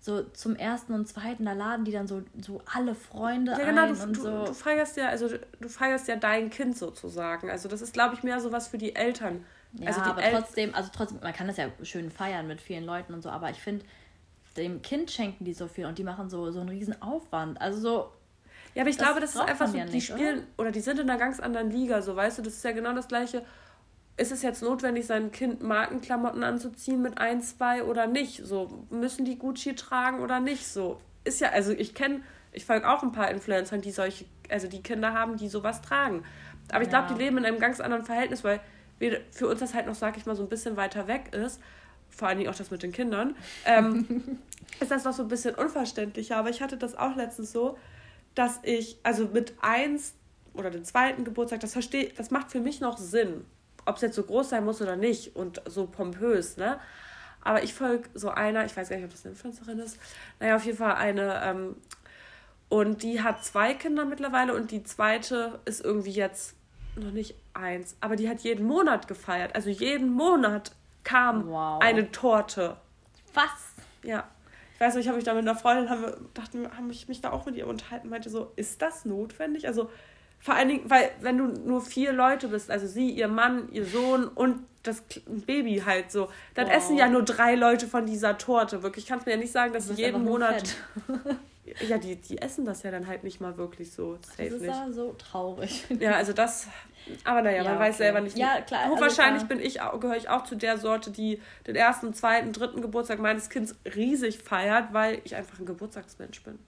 so 0.00 0.22
zum 0.22 0.56
ersten 0.56 0.94
und 0.94 1.06
zweiten, 1.06 1.44
da 1.44 1.52
laden 1.52 1.84
die 1.84 1.92
dann 1.92 2.08
so, 2.08 2.22
so 2.40 2.62
alle 2.74 2.94
Freunde 2.94 3.52
ja, 3.52 3.58
genau, 3.58 3.82
ein 3.82 3.94
du, 3.94 4.02
und 4.02 4.16
du, 4.16 4.22
so. 4.22 4.44
Du 4.46 4.54
feierst 4.54 4.96
ja, 4.96 5.08
also 5.08 5.28
du 5.60 5.68
feierst 5.68 6.08
ja 6.08 6.16
dein 6.16 6.48
Kind 6.48 6.76
sozusagen. 6.76 7.50
Also 7.50 7.68
das 7.68 7.82
ist, 7.82 7.92
glaube 7.92 8.14
ich, 8.14 8.22
mehr 8.22 8.40
so 8.40 8.50
was 8.50 8.68
für 8.68 8.78
die 8.78 8.96
Eltern. 8.96 9.44
Ja, 9.74 9.88
also 9.88 10.00
aber 10.00 10.22
El 10.22 10.32
trotzdem, 10.32 10.74
also 10.74 10.90
trotzdem, 10.92 11.20
man 11.22 11.34
kann 11.34 11.46
das 11.46 11.58
ja 11.58 11.68
schön 11.82 12.10
feiern 12.10 12.46
mit 12.46 12.62
vielen 12.62 12.84
Leuten 12.84 13.12
und 13.12 13.22
so, 13.22 13.28
aber 13.28 13.50
ich 13.50 13.60
finde, 13.60 13.84
dem 14.56 14.80
Kind 14.80 15.10
schenken 15.10 15.44
die 15.44 15.52
so 15.52 15.68
viel 15.68 15.84
und 15.84 15.98
die 15.98 16.04
machen 16.04 16.30
so, 16.30 16.50
so 16.50 16.60
einen 16.60 16.70
riesen 16.70 17.00
Aufwand. 17.02 17.60
Also 17.60 17.80
so. 17.80 18.12
Ja, 18.74 18.82
aber 18.82 18.90
ich 18.90 18.96
das 18.96 19.06
glaube, 19.06 19.20
das 19.20 19.34
ist 19.34 19.40
einfach 19.40 19.68
so, 19.68 19.76
ja 19.76 19.84
die 19.84 19.92
nicht, 19.92 20.08
spielen, 20.08 20.38
oder? 20.38 20.62
oder 20.62 20.70
die 20.72 20.80
sind 20.80 20.98
in 20.98 21.10
einer 21.10 21.18
ganz 21.18 21.40
anderen 21.40 21.70
Liga, 21.70 22.00
so 22.00 22.16
weißt 22.16 22.38
du, 22.38 22.42
das 22.42 22.54
ist 22.54 22.64
ja 22.64 22.72
genau 22.72 22.94
das 22.94 23.08
gleiche 23.08 23.44
ist 24.20 24.32
es 24.32 24.42
jetzt 24.42 24.62
notwendig, 24.62 25.06
sein 25.06 25.32
Kind 25.32 25.62
Markenklamotten 25.62 26.44
anzuziehen 26.44 27.00
mit 27.00 27.16
ein, 27.16 27.40
zwei 27.40 27.84
oder 27.84 28.06
nicht? 28.06 28.44
So, 28.44 28.84
müssen 28.90 29.24
die 29.24 29.38
Gucci 29.38 29.74
tragen 29.74 30.20
oder 30.20 30.40
nicht? 30.40 30.66
So, 30.66 31.00
ist 31.24 31.40
ja, 31.40 31.48
also 31.48 31.72
ich 31.72 31.94
kenne, 31.94 32.20
ich 32.52 32.66
folge 32.66 32.86
auch 32.86 33.02
ein 33.02 33.12
paar 33.12 33.30
Influencern, 33.30 33.80
die 33.80 33.90
solche, 33.90 34.26
also 34.50 34.68
die 34.68 34.82
Kinder 34.82 35.14
haben, 35.14 35.38
die 35.38 35.48
sowas 35.48 35.80
tragen. 35.80 36.22
Aber 36.70 36.82
ich 36.82 36.92
ja. 36.92 37.00
glaube, 37.00 37.14
die 37.14 37.24
leben 37.24 37.38
in 37.38 37.46
einem 37.46 37.58
ganz 37.58 37.80
anderen 37.80 38.04
Verhältnis, 38.04 38.44
weil 38.44 38.60
wir, 38.98 39.22
für 39.30 39.48
uns 39.48 39.60
das 39.60 39.72
halt 39.72 39.86
noch, 39.86 39.94
sag 39.94 40.18
ich 40.18 40.26
mal, 40.26 40.36
so 40.36 40.42
ein 40.42 40.50
bisschen 40.50 40.76
weiter 40.76 41.08
weg 41.08 41.34
ist. 41.34 41.58
Vor 42.10 42.28
allen 42.28 42.36
Dingen 42.36 42.50
auch 42.50 42.56
das 42.56 42.70
mit 42.70 42.82
den 42.82 42.92
Kindern. 42.92 43.34
Ähm, 43.64 44.38
ist 44.80 44.90
das 44.90 45.04
noch 45.04 45.14
so 45.14 45.22
ein 45.22 45.28
bisschen 45.28 45.54
unverständlicher. 45.54 46.36
Aber 46.36 46.50
ich 46.50 46.60
hatte 46.60 46.76
das 46.76 46.94
auch 46.94 47.16
letztens 47.16 47.52
so, 47.52 47.78
dass 48.34 48.60
ich, 48.64 48.98
also 49.02 49.28
mit 49.28 49.54
eins 49.62 50.12
oder 50.52 50.70
dem 50.70 50.84
zweiten 50.84 51.24
Geburtstag, 51.24 51.60
das 51.60 51.72
verstehe, 51.72 52.12
das 52.14 52.30
macht 52.30 52.50
für 52.50 52.60
mich 52.60 52.82
noch 52.82 52.98
Sinn 52.98 53.46
ob 53.86 53.96
es 53.96 54.02
jetzt 54.02 54.16
so 54.16 54.22
groß 54.22 54.50
sein 54.50 54.64
muss 54.64 54.80
oder 54.82 54.96
nicht 54.96 55.36
und 55.36 55.62
so 55.66 55.86
pompös, 55.86 56.56
ne? 56.56 56.78
Aber 57.42 57.62
ich 57.62 57.72
folge 57.72 58.08
so 58.14 58.28
einer, 58.30 58.64
ich 58.66 58.76
weiß 58.76 58.90
gar 58.90 58.96
nicht, 58.96 59.04
ob 59.04 59.12
das 59.12 59.24
eine 59.24 59.32
Influencerin 59.32 59.78
ist, 59.78 59.98
naja, 60.40 60.56
auf 60.56 60.64
jeden 60.64 60.76
Fall 60.76 60.94
eine, 60.94 61.40
ähm, 61.42 61.76
und 62.68 63.02
die 63.02 63.22
hat 63.22 63.44
zwei 63.44 63.74
Kinder 63.74 64.04
mittlerweile 64.04 64.54
und 64.54 64.70
die 64.70 64.84
zweite 64.84 65.58
ist 65.64 65.84
irgendwie 65.84 66.12
jetzt 66.12 66.54
noch 66.94 67.10
nicht 67.10 67.34
eins, 67.52 67.96
aber 68.00 68.16
die 68.16 68.28
hat 68.28 68.40
jeden 68.40 68.64
Monat 68.64 69.08
gefeiert. 69.08 69.54
Also 69.54 69.70
jeden 69.70 70.10
Monat 70.10 70.72
kam 71.02 71.48
wow. 71.48 71.80
eine 71.82 72.10
Torte. 72.12 72.76
Was? 73.34 73.74
Ja. 74.02 74.28
Ich 74.74 74.80
weiß 74.80 74.94
nicht, 74.94 75.04
ich 75.04 75.08
habe 75.08 75.16
mich 75.16 75.24
da 75.24 75.34
mit 75.34 75.42
einer 75.42 75.56
Freundin, 75.56 75.90
haben, 75.90 76.28
dachten, 76.32 76.70
haben 76.76 76.86
mich, 76.86 77.08
mich 77.08 77.20
da 77.20 77.32
auch 77.32 77.44
mit 77.44 77.56
ihr 77.56 77.66
unterhalten, 77.66 78.08
meinte 78.08 78.30
so, 78.30 78.52
ist 78.56 78.80
das 78.80 79.04
notwendig? 79.04 79.66
Also 79.66 79.90
vor 80.40 80.54
allen 80.54 80.68
Dingen, 80.68 80.90
weil 80.90 81.10
wenn 81.20 81.36
du 81.36 81.46
nur 81.46 81.82
vier 81.82 82.12
Leute 82.12 82.48
bist, 82.48 82.70
also 82.70 82.86
sie, 82.86 83.10
ihr 83.10 83.28
Mann, 83.28 83.68
ihr 83.72 83.84
Sohn 83.84 84.26
und 84.26 84.60
das 84.82 85.02
Baby 85.26 85.82
halt 85.84 86.10
so, 86.10 86.30
dann 86.54 86.66
wow. 86.66 86.74
essen 86.74 86.96
ja 86.96 87.08
nur 87.08 87.22
drei 87.22 87.54
Leute 87.54 87.86
von 87.86 88.06
dieser 88.06 88.38
Torte. 88.38 88.82
Wirklich, 88.82 89.04
ich 89.04 89.08
kann 89.08 89.18
es 89.18 89.26
mir 89.26 89.32
ja 89.32 89.38
nicht 89.38 89.52
sagen, 89.52 89.74
dass 89.74 89.88
sie 89.88 89.94
jeden 89.94 90.24
Monat. 90.24 90.76
ja, 91.86 91.98
die, 91.98 92.16
die 92.16 92.38
essen 92.38 92.64
das 92.64 92.82
ja 92.82 92.90
dann 92.90 93.06
halt 93.06 93.22
nicht 93.22 93.38
mal 93.42 93.58
wirklich 93.58 93.92
so. 93.92 94.16
Das 94.16 94.38
ist 94.38 94.64
ja 94.64 94.90
so 94.90 95.12
traurig. 95.18 95.84
Ja, 96.00 96.12
also 96.12 96.32
das. 96.32 96.68
Aber 97.24 97.42
naja, 97.42 97.58
ja, 97.58 97.64
man 97.64 97.74
okay. 97.74 97.82
weiß 97.82 97.98
selber 97.98 98.20
nicht. 98.22 98.38
Ja, 98.38 98.62
klar. 98.62 98.84
Also 98.84 99.00
wahrscheinlich 99.00 99.44
bin 99.44 99.60
ich, 99.60 99.78
gehöre 100.00 100.16
ich 100.16 100.30
auch 100.30 100.44
zu 100.44 100.56
der 100.56 100.78
Sorte, 100.78 101.10
die 101.10 101.42
den 101.66 101.76
ersten, 101.76 102.14
zweiten, 102.14 102.52
dritten 102.54 102.80
Geburtstag 102.80 103.18
meines 103.18 103.50
Kindes 103.50 103.76
riesig 103.94 104.38
feiert, 104.38 104.94
weil 104.94 105.20
ich 105.24 105.36
einfach 105.36 105.58
ein 105.58 105.66
Geburtstagsmensch 105.66 106.42
bin. 106.42 106.58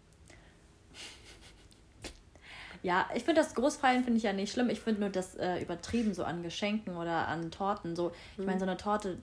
Ja, 2.82 3.08
ich 3.14 3.24
finde 3.24 3.40
das 3.40 3.54
Großfeiern 3.54 4.02
finde 4.04 4.18
ich 4.18 4.24
ja 4.24 4.32
nicht 4.32 4.52
schlimm. 4.52 4.68
Ich 4.70 4.80
finde 4.80 5.00
nur 5.02 5.10
das 5.10 5.36
äh, 5.36 5.60
übertrieben 5.62 6.14
so 6.14 6.24
an 6.24 6.42
Geschenken 6.42 6.96
oder 6.96 7.28
an 7.28 7.50
Torten. 7.50 7.94
So, 7.94 8.10
ich 8.32 8.38
Mhm. 8.38 8.44
meine, 8.46 8.58
so 8.58 8.66
eine 8.66 8.76
Torte, 8.76 9.18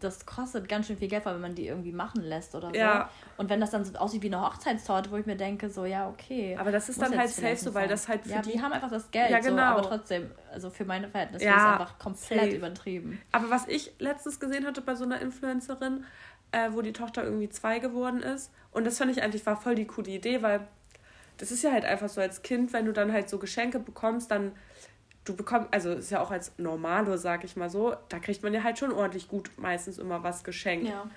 das 0.00 0.26
kostet 0.26 0.68
ganz 0.68 0.88
schön 0.88 0.96
viel 0.96 1.06
Geld, 1.06 1.24
weil 1.24 1.34
wenn 1.34 1.40
man 1.42 1.54
die 1.54 1.68
irgendwie 1.68 1.92
machen 1.92 2.22
lässt 2.22 2.56
oder 2.56 2.70
so. 2.70 2.74
Ja. 2.76 3.08
Und 3.36 3.48
wenn 3.50 3.60
das 3.60 3.70
dann 3.70 3.84
so 3.84 3.94
aussieht 3.96 4.22
wie 4.22 4.26
eine 4.34 4.40
Hochzeitstorte, 4.44 5.12
wo 5.12 5.16
ich 5.16 5.26
mir 5.26 5.36
denke, 5.36 5.70
so, 5.70 5.84
ja, 5.84 6.08
okay. 6.08 6.56
Aber 6.58 6.72
das 6.72 6.88
ist 6.88 7.00
dann 7.00 7.16
halt 7.16 7.30
safe 7.30 7.56
so, 7.56 7.72
weil 7.72 7.86
das 7.86 8.08
halt 8.08 8.24
für 8.24 8.30
Ja, 8.30 8.42
die- 8.42 8.52
die 8.52 8.60
haben 8.62 8.72
einfach 8.72 8.90
das 8.90 9.08
Geld, 9.12 9.30
Ja, 9.30 9.40
so, 9.40 9.50
genau. 9.50 9.62
aber 9.62 9.82
trotzdem, 9.82 10.32
also 10.52 10.70
für 10.70 10.84
meine 10.84 11.08
Verhältnisse 11.08 11.44
ist 11.44 11.50
Ja, 11.50 11.56
es 11.76 11.80
einfach 11.80 11.98
komplett 12.00 12.40
safe. 12.40 12.56
übertrieben. 12.56 13.22
Aber 13.30 13.48
was 13.50 13.68
ich 13.68 13.92
letztens 14.00 14.40
gesehen 14.40 14.66
hatte 14.66 14.80
bei 14.80 14.96
so 14.96 15.04
einer 15.04 15.20
Influencerin, 15.20 16.04
äh, 16.50 16.70
wo 16.72 16.82
die 16.82 16.92
Tochter 16.92 17.22
irgendwie 17.22 17.48
zwei 17.48 17.78
geworden 17.78 18.22
ist, 18.22 18.50
und 18.72 18.84
das 18.84 18.98
fand 18.98 19.12
ich 19.12 19.22
eigentlich 19.22 19.46
war 19.46 19.56
voll 19.56 19.76
die 19.76 19.86
coole 19.86 20.10
Idee, 20.10 20.42
weil 20.42 20.66
das 21.42 21.50
ist 21.50 21.64
ja 21.64 21.72
halt 21.72 21.84
einfach 21.84 22.08
so 22.08 22.20
als 22.20 22.42
Kind, 22.42 22.72
wenn 22.72 22.86
du 22.86 22.92
dann 22.92 23.12
halt 23.12 23.28
so 23.28 23.36
Geschenke 23.36 23.80
bekommst, 23.80 24.30
dann 24.30 24.52
du 25.24 25.34
bekommst, 25.34 25.74
also 25.74 25.90
ist 25.90 26.12
ja 26.12 26.20
auch 26.20 26.30
als 26.30 26.52
Normalo, 26.56 27.16
sag 27.16 27.42
ich 27.42 27.56
mal 27.56 27.68
so, 27.68 27.96
da 28.10 28.20
kriegt 28.20 28.44
man 28.44 28.54
ja 28.54 28.62
halt 28.62 28.78
schon 28.78 28.92
ordentlich 28.92 29.26
gut 29.26 29.50
meistens 29.56 29.98
immer 29.98 30.22
was 30.22 30.44
geschenkt. 30.44 30.86
Ja. 30.86 31.10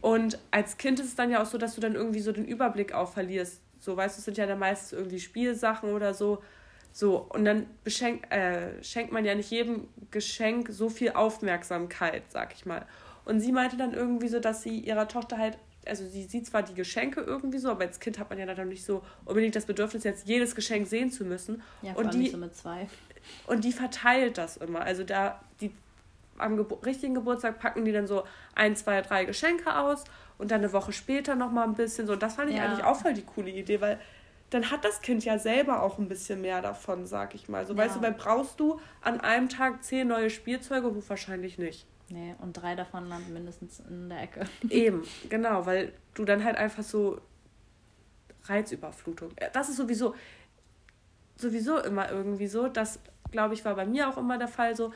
Und 0.00 0.40
als 0.50 0.78
Kind 0.78 0.98
ist 0.98 1.06
es 1.06 1.14
dann 1.14 1.30
ja 1.30 1.40
auch 1.40 1.46
so, 1.46 1.58
dass 1.58 1.76
du 1.76 1.80
dann 1.80 1.94
irgendwie 1.94 2.18
so 2.18 2.32
den 2.32 2.44
Überblick 2.44 2.92
auch 2.92 3.12
verlierst. 3.12 3.62
So, 3.78 3.96
weißt 3.96 4.16
du, 4.16 4.18
es 4.18 4.24
sind 4.24 4.36
ja 4.36 4.46
dann 4.46 4.58
meistens 4.58 4.98
irgendwie 4.98 5.20
Spielsachen 5.20 5.92
oder 5.92 6.12
so. 6.12 6.42
So, 6.90 7.28
und 7.28 7.44
dann 7.44 7.66
beschenk, 7.84 8.28
äh, 8.32 8.82
schenkt 8.82 9.12
man 9.12 9.24
ja 9.24 9.36
nicht 9.36 9.52
jedem 9.52 9.86
Geschenk 10.10 10.70
so 10.72 10.88
viel 10.88 11.12
Aufmerksamkeit, 11.12 12.24
sag 12.30 12.52
ich 12.52 12.66
mal. 12.66 12.84
Und 13.28 13.40
sie 13.40 13.52
meinte 13.52 13.76
dann 13.76 13.92
irgendwie 13.92 14.28
so, 14.28 14.40
dass 14.40 14.62
sie 14.62 14.78
ihrer 14.80 15.06
Tochter 15.06 15.36
halt, 15.38 15.58
also 15.86 16.06
sie 16.06 16.24
sieht 16.24 16.46
zwar 16.46 16.62
die 16.62 16.74
Geschenke 16.74 17.20
irgendwie 17.20 17.58
so, 17.58 17.70
aber 17.70 17.82
als 17.84 18.00
Kind 18.00 18.18
hat 18.18 18.30
man 18.30 18.38
ja 18.38 18.46
dann 18.46 18.68
nicht 18.68 18.84
so 18.84 19.02
unbedingt 19.26 19.54
das 19.54 19.66
Bedürfnis, 19.66 20.02
jetzt 20.04 20.26
jedes 20.26 20.54
Geschenk 20.54 20.86
sehen 20.88 21.10
zu 21.10 21.24
müssen. 21.24 21.62
Ja, 21.82 21.92
vor 21.92 22.04
und 22.04 22.14
die 22.14 22.30
so 22.30 22.38
mit 22.38 22.56
zwei. 22.56 22.88
und 23.46 23.64
die 23.64 23.72
verteilt 23.72 24.38
das 24.38 24.56
immer. 24.56 24.80
Also 24.80 25.04
da, 25.04 25.40
die 25.60 25.70
am 26.38 26.56
Gebo 26.56 26.76
richtigen 26.76 27.14
Geburtstag 27.14 27.58
packen 27.58 27.84
die 27.84 27.92
dann 27.92 28.06
so 28.06 28.24
ein, 28.54 28.76
zwei, 28.76 29.02
drei 29.02 29.24
Geschenke 29.24 29.76
aus 29.76 30.04
und 30.38 30.50
dann 30.50 30.60
eine 30.62 30.72
Woche 30.72 30.92
später 30.92 31.34
nochmal 31.34 31.64
ein 31.68 31.74
bisschen 31.74 32.06
so. 32.06 32.14
Und 32.14 32.22
das 32.22 32.36
fand 32.36 32.50
ich 32.50 32.56
Ja. 32.56 32.64
eigentlich 32.64 32.84
auch 32.84 32.96
voll 32.96 33.12
die 33.12 33.24
coole 33.24 33.50
Idee, 33.50 33.80
weil 33.80 34.00
dann 34.50 34.70
hat 34.70 34.84
das 34.86 35.02
Kind 35.02 35.24
ja 35.26 35.38
selber 35.38 35.82
auch 35.82 35.98
ein 35.98 36.08
bisschen 36.08 36.40
mehr 36.40 36.62
davon, 36.62 37.04
sag 37.06 37.34
ich 37.34 37.48
mal. 37.50 37.66
So, 37.66 37.74
Ja. 37.74 37.80
weißt 37.80 37.96
du, 37.96 38.02
weil 38.02 38.12
brauchst 38.12 38.58
du 38.58 38.80
an 39.02 39.20
einem 39.20 39.48
Tag 39.50 39.84
zehn 39.84 40.08
neue 40.08 40.30
Spielzeuge? 40.30 40.94
Wo 40.96 41.02
wahrscheinlich 41.08 41.58
nicht. 41.58 41.86
Nee, 42.10 42.34
und 42.40 42.54
drei 42.54 42.74
davon 42.74 43.08
landen 43.08 43.32
mindestens 43.32 43.80
in 43.80 44.08
der 44.08 44.22
Ecke. 44.22 44.44
Eben, 44.70 45.02
genau, 45.28 45.66
weil 45.66 45.92
du 46.14 46.24
dann 46.24 46.42
halt 46.42 46.56
einfach 46.56 46.82
so 46.82 47.20
Reizüberflutung. 48.44 49.30
Äh, 49.36 49.50
Das 49.52 49.68
ist 49.68 49.76
sowieso 49.76 50.14
sowieso 51.36 51.78
immer 51.78 52.10
irgendwie 52.10 52.48
so, 52.48 52.66
das 52.68 52.98
glaube 53.30 53.54
ich 53.54 53.64
war 53.64 53.74
bei 53.76 53.86
mir 53.86 54.08
auch 54.08 54.16
immer 54.16 54.38
der 54.38 54.48
Fall 54.48 54.74
so, 54.74 54.92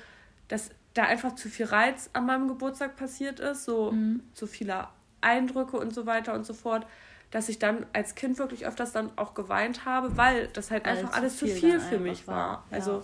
dass 0.48 0.70
da 0.94 1.04
einfach 1.04 1.34
zu 1.36 1.48
viel 1.48 1.66
Reiz 1.66 2.10
an 2.14 2.26
meinem 2.26 2.48
Geburtstag 2.48 2.96
passiert 2.96 3.38
ist, 3.40 3.64
so 3.64 3.92
Mhm. 3.92 4.22
zu 4.34 4.46
viele 4.46 4.88
Eindrücke 5.20 5.76
und 5.76 5.94
so 5.94 6.04
weiter 6.04 6.34
und 6.34 6.44
so 6.44 6.52
fort, 6.52 6.84
dass 7.30 7.48
ich 7.48 7.58
dann 7.60 7.86
als 7.92 8.14
Kind 8.16 8.38
wirklich 8.38 8.66
öfters 8.66 8.92
dann 8.92 9.16
auch 9.16 9.34
geweint 9.34 9.84
habe, 9.84 10.16
weil 10.16 10.48
das 10.48 10.70
halt 10.70 10.84
Weil 10.84 10.96
einfach 10.98 11.12
alles 11.12 11.36
zu 11.38 11.46
viel 11.46 11.54
viel 11.56 11.80
für 11.80 11.98
mich 11.98 12.26
war, 12.26 12.36
war. 12.36 12.64
Also 12.70 13.02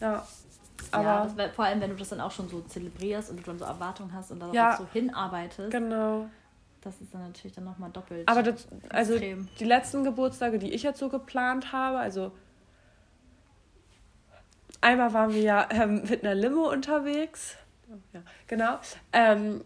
ja, 0.00 0.26
aber 0.92 1.30
ja, 1.36 1.48
vor 1.54 1.64
allem, 1.64 1.80
wenn 1.80 1.90
du 1.90 1.96
das 1.96 2.08
dann 2.08 2.20
auch 2.20 2.30
schon 2.30 2.48
so 2.48 2.60
zelebrierst 2.62 3.30
und 3.30 3.38
du 3.38 3.42
dann 3.42 3.58
so 3.58 3.64
Erwartungen 3.64 4.12
hast 4.12 4.30
und 4.30 4.40
darauf 4.40 4.54
Ja. 4.54 4.76
so 4.76 4.86
hinarbeitest, 4.92 5.70
genau. 5.70 6.28
das 6.80 7.00
ist 7.00 7.12
dann 7.14 7.22
natürlich 7.22 7.54
dann 7.54 7.64
nochmal 7.64 7.90
doppelt. 7.90 8.28
Aber 8.28 8.42
das, 8.42 8.66
also 8.88 9.14
extrem. 9.14 9.48
die 9.58 9.64
letzten 9.64 10.04
Geburtstage, 10.04 10.58
die 10.58 10.72
ich 10.72 10.82
jetzt 10.82 10.98
so 10.98 11.08
geplant 11.08 11.72
habe, 11.72 11.98
also 11.98 12.32
einmal 14.80 15.12
waren 15.12 15.32
wir 15.32 15.42
ja 15.42 15.68
ähm, 15.70 16.02
mit 16.08 16.24
einer 16.24 16.34
Limo 16.34 16.70
unterwegs. 16.70 17.56
Ja, 18.12 18.20
genau. 18.46 18.78
Ähm, 19.12 19.64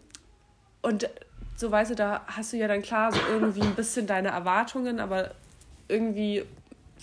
und 0.81 1.09
so 1.55 1.71
weißt 1.71 1.91
du, 1.91 1.95
da 1.95 2.21
hast 2.27 2.53
du 2.53 2.57
ja 2.57 2.67
dann 2.67 2.81
klar 2.81 3.11
so 3.11 3.19
irgendwie 3.29 3.61
ein 3.61 3.75
bisschen 3.75 4.07
deine 4.07 4.29
Erwartungen, 4.29 4.99
aber 4.99 5.31
irgendwie 5.87 6.43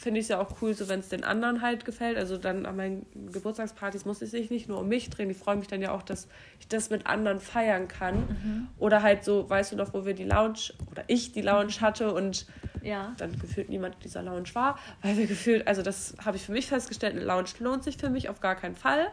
finde 0.02 0.20
ich 0.20 0.24
es 0.24 0.28
ja 0.28 0.40
auch 0.40 0.60
cool, 0.60 0.74
so 0.74 0.88
wenn 0.88 1.00
es 1.00 1.08
den 1.08 1.24
anderen 1.24 1.62
halt 1.62 1.84
gefällt. 1.84 2.18
Also 2.18 2.36
dann 2.36 2.66
an 2.66 2.76
meinen 2.76 3.06
Geburtstagspartys 3.32 4.04
muss 4.04 4.20
es 4.20 4.32
sich 4.32 4.50
nicht 4.50 4.68
nur 4.68 4.80
um 4.80 4.88
mich 4.88 5.08
drehen. 5.10 5.30
Ich 5.30 5.36
freue 5.36 5.56
mich 5.56 5.68
dann 5.68 5.80
ja 5.80 5.92
auch, 5.92 6.02
dass 6.02 6.28
ich 6.58 6.68
das 6.68 6.90
mit 6.90 7.06
anderen 7.06 7.40
feiern 7.40 7.88
kann. 7.88 8.68
Oder 8.78 9.02
halt 9.02 9.24
so, 9.24 9.48
weißt 9.48 9.72
du 9.72 9.76
noch, 9.76 9.94
wo 9.94 10.04
wir 10.04 10.14
die 10.14 10.24
Lounge 10.24 10.72
oder 10.90 11.04
ich 11.06 11.32
die 11.32 11.42
Lounge 11.42 11.74
hatte 11.80 12.12
und 12.12 12.46
ja. 12.82 13.12
dann 13.16 13.38
gefühlt 13.38 13.68
niemand 13.68 13.94
in 13.96 14.00
dieser 14.00 14.22
Lounge 14.22 14.48
war, 14.54 14.78
weil 15.02 15.16
wir 15.16 15.26
gefühlt, 15.26 15.66
also 15.66 15.82
das 15.82 16.14
habe 16.24 16.36
ich 16.36 16.42
für 16.42 16.52
mich 16.52 16.66
festgestellt, 16.66 17.14
eine 17.14 17.24
Lounge 17.24 17.50
lohnt 17.60 17.84
sich 17.84 17.96
für 17.96 18.10
mich 18.10 18.28
auf 18.28 18.40
gar 18.40 18.56
keinen 18.56 18.74
Fall. 18.74 19.06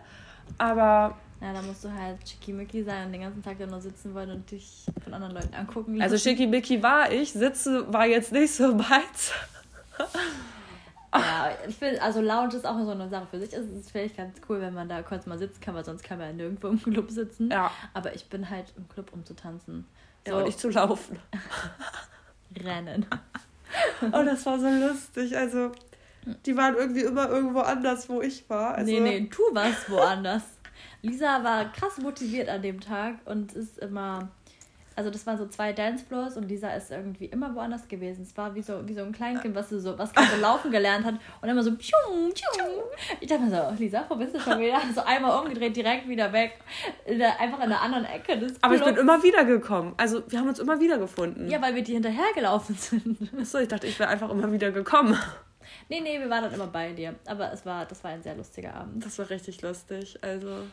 Aber 0.58 1.18
Ja, 1.42 1.54
da 1.54 1.62
musst 1.62 1.84
du 1.84 1.92
halt 1.92 2.18
schickimicki 2.28 2.84
sein 2.84 3.06
und 3.06 3.12
den 3.12 3.22
ganzen 3.22 3.44
Tag 3.44 3.58
da 3.60 3.68
nur 3.68 3.82
sitzen 3.82 4.14
wollen 4.16 4.32
und 4.32 4.50
dich 4.50 4.86
von 5.04 5.14
anderen 5.14 5.36
Leuten 5.36 5.54
angucken 5.54 5.96
lassen. 5.96 6.12
also 6.12 6.18
schickimicki 6.30 6.82
war 6.82 7.12
ich, 7.12 7.32
sitzen 7.32 7.94
war 7.94 8.08
jetzt 8.08 8.32
nicht 8.32 8.54
so 8.54 8.74
meins. 8.74 9.32
Ja, 11.14 11.52
ich 11.68 11.76
finde, 11.76 12.02
also 12.02 12.22
Lounge 12.22 12.56
ist 12.56 12.66
auch 12.66 12.78
so 12.84 12.92
eine 12.92 13.10
Sache 13.10 13.28
für 13.32 13.40
sich. 13.40 13.54
Es 13.54 13.66
ist 13.68 13.92
vielleicht 13.92 14.18
ganz 14.18 14.40
cool, 14.48 14.62
wenn 14.62 14.74
man 14.74 14.88
da 14.90 15.02
kurz 15.02 15.26
mal 15.26 15.38
sitzen 15.40 15.60
kann, 15.62 15.74
weil 15.76 15.86
sonst 15.86 16.04
kann 16.04 16.20
man 16.20 16.28
ja 16.28 16.34
nirgendwo 16.34 16.68
im 16.68 16.82
Club 16.82 17.10
sitzen. 17.10 17.50
Ja, 17.50 17.72
Aber 17.94 18.14
ich 18.14 18.30
bin 18.30 18.50
halt 18.50 18.74
im 18.78 18.88
Club, 18.90 19.12
um 19.14 19.26
zu 19.26 19.34
tanzen. 19.36 19.86
ja 20.28 20.36
und 20.36 20.44
nicht 20.44 20.60
zu 20.60 20.70
laufen. 20.70 21.20
rennen. 22.64 23.06
Oh, 24.02 24.24
das 24.24 24.44
war 24.48 24.60
so 24.60 24.68
lustig. 24.68 25.38
Also, 25.38 25.72
die 26.46 26.58
waren 26.58 26.76
irgendwie 26.76 27.02
immer 27.02 27.30
irgendwo 27.30 27.60
anders, 27.60 28.10
wo 28.10 28.20
ich 28.20 28.50
war. 28.50 28.74
Also, 28.74 28.92
nee, 28.92 29.00
nee, 29.00 29.30
tu 29.30 29.44
was 29.52 29.88
woanders. 29.88 30.42
Lisa 31.04 31.44
war 31.44 31.72
krass 31.72 32.00
motiviert 32.00 32.50
an 32.50 32.64
dem 32.64 32.80
Tag 32.80 33.18
und 33.26 33.54
ist 33.54 33.78
immer. 33.78 34.30
Also 35.00 35.12
das 35.12 35.26
waren 35.26 35.38
so 35.38 35.48
zwei 35.48 35.72
Dancefloors 35.72 36.36
und 36.36 36.50
Lisa 36.50 36.72
ist 36.72 36.92
irgendwie 36.92 37.28
immer 37.28 37.56
woanders 37.56 37.88
gewesen. 37.88 38.24
Es 38.24 38.36
war 38.36 38.54
wie 38.54 38.62
so, 38.62 38.86
wie 38.86 38.94
so 38.94 39.02
ein 39.02 39.14
Kleinkind, 39.14 39.56
was 39.56 39.70
so, 39.70 39.98
was 39.98 40.14
gerade 40.14 40.28
so 40.28 40.36
laufen 40.42 40.72
gelernt 40.72 41.06
hat 41.06 41.16
und 41.42 41.48
immer 41.48 41.64
so 41.64 41.74
pschung, 41.74 42.34
pschung. 42.34 42.84
Ich 43.22 43.30
dachte 43.30 43.44
mir 43.44 43.50
so, 43.50 43.64
oh, 43.64 43.74
Lisa, 43.80 44.06
wo 44.10 44.18
bist 44.18 44.36
du 44.36 44.42
schon 44.42 44.60
wieder? 44.60 44.78
So 44.94 45.00
einmal 45.00 45.40
umgedreht, 45.40 45.74
direkt 45.74 46.10
wieder 46.10 46.34
weg. 46.34 46.60
In 47.06 47.18
der, 47.18 47.40
einfach 47.40 47.64
in 47.64 47.70
der 47.70 47.82
anderen 47.82 48.04
Ecke 48.04 48.40
des 48.40 48.62
Aber 48.62 48.76
ich 48.76 48.84
bin 48.84 48.98
immer 48.98 49.24
wieder 49.24 49.46
gekommen. 49.46 49.94
Also, 49.96 50.22
wir 50.30 50.38
haben 50.38 50.50
uns 50.50 50.60
immer 50.60 50.82
wieder 50.82 50.98
gefunden. 50.98 51.50
Ja, 51.50 51.62
weil 51.62 51.76
wir 51.76 51.82
die 51.82 51.94
hinterhergelaufen 51.94 52.76
sind. 52.76 53.32
Achso, 53.40 53.60
ich 53.60 53.70
dachte, 53.70 53.88
ich 53.88 53.98
wäre 54.00 54.10
einfach 54.10 54.30
immer 54.30 54.52
wieder 54.52 54.74
gekommen. 54.74 55.18
Nee, 55.88 56.02
nee, 56.02 56.20
wir 56.20 56.30
waren 56.30 56.44
dann 56.44 56.54
immer 56.54 56.68
bei 56.68 56.92
dir. 56.92 57.16
Aber 57.26 57.54
es 57.54 57.66
war, 57.66 57.86
das 57.86 58.04
war 58.04 58.12
ein 58.12 58.22
sehr 58.22 58.36
lustiger 58.36 58.74
Abend. 58.74 59.06
Das 59.06 59.18
war 59.18 59.30
richtig 59.30 59.62
lustig. 59.62 60.20
Also, 60.22 60.64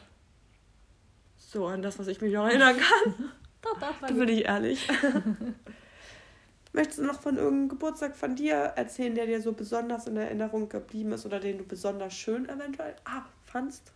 so 1.37 1.67
an 1.69 1.81
das, 1.81 1.97
was 2.01 2.09
ich 2.09 2.21
mich 2.21 2.33
noch 2.33 2.47
erinnern 2.47 2.77
kann. 2.77 3.31
Doch, 3.73 3.81
doch, 3.81 4.03
war 4.03 4.09
Da 4.09 4.15
bin 4.15 4.29
ich 4.29 4.45
ehrlich. 4.45 4.89
Möchtest 6.73 6.99
du 6.99 7.05
noch 7.05 7.21
von 7.21 7.37
irgendeinem 7.37 7.69
Geburtstag 7.71 8.15
von 8.15 8.37
dir 8.37 8.55
erzählen, 8.55 9.15
der 9.15 9.27
dir 9.27 9.41
so 9.41 9.53
besonders 9.53 10.07
in 10.07 10.17
Erinnerung 10.17 10.69
geblieben 10.69 11.13
ist 11.13 11.25
oder 11.25 11.41
den 11.41 11.59
du 11.59 11.65
besonders 11.65 12.13
schön 12.15 12.49
eventuell 12.49 12.95
ah, 13.05 13.23
fandst? 13.45 13.93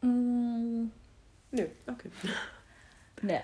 Mm, 0.00 0.86
Nö, 1.50 1.66
okay. 1.86 2.10
nee. 3.22 3.40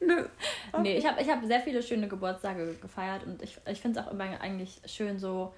Nö. 0.00 0.24
Nee, 0.80 0.98
ich 0.98 1.06
habe 1.06 1.22
ich 1.22 1.30
hab 1.30 1.44
sehr 1.44 1.60
viele 1.60 1.84
schöne 1.84 2.08
Geburtstage 2.08 2.74
gefeiert 2.74 3.24
und 3.24 3.40
ich, 3.42 3.60
ich 3.64 3.80
finde 3.80 4.00
es 4.00 4.06
auch 4.06 4.10
immer 4.10 4.24
eigentlich 4.40 4.80
schön, 4.86 5.20
so 5.20 5.54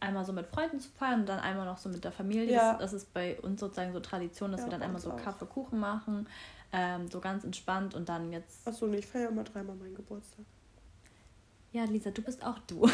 einmal 0.00 0.24
so 0.24 0.32
mit 0.32 0.48
Freunden 0.48 0.80
zu 0.80 0.88
feiern 0.90 1.20
und 1.20 1.28
dann 1.28 1.38
einmal 1.38 1.64
noch 1.64 1.78
so 1.78 1.88
mit 1.88 2.02
der 2.02 2.10
Familie. 2.10 2.52
Ja. 2.52 2.72
Das, 2.72 2.90
das 2.90 3.02
ist 3.04 3.14
bei 3.14 3.40
uns 3.40 3.60
sozusagen 3.60 3.92
so 3.92 4.00
Tradition, 4.00 4.50
dass 4.50 4.62
Ja, 4.62 4.66
wir 4.66 4.70
dann 4.72 4.82
einmal 4.82 5.00
so. 5.00 5.12
Kaffee, 5.12 5.46
Kuchen 5.46 5.78
machen, 5.78 6.28
ähm, 6.72 7.08
so 7.08 7.20
ganz 7.20 7.44
entspannt 7.44 7.94
und 7.94 8.08
dann 8.08 8.32
jetzt. 8.32 8.66
Achso, 8.66 8.86
nee, 8.86 8.98
ich 8.98 9.06
feiere 9.06 9.28
immer 9.30 9.44
dreimal 9.44 9.76
meinen 9.76 9.94
Geburtstag. 9.94 10.44
Ja, 11.72 11.84
Lisa, 11.84 12.10
du 12.10 12.22
bist 12.22 12.42
auch 12.44 12.58
du. 12.60 12.80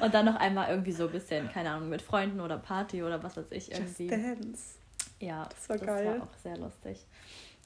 und 0.00 0.14
dann 0.14 0.26
noch 0.26 0.36
einmal 0.36 0.68
irgendwie 0.70 0.92
so 0.92 1.06
ein 1.06 1.12
bisschen, 1.12 1.48
keine 1.50 1.70
Ahnung, 1.70 1.88
mit 1.88 2.02
Freunden 2.02 2.40
oder 2.40 2.58
Party 2.58 3.02
oder 3.02 3.22
was 3.22 3.36
weiß 3.36 3.50
ich 3.50 3.68
Just 3.68 4.00
irgendwie. 4.00 4.08
Dance. 4.08 4.74
Ja, 5.20 5.48
Das 5.48 5.68
war 5.68 5.76
das 5.78 5.86
geil. 5.86 6.06
war 6.18 6.22
auch 6.26 6.34
sehr 6.42 6.56
lustig. 6.58 7.06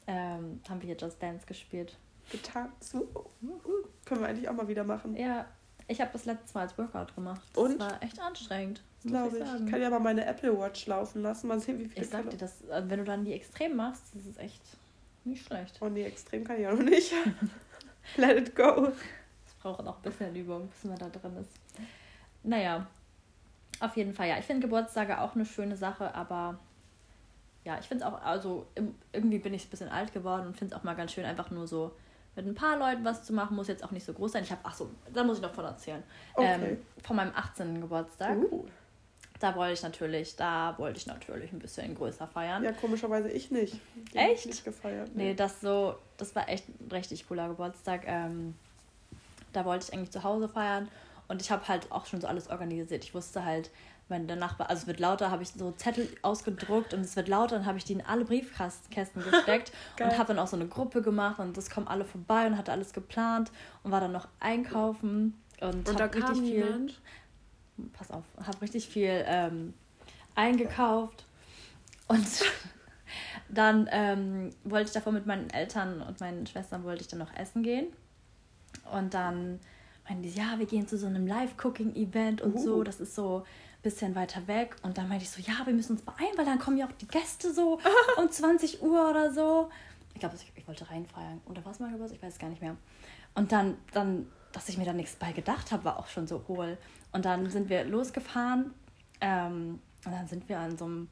Ähm, 0.06 0.60
haben 0.68 0.80
wir 0.80 0.86
hier 0.86 0.96
Just 0.96 1.20
Dance 1.22 1.46
gespielt. 1.46 1.96
Getanzt. 2.30 2.94
Uh, 2.94 3.06
uh, 3.42 3.48
uh. 3.48 3.88
Können 4.04 4.20
wir 4.20 4.28
eigentlich 4.28 4.48
auch 4.48 4.54
mal 4.54 4.68
wieder 4.68 4.84
machen. 4.84 5.16
Ja, 5.16 5.46
ich 5.88 6.00
habe 6.00 6.10
das 6.12 6.24
letzte 6.24 6.54
Mal 6.54 6.62
als 6.62 6.76
Workout 6.78 7.14
gemacht. 7.14 7.42
Und? 7.56 7.80
Das 7.80 7.90
war 7.90 8.02
echt 8.02 8.20
anstrengend. 8.20 8.82
Glaube 9.04 9.38
ich. 9.38 9.44
sagen. 9.44 9.64
Ich 9.64 9.70
kann 9.70 9.80
ja 9.80 9.90
mal 9.90 10.00
meine 10.00 10.24
Apple 10.24 10.58
Watch 10.58 10.86
laufen 10.86 11.22
lassen. 11.22 11.46
Mal 11.46 11.60
sehen, 11.60 11.78
wie 11.78 11.86
viele 11.86 12.04
Ich 12.04 12.10
sag 12.10 12.28
dir, 12.28 12.36
das, 12.36 12.62
äh, 12.62 12.82
wenn 12.86 12.98
du 12.98 13.04
dann 13.04 13.24
die 13.24 13.32
extrem 13.32 13.76
machst, 13.76 14.02
das 14.14 14.26
ist 14.26 14.38
echt 14.38 14.62
nicht 15.24 15.44
schlecht. 15.44 15.78
Oh 15.80 15.88
nee, 15.88 16.04
extrem 16.04 16.44
kann 16.44 16.60
ich 16.60 16.66
auch 16.66 16.72
noch 16.72 16.82
nicht. 16.82 17.12
Let 18.16 18.48
it 18.48 18.56
go. 18.56 18.88
Es 19.46 19.54
braucht 19.60 19.84
noch 19.84 19.96
ein 19.96 20.02
bisschen 20.02 20.34
Übung, 20.34 20.68
bis 20.68 20.84
man 20.84 20.98
da 20.98 21.08
drin 21.08 21.36
ist. 21.36 21.50
Naja, 22.42 22.86
auf 23.80 23.96
jeden 23.96 24.14
Fall, 24.14 24.28
ja. 24.28 24.38
Ich 24.38 24.44
finde 24.44 24.66
Geburtstage 24.66 25.20
auch 25.20 25.34
eine 25.34 25.44
schöne 25.44 25.76
Sache, 25.76 26.14
aber 26.14 26.58
ja, 27.64 27.78
ich 27.78 27.86
finde 27.86 28.04
es 28.04 28.10
auch, 28.10 28.22
also 28.22 28.66
irgendwie 29.12 29.38
bin 29.38 29.52
ich 29.52 29.66
ein 29.66 29.70
bisschen 29.70 29.88
alt 29.88 30.12
geworden 30.12 30.46
und 30.46 30.56
finde 30.56 30.74
es 30.74 30.80
auch 30.80 30.84
mal 30.84 30.94
ganz 30.94 31.12
schön, 31.12 31.24
einfach 31.24 31.50
nur 31.50 31.66
so 31.66 31.92
mit 32.36 32.46
ein 32.46 32.54
paar 32.54 32.78
Leuten 32.78 33.04
was 33.04 33.24
zu 33.24 33.32
machen, 33.32 33.56
muss 33.56 33.66
jetzt 33.68 33.82
auch 33.82 33.90
nicht 33.90 34.04
so 34.04 34.12
groß 34.12 34.32
sein. 34.32 34.44
Ich 34.44 34.50
habe, 34.50 34.60
ach 34.64 34.74
so, 34.74 34.90
da 35.12 35.24
muss 35.24 35.38
ich 35.38 35.42
noch 35.42 35.54
von 35.54 35.64
erzählen. 35.64 36.02
Okay. 36.34 36.46
Ähm, 36.46 36.78
von 37.02 37.16
meinem 37.16 37.32
18. 37.34 37.80
Geburtstag. 37.80 38.36
Uh. 38.36 38.66
Da 39.40 39.54
wollte 39.54 39.74
ich 39.74 39.82
natürlich, 39.82 40.36
da 40.36 40.74
wollte 40.78 40.98
ich 40.98 41.06
natürlich 41.06 41.52
ein 41.52 41.58
bisschen 41.58 41.94
größer 41.94 42.26
feiern. 42.26 42.64
Ja, 42.64 42.72
komischerweise 42.72 43.28
ich 43.28 43.50
nicht. 43.50 43.78
Die 44.12 44.16
Echt? 44.16 44.46
nicht 44.46 44.64
gefeiert. 44.64 45.10
Nee, 45.14 45.34
das 45.34 45.60
so, 45.60 45.96
das 46.16 46.34
war 46.34 46.48
echt 46.48 46.66
ein 46.68 46.90
richtig 46.90 47.28
cooler 47.28 47.48
Geburtstag. 47.48 48.04
Ähm, 48.06 48.54
da 49.52 49.64
wollte 49.64 49.86
ich 49.86 49.92
eigentlich 49.92 50.10
zu 50.10 50.22
Hause 50.22 50.48
feiern 50.48 50.88
und 51.28 51.42
ich 51.42 51.50
habe 51.50 51.66
halt 51.68 51.90
auch 51.92 52.06
schon 52.06 52.20
so 52.20 52.26
alles 52.26 52.48
organisiert. 52.48 53.04
Ich 53.04 53.14
wusste 53.14 53.44
halt, 53.44 53.70
wenn 54.08 54.28
der 54.28 54.36
Nachbar, 54.36 54.70
also 54.70 54.82
es 54.82 54.86
wird 54.86 55.00
lauter, 55.00 55.30
habe 55.30 55.42
ich 55.42 55.50
so 55.50 55.72
Zettel 55.72 56.08
ausgedruckt 56.22 56.94
und 56.94 57.00
es 57.00 57.16
wird 57.16 57.28
lauter, 57.28 57.56
dann 57.56 57.66
habe 57.66 57.78
ich 57.78 57.84
die 57.84 57.94
in 57.94 58.02
alle 58.06 58.24
Briefkästen 58.24 59.22
gesteckt 59.22 59.72
und 60.00 60.16
habe 60.16 60.28
dann 60.28 60.38
auch 60.38 60.46
so 60.46 60.56
eine 60.56 60.68
Gruppe 60.68 61.02
gemacht 61.02 61.40
und 61.40 61.56
das 61.56 61.70
kommen 61.70 61.88
alle 61.88 62.04
vorbei 62.04 62.46
und 62.46 62.56
hatte 62.56 62.70
alles 62.72 62.92
geplant 62.92 63.50
und 63.82 63.90
war 63.90 64.00
dann 64.00 64.12
noch 64.12 64.28
einkaufen 64.38 65.34
und, 65.60 65.88
Und 65.88 65.98
da 65.98 66.04
hab 66.04 66.12
kam 66.12 66.22
richtig 66.22 66.44
viel 66.44 66.64
niemand. 66.64 67.00
pass 67.94 68.10
auf, 68.10 68.24
habe 68.44 68.62
richtig 68.62 68.88
viel 68.88 69.24
ähm, 69.26 69.74
eingekauft 70.36 71.24
und 72.06 72.26
dann 73.48 73.88
ähm, 73.90 74.50
wollte 74.62 74.86
ich 74.86 74.92
davor 74.92 75.12
mit 75.12 75.26
meinen 75.26 75.50
Eltern 75.50 76.00
und 76.00 76.20
meinen 76.20 76.46
Schwestern 76.46 76.84
wollte 76.84 77.02
ich 77.02 77.08
dann 77.08 77.18
noch 77.18 77.34
essen 77.34 77.64
gehen 77.64 77.86
und 78.92 79.14
dann 79.14 79.58
meinten 80.08 80.22
die, 80.22 80.30
ja, 80.30 80.58
wir 80.58 80.66
gehen 80.66 80.86
zu 80.86 80.96
so 80.96 81.06
einem 81.06 81.26
Live-Cooking-Event 81.26 82.40
und 82.40 82.60
so, 82.60 82.76
Uh. 82.76 82.84
das 82.84 83.00
ist 83.00 83.16
so 83.16 83.44
bisschen 83.86 84.16
weiter 84.16 84.48
weg 84.48 84.74
und 84.82 84.98
dann 84.98 85.08
meinte 85.08 85.22
ich 85.22 85.30
so, 85.30 85.40
ja, 85.40 85.64
wir 85.64 85.72
müssen 85.72 85.92
uns 85.92 86.02
beeilen, 86.02 86.32
weil 86.36 86.44
dann 86.44 86.58
kommen 86.58 86.76
ja 86.76 86.86
auch 86.86 86.92
die 86.92 87.06
Gäste 87.06 87.54
so 87.54 87.78
um 88.16 88.28
20 88.28 88.82
Uhr 88.82 89.08
oder 89.08 89.32
so. 89.32 89.70
Ich 90.12 90.18
glaube, 90.18 90.34
ich, 90.34 90.52
ich 90.56 90.66
wollte 90.66 90.90
reinfeiern 90.90 91.40
oder 91.46 91.64
was 91.64 91.78
mal 91.78 91.88
was, 92.00 92.10
ich 92.10 92.20
weiß 92.20 92.38
gar 92.38 92.50
nicht 92.50 92.60
mehr. 92.60 92.76
Und 93.34 93.52
dann, 93.52 93.76
dann, 93.92 94.26
dass 94.50 94.68
ich 94.68 94.76
mir 94.76 94.84
da 94.84 94.92
nichts 94.92 95.14
bei 95.14 95.30
gedacht 95.30 95.70
habe, 95.70 95.84
war 95.84 96.00
auch 96.00 96.08
schon 96.08 96.26
so 96.26 96.44
hohl. 96.48 96.78
Und 97.12 97.24
dann 97.24 97.48
sind 97.48 97.68
wir 97.68 97.84
losgefahren 97.84 98.74
ähm, 99.20 99.78
und 100.04 100.12
dann 100.12 100.26
sind 100.26 100.48
wir 100.48 100.58
an 100.58 100.76
so 100.76 100.86
einem, 100.86 101.08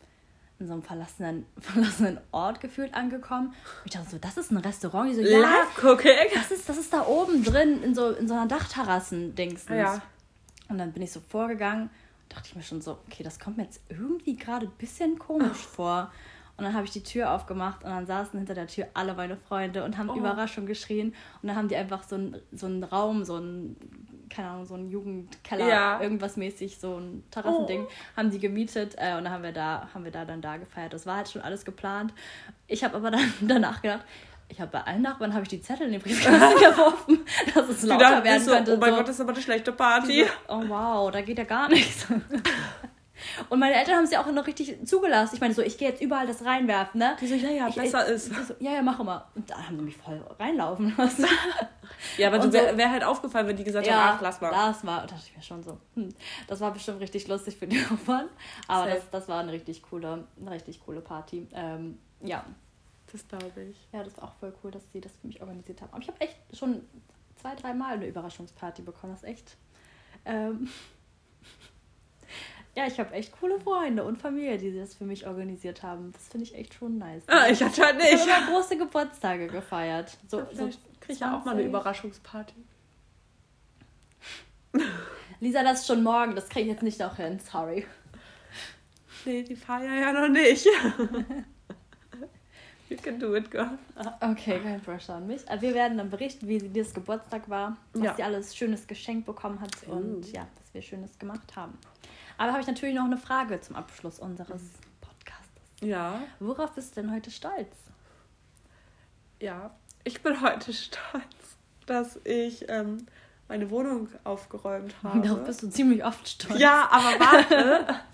in 0.58 0.66
so 0.66 0.72
einem 0.72 0.82
verlassenen, 0.82 1.46
verlassenen 1.60 2.18
Ort 2.32 2.60
gefühlt 2.60 2.92
angekommen. 2.92 3.48
Und 3.50 3.54
ich 3.84 3.92
dachte 3.92 4.10
so, 4.10 4.18
das 4.18 4.36
ist 4.36 4.50
ein 4.50 4.56
Restaurant. 4.56 5.10
Die 5.10 5.14
so, 5.14 5.20
ja, 5.20 5.38
Live-Cooking. 5.38 6.30
das 6.34 6.50
ist, 6.50 6.68
das 6.68 6.78
ist 6.78 6.92
da 6.92 7.06
oben 7.06 7.44
drin, 7.44 7.84
in 7.84 7.94
so, 7.94 8.10
in 8.10 8.26
so 8.26 8.34
einer 8.34 8.48
Dachterrassen-Dings. 8.48 9.66
Ja. 9.68 10.02
Und 10.68 10.78
dann 10.78 10.90
bin 10.90 11.04
ich 11.04 11.12
so 11.12 11.20
vorgegangen 11.20 11.88
dachte 12.34 12.48
ich 12.48 12.56
mir 12.56 12.62
schon 12.62 12.80
so, 12.80 12.98
okay, 13.06 13.22
das 13.22 13.38
kommt 13.38 13.56
mir 13.56 13.64
jetzt 13.64 13.80
irgendwie 13.88 14.36
gerade 14.36 14.66
ein 14.66 14.72
bisschen 14.78 15.18
komisch 15.18 15.58
vor. 15.58 16.10
Und 16.56 16.62
dann 16.64 16.72
habe 16.74 16.84
ich 16.84 16.92
die 16.92 17.02
Tür 17.02 17.32
aufgemacht 17.32 17.82
und 17.82 17.90
dann 17.90 18.06
saßen 18.06 18.38
hinter 18.38 18.54
der 18.54 18.68
Tür 18.68 18.86
alle 18.94 19.14
meine 19.14 19.36
Freunde 19.36 19.82
und 19.84 19.98
haben 19.98 20.08
Oh. 20.10 20.14
Überraschung 20.16 20.66
geschrien. 20.66 21.08
Und 21.42 21.48
dann 21.48 21.56
haben 21.56 21.66
die 21.68 21.74
einfach 21.76 22.04
so 22.04 22.14
einen 22.14 22.36
so 22.52 22.66
einen 22.66 22.84
Raum, 22.84 23.24
so 23.24 23.36
ein 23.38 23.76
keine 24.30 24.48
Ahnung, 24.50 24.64
so 24.64 24.74
ein 24.74 24.88
Jugendkeller, 24.90 25.68
Ja. 25.68 26.00
irgendwas 26.00 26.36
mäßig, 26.36 26.78
so 26.78 26.96
ein 26.98 27.22
Terrassending, 27.30 27.82
Oh. 27.84 27.90
haben 28.16 28.30
die 28.30 28.38
gemietet 28.38 28.94
äh, 28.98 29.16
und 29.16 29.24
dann 29.24 29.30
haben 29.32 29.42
wir 29.44 29.52
da, 29.52 29.88
haben 29.94 30.04
wir 30.04 30.10
da 30.12 30.24
dann 30.24 30.40
da 30.40 30.56
gefeiert. 30.56 30.92
Das 30.92 31.06
war 31.06 31.16
halt 31.18 31.28
schon 31.28 31.42
alles 31.42 31.64
geplant. 31.64 32.12
Ich 32.68 32.82
habe 32.84 32.96
aber 32.96 33.10
dann 33.10 33.20
danach 33.42 33.82
gedacht, 33.82 34.04
ich 34.48 34.60
habe 34.60 34.70
bei 34.70 34.80
allen 34.82 35.02
Nachbarn 35.02 35.32
habe 35.32 35.42
ich 35.42 35.48
die 35.48 35.60
Zettel 35.60 35.86
in 35.86 35.92
die 35.94 35.98
Briefkasten 35.98 36.38
geworfen, 36.58 37.24
dass 37.54 37.68
es 37.68 37.82
lauter 37.82 38.10
dachten 38.10 38.24
werden 38.24 38.42
so, 38.44 38.50
könnte. 38.52 38.74
oh 38.74 38.76
mein 38.78 38.90
so. 38.90 38.96
Gott, 38.96 39.08
das 39.08 39.14
ist 39.16 39.20
aber 39.20 39.32
eine 39.32 39.42
schlechte 39.42 39.72
Party. 39.72 40.24
Oh 40.48 40.62
wow, 40.68 41.10
da 41.10 41.20
geht 41.22 41.38
ja 41.38 41.44
gar 41.44 41.68
nichts. 41.68 42.06
Und 43.48 43.58
meine 43.58 43.74
Eltern 43.74 43.96
haben 43.96 44.04
es 44.04 44.10
ja 44.10 44.20
auch 44.22 44.30
noch 44.30 44.46
richtig 44.46 44.76
zugelassen. 44.86 45.34
Ich 45.36 45.40
meine, 45.40 45.54
so, 45.54 45.62
ich 45.62 45.78
gehe 45.78 45.88
jetzt 45.88 46.02
überall 46.02 46.26
das 46.26 46.44
reinwerfen, 46.44 46.98
ne? 46.98 47.16
Die 47.20 47.26
so, 47.26 47.34
ja, 47.34 47.48
ja, 47.48 47.68
Ich- 47.68 47.76
besser 47.76 48.06
ich, 48.06 48.14
ist. 48.14 48.26
So, 48.26 48.54
ja, 48.58 48.72
ja, 48.72 48.82
mach 48.82 49.02
mal. 49.02 49.24
Und 49.34 49.48
da 49.48 49.56
haben 49.66 49.78
die 49.78 49.84
mich 49.84 49.96
voll 49.96 50.22
reinlaufen 50.38 50.94
lassen. 50.96 51.26
Ja, 52.18 52.28
aber 52.28 52.40
so- 52.42 52.52
wäre 52.52 52.76
wär 52.76 52.90
halt 52.90 53.04
aufgefallen, 53.04 53.46
wenn 53.46 53.56
die 53.56 53.64
gesagt 53.64 53.86
ja, 53.86 53.94
haben, 53.94 54.16
ach, 54.18 54.22
lass 54.22 54.40
mal. 54.40 54.50
Lass 54.50 54.82
mal. 54.82 55.02
Und 55.02 55.10
da 55.10 55.14
dachte 55.14 55.28
ich 55.30 55.36
mir 55.36 55.42
schon 55.42 55.62
so, 55.62 55.78
hm, 55.94 56.08
das 56.48 56.60
war 56.60 56.70
bestimmt 56.72 57.00
richtig 57.00 57.28
lustig 57.28 57.56
für 57.56 57.66
die 57.66 57.78
Nachbarn. 57.78 58.28
Aber 58.68 58.90
das, 58.90 59.08
das 59.10 59.28
war 59.28 59.40
eine 59.40 59.52
richtig 59.52 59.82
coole, 59.82 60.24
eine 60.40 60.50
richtig 60.50 60.80
coole 60.84 61.00
Party. 61.00 61.46
Ähm, 61.54 61.98
ja. 62.20 62.44
Das 63.14 63.28
glaube 63.28 63.62
ich. 63.70 63.76
ja, 63.92 64.02
das 64.02 64.16
war 64.16 64.24
auch 64.24 64.34
voll 64.34 64.52
cool, 64.64 64.72
dass 64.72 64.82
sie 64.92 65.00
das 65.00 65.12
für 65.20 65.28
mich 65.28 65.40
organisiert 65.40 65.80
haben. 65.80 65.92
Aber 65.92 66.02
ich 66.02 66.08
habe 66.08 66.20
echt 66.20 66.36
schon 66.52 66.82
zwei, 67.36 67.54
dreimal 67.54 67.94
eine 67.94 68.08
Überraschungsparty 68.08 68.82
bekommen. 68.82 69.12
Das 69.12 69.22
ist 69.22 69.28
echt. 69.28 69.56
Ähm, 70.24 70.68
ja, 72.76 72.88
ich 72.88 72.98
habe 72.98 73.14
echt 73.14 73.30
coole 73.38 73.60
Freunde 73.60 74.02
und 74.02 74.18
Familie, 74.18 74.58
die 74.58 74.76
das 74.76 74.96
für 74.96 75.04
mich 75.04 75.28
organisiert 75.28 75.84
haben. 75.84 76.10
Das 76.10 76.26
finde 76.26 76.44
ich 76.46 76.56
echt 76.56 76.74
schon 76.74 76.98
nice. 76.98 77.22
Ah, 77.28 77.46
ich 77.48 77.62
hatte 77.62 77.84
halt 77.84 78.02
Ich 78.02 78.10
nicht. 78.10 78.28
habe 78.28 78.46
immer 78.50 78.56
große 78.56 78.76
Geburtstage 78.78 79.46
gefeiert. 79.46 80.18
So, 80.26 80.40
so 80.40 80.46
Vielleicht 80.46 81.00
kriege 81.00 81.12
ich 81.12 81.20
ja 81.20 81.38
auch 81.38 81.44
mal 81.44 81.52
eine 81.52 81.60
20. 81.62 81.66
Überraschungsparty. 81.68 82.54
Lisa, 85.38 85.62
das 85.62 85.82
ist 85.82 85.86
schon 85.86 86.02
morgen. 86.02 86.34
Das 86.34 86.48
kriege 86.48 86.62
ich 86.66 86.72
jetzt 86.72 86.82
nicht 86.82 86.98
noch 86.98 87.14
hin. 87.14 87.38
Sorry. 87.38 87.86
Nee, 89.24 89.44
die 89.44 89.54
feiern 89.54 90.00
ja 90.00 90.12
noch 90.12 90.28
nicht. 90.28 90.66
you 92.88 92.96
can 92.96 93.18
do 93.18 93.34
it, 93.34 93.50
girl. 93.50 93.70
Okay, 94.20 94.60
kein 94.60 94.80
Pressure 94.80 95.14
an 95.16 95.26
mich. 95.26 95.48
Aber 95.48 95.60
wir 95.62 95.74
werden 95.74 95.98
dann 95.98 96.10
berichten, 96.10 96.46
wie 96.48 96.60
sie 96.60 96.68
dieses 96.68 96.92
Geburtstag 96.94 97.48
war, 97.48 97.76
was 97.92 98.02
Ja. 98.04 98.14
sie 98.14 98.22
alles 98.22 98.56
Schönes 98.56 98.86
geschenkt 98.86 99.26
bekommen 99.26 99.60
hat 99.60 99.70
und 99.88 100.24
Uh. 100.24 100.30
ja, 100.32 100.46
was 100.58 100.74
wir 100.74 100.82
Schönes 100.82 101.18
gemacht 101.18 101.54
haben. 101.56 101.76
Aber 102.38 102.50
habe 102.52 102.60
ich 102.60 102.66
natürlich 102.66 102.94
noch 102.94 103.04
eine 103.04 103.16
Frage 103.18 103.60
zum 103.60 103.76
Abschluss 103.76 104.18
unseres 104.18 104.62
Podcasts. 105.00 105.62
Ja, 105.80 106.20
Worauf 106.40 106.72
bist 106.74 106.96
du 106.96 107.02
denn 107.02 107.12
heute 107.12 107.30
stolz? 107.30 107.68
ja. 109.40 109.70
Ich 110.06 110.22
bin 110.22 110.38
heute 110.42 110.72
stolz, 110.74 111.56
dass 111.86 112.20
ich 112.24 112.66
ähm, 112.68 113.06
meine 113.48 113.70
Wohnung 113.70 114.08
aufgeräumt 114.24 114.94
habe. 115.02 115.20
Darauf 115.26 115.44
bist 115.44 115.62
du 115.62 115.70
ziemlich 115.70 116.04
oft 116.04 116.28
stolz. 116.28 116.60
Ja, 116.60 116.88
aber 116.90 117.18
warte. 117.24 117.86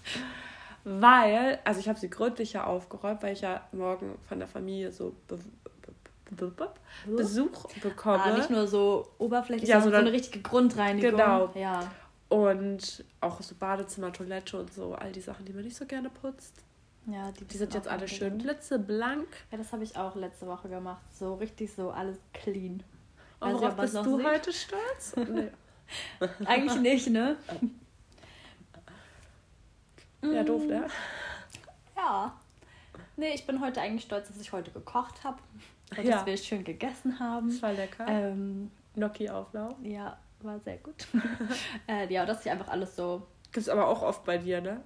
weil, 0.84 1.58
also 1.64 1.80
ich 1.80 1.88
habe 1.88 1.98
sie 1.98 2.10
gründlicher 2.10 2.66
aufgeräumt, 2.66 3.22
weil 3.22 3.32
ich 3.32 3.42
ja 3.42 3.66
morgen 3.72 4.18
von 4.28 4.38
der 4.38 4.48
Familie 4.48 4.92
so 4.92 5.14
be 5.28 5.38
be 6.30 6.46
be 6.48 6.68
Besuch 7.16 7.66
bekomme. 7.82 8.22
Ah, 8.22 8.36
nicht 8.36 8.50
nur 8.50 8.66
so 8.66 9.08
oberflächlich, 9.18 9.68
Ja, 9.68 9.80
sondern 9.80 10.02
so 10.02 10.08
eine 10.08 10.16
richtige 10.16 10.40
Grundreinigung. 10.40 11.10
Genau. 11.12 11.50
Ja. 11.54 11.90
Und 12.28 13.04
auch 13.20 13.40
so 13.42 13.54
Badezimmer, 13.56 14.12
Toilette 14.12 14.58
und 14.60 14.72
so, 14.72 14.94
all 14.94 15.10
die 15.10 15.20
Sachen, 15.20 15.44
die 15.44 15.52
man 15.52 15.64
nicht 15.64 15.76
so 15.76 15.86
gerne 15.86 16.10
putzt. 16.10 16.62
ja 17.06 17.32
Die 17.32 17.56
sind 17.56 17.74
jetzt 17.74 17.88
alle 17.88 18.06
schön 18.06 18.38
blitzeblank. 18.38 19.26
Ja, 19.50 19.58
das 19.58 19.72
habe 19.72 19.82
ich 19.82 19.96
auch 19.96 20.14
letzte 20.14 20.46
Woche 20.46 20.68
gemacht. 20.68 21.02
So 21.12 21.34
richtig 21.34 21.72
so 21.72 21.90
alles 21.90 22.18
clean. 22.32 22.84
Und 23.40 23.54
worauf 23.54 23.74
bist 23.74 23.96
du 23.96 24.18
sieht. 24.18 24.26
heute 24.26 24.52
stolz? 24.52 25.16
nee. 25.16 25.50
Eigentlich 26.44 26.80
nicht, 26.80 27.10
ne? 27.10 27.36
Ja, 30.22 30.42
doof, 30.42 30.64
ne? 30.66 30.86
Ja. 31.96 32.34
Nee, 33.16 33.34
ich 33.34 33.46
bin 33.46 33.60
heute 33.60 33.80
eigentlich 33.80 34.04
stolz, 34.04 34.28
dass 34.28 34.40
ich 34.40 34.52
heute 34.52 34.70
gekocht 34.70 35.24
habe. 35.24 35.38
Und 35.96 36.04
Ja. 36.04 36.16
dass 36.18 36.26
wir 36.26 36.36
schön 36.36 36.64
gegessen 36.64 37.18
haben. 37.18 37.48
Das 37.50 37.62
war 37.62 37.72
lecker. 37.72 38.06
Ähm, 38.08 38.70
Gnocchi-Auflauf. 38.94 39.74
ja, 39.82 40.18
war 40.40 40.58
sehr 40.60 40.78
gut. 40.78 41.06
äh, 41.88 42.12
ja, 42.12 42.24
dass 42.26 42.44
ich 42.44 42.50
einfach 42.50 42.68
alles 42.68 42.96
so. 42.96 43.26
Gibt's 43.52 43.68
aber 43.68 43.88
auch 43.88 44.02
oft 44.02 44.24
bei 44.24 44.38
dir, 44.38 44.60
ne? 44.60 44.82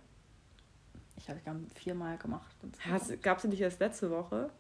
Ich 1.16 1.28
habe 1.28 1.38
ich 1.38 1.78
viermal 1.78 2.18
gemacht. 2.18 2.54
Gab 3.22 3.38
es 3.38 3.44
nicht 3.44 3.60
erst 3.60 3.80
letzte 3.80 4.10
Woche? 4.10 4.50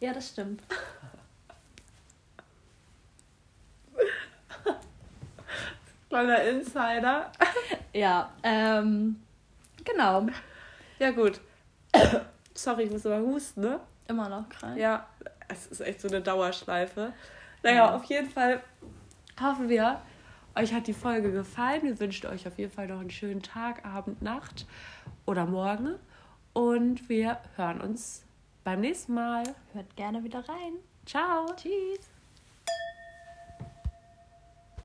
Ja, 0.00 0.12
das 0.12 0.28
stimmt. 0.30 0.62
Kleiner 6.10 6.42
Insider. 6.42 7.32
Ja, 7.94 8.30
ähm, 8.42 9.22
genau. 9.84 10.26
Ja, 10.98 11.10
gut. 11.12 11.40
Sorry, 12.54 12.82
ich 12.84 12.90
muss 12.90 13.06
aber 13.06 13.20
husten, 13.20 13.62
ne? 13.62 13.80
Immer 14.08 14.28
noch 14.28 14.48
krank. 14.48 14.76
Ja, 14.76 15.06
es 15.48 15.66
ist 15.68 15.80
echt 15.80 16.00
so 16.00 16.08
eine 16.08 16.20
Dauerschleife. 16.20 17.12
Naja, 17.62 17.76
Ja. 17.86 17.94
auf 17.96 18.04
jeden 18.04 18.28
Fall 18.28 18.60
hoffen 19.40 19.68
wir, 19.68 20.00
euch 20.56 20.74
hat 20.74 20.86
die 20.88 20.92
Folge 20.92 21.30
gefallen. 21.32 21.82
Wir 21.84 21.98
wünschen 22.00 22.26
euch 22.28 22.46
auf 22.46 22.58
jeden 22.58 22.72
Fall 22.72 22.88
noch 22.88 23.00
einen 23.00 23.10
schönen 23.10 23.42
Tag, 23.42 23.84
Abend, 23.84 24.20
Nacht 24.20 24.66
oder 25.26 25.46
Morgen. 25.46 25.94
Und 26.52 27.08
wir 27.08 27.38
hören 27.56 27.80
uns 27.80 28.24
beim 28.64 28.80
nächsten 28.80 29.14
Mal. 29.14 29.44
Hört 29.72 29.94
gerne 29.96 30.22
wieder 30.24 30.40
rein. 30.48 30.74
Ciao. 31.06 31.46
Tschüss. 31.56 32.09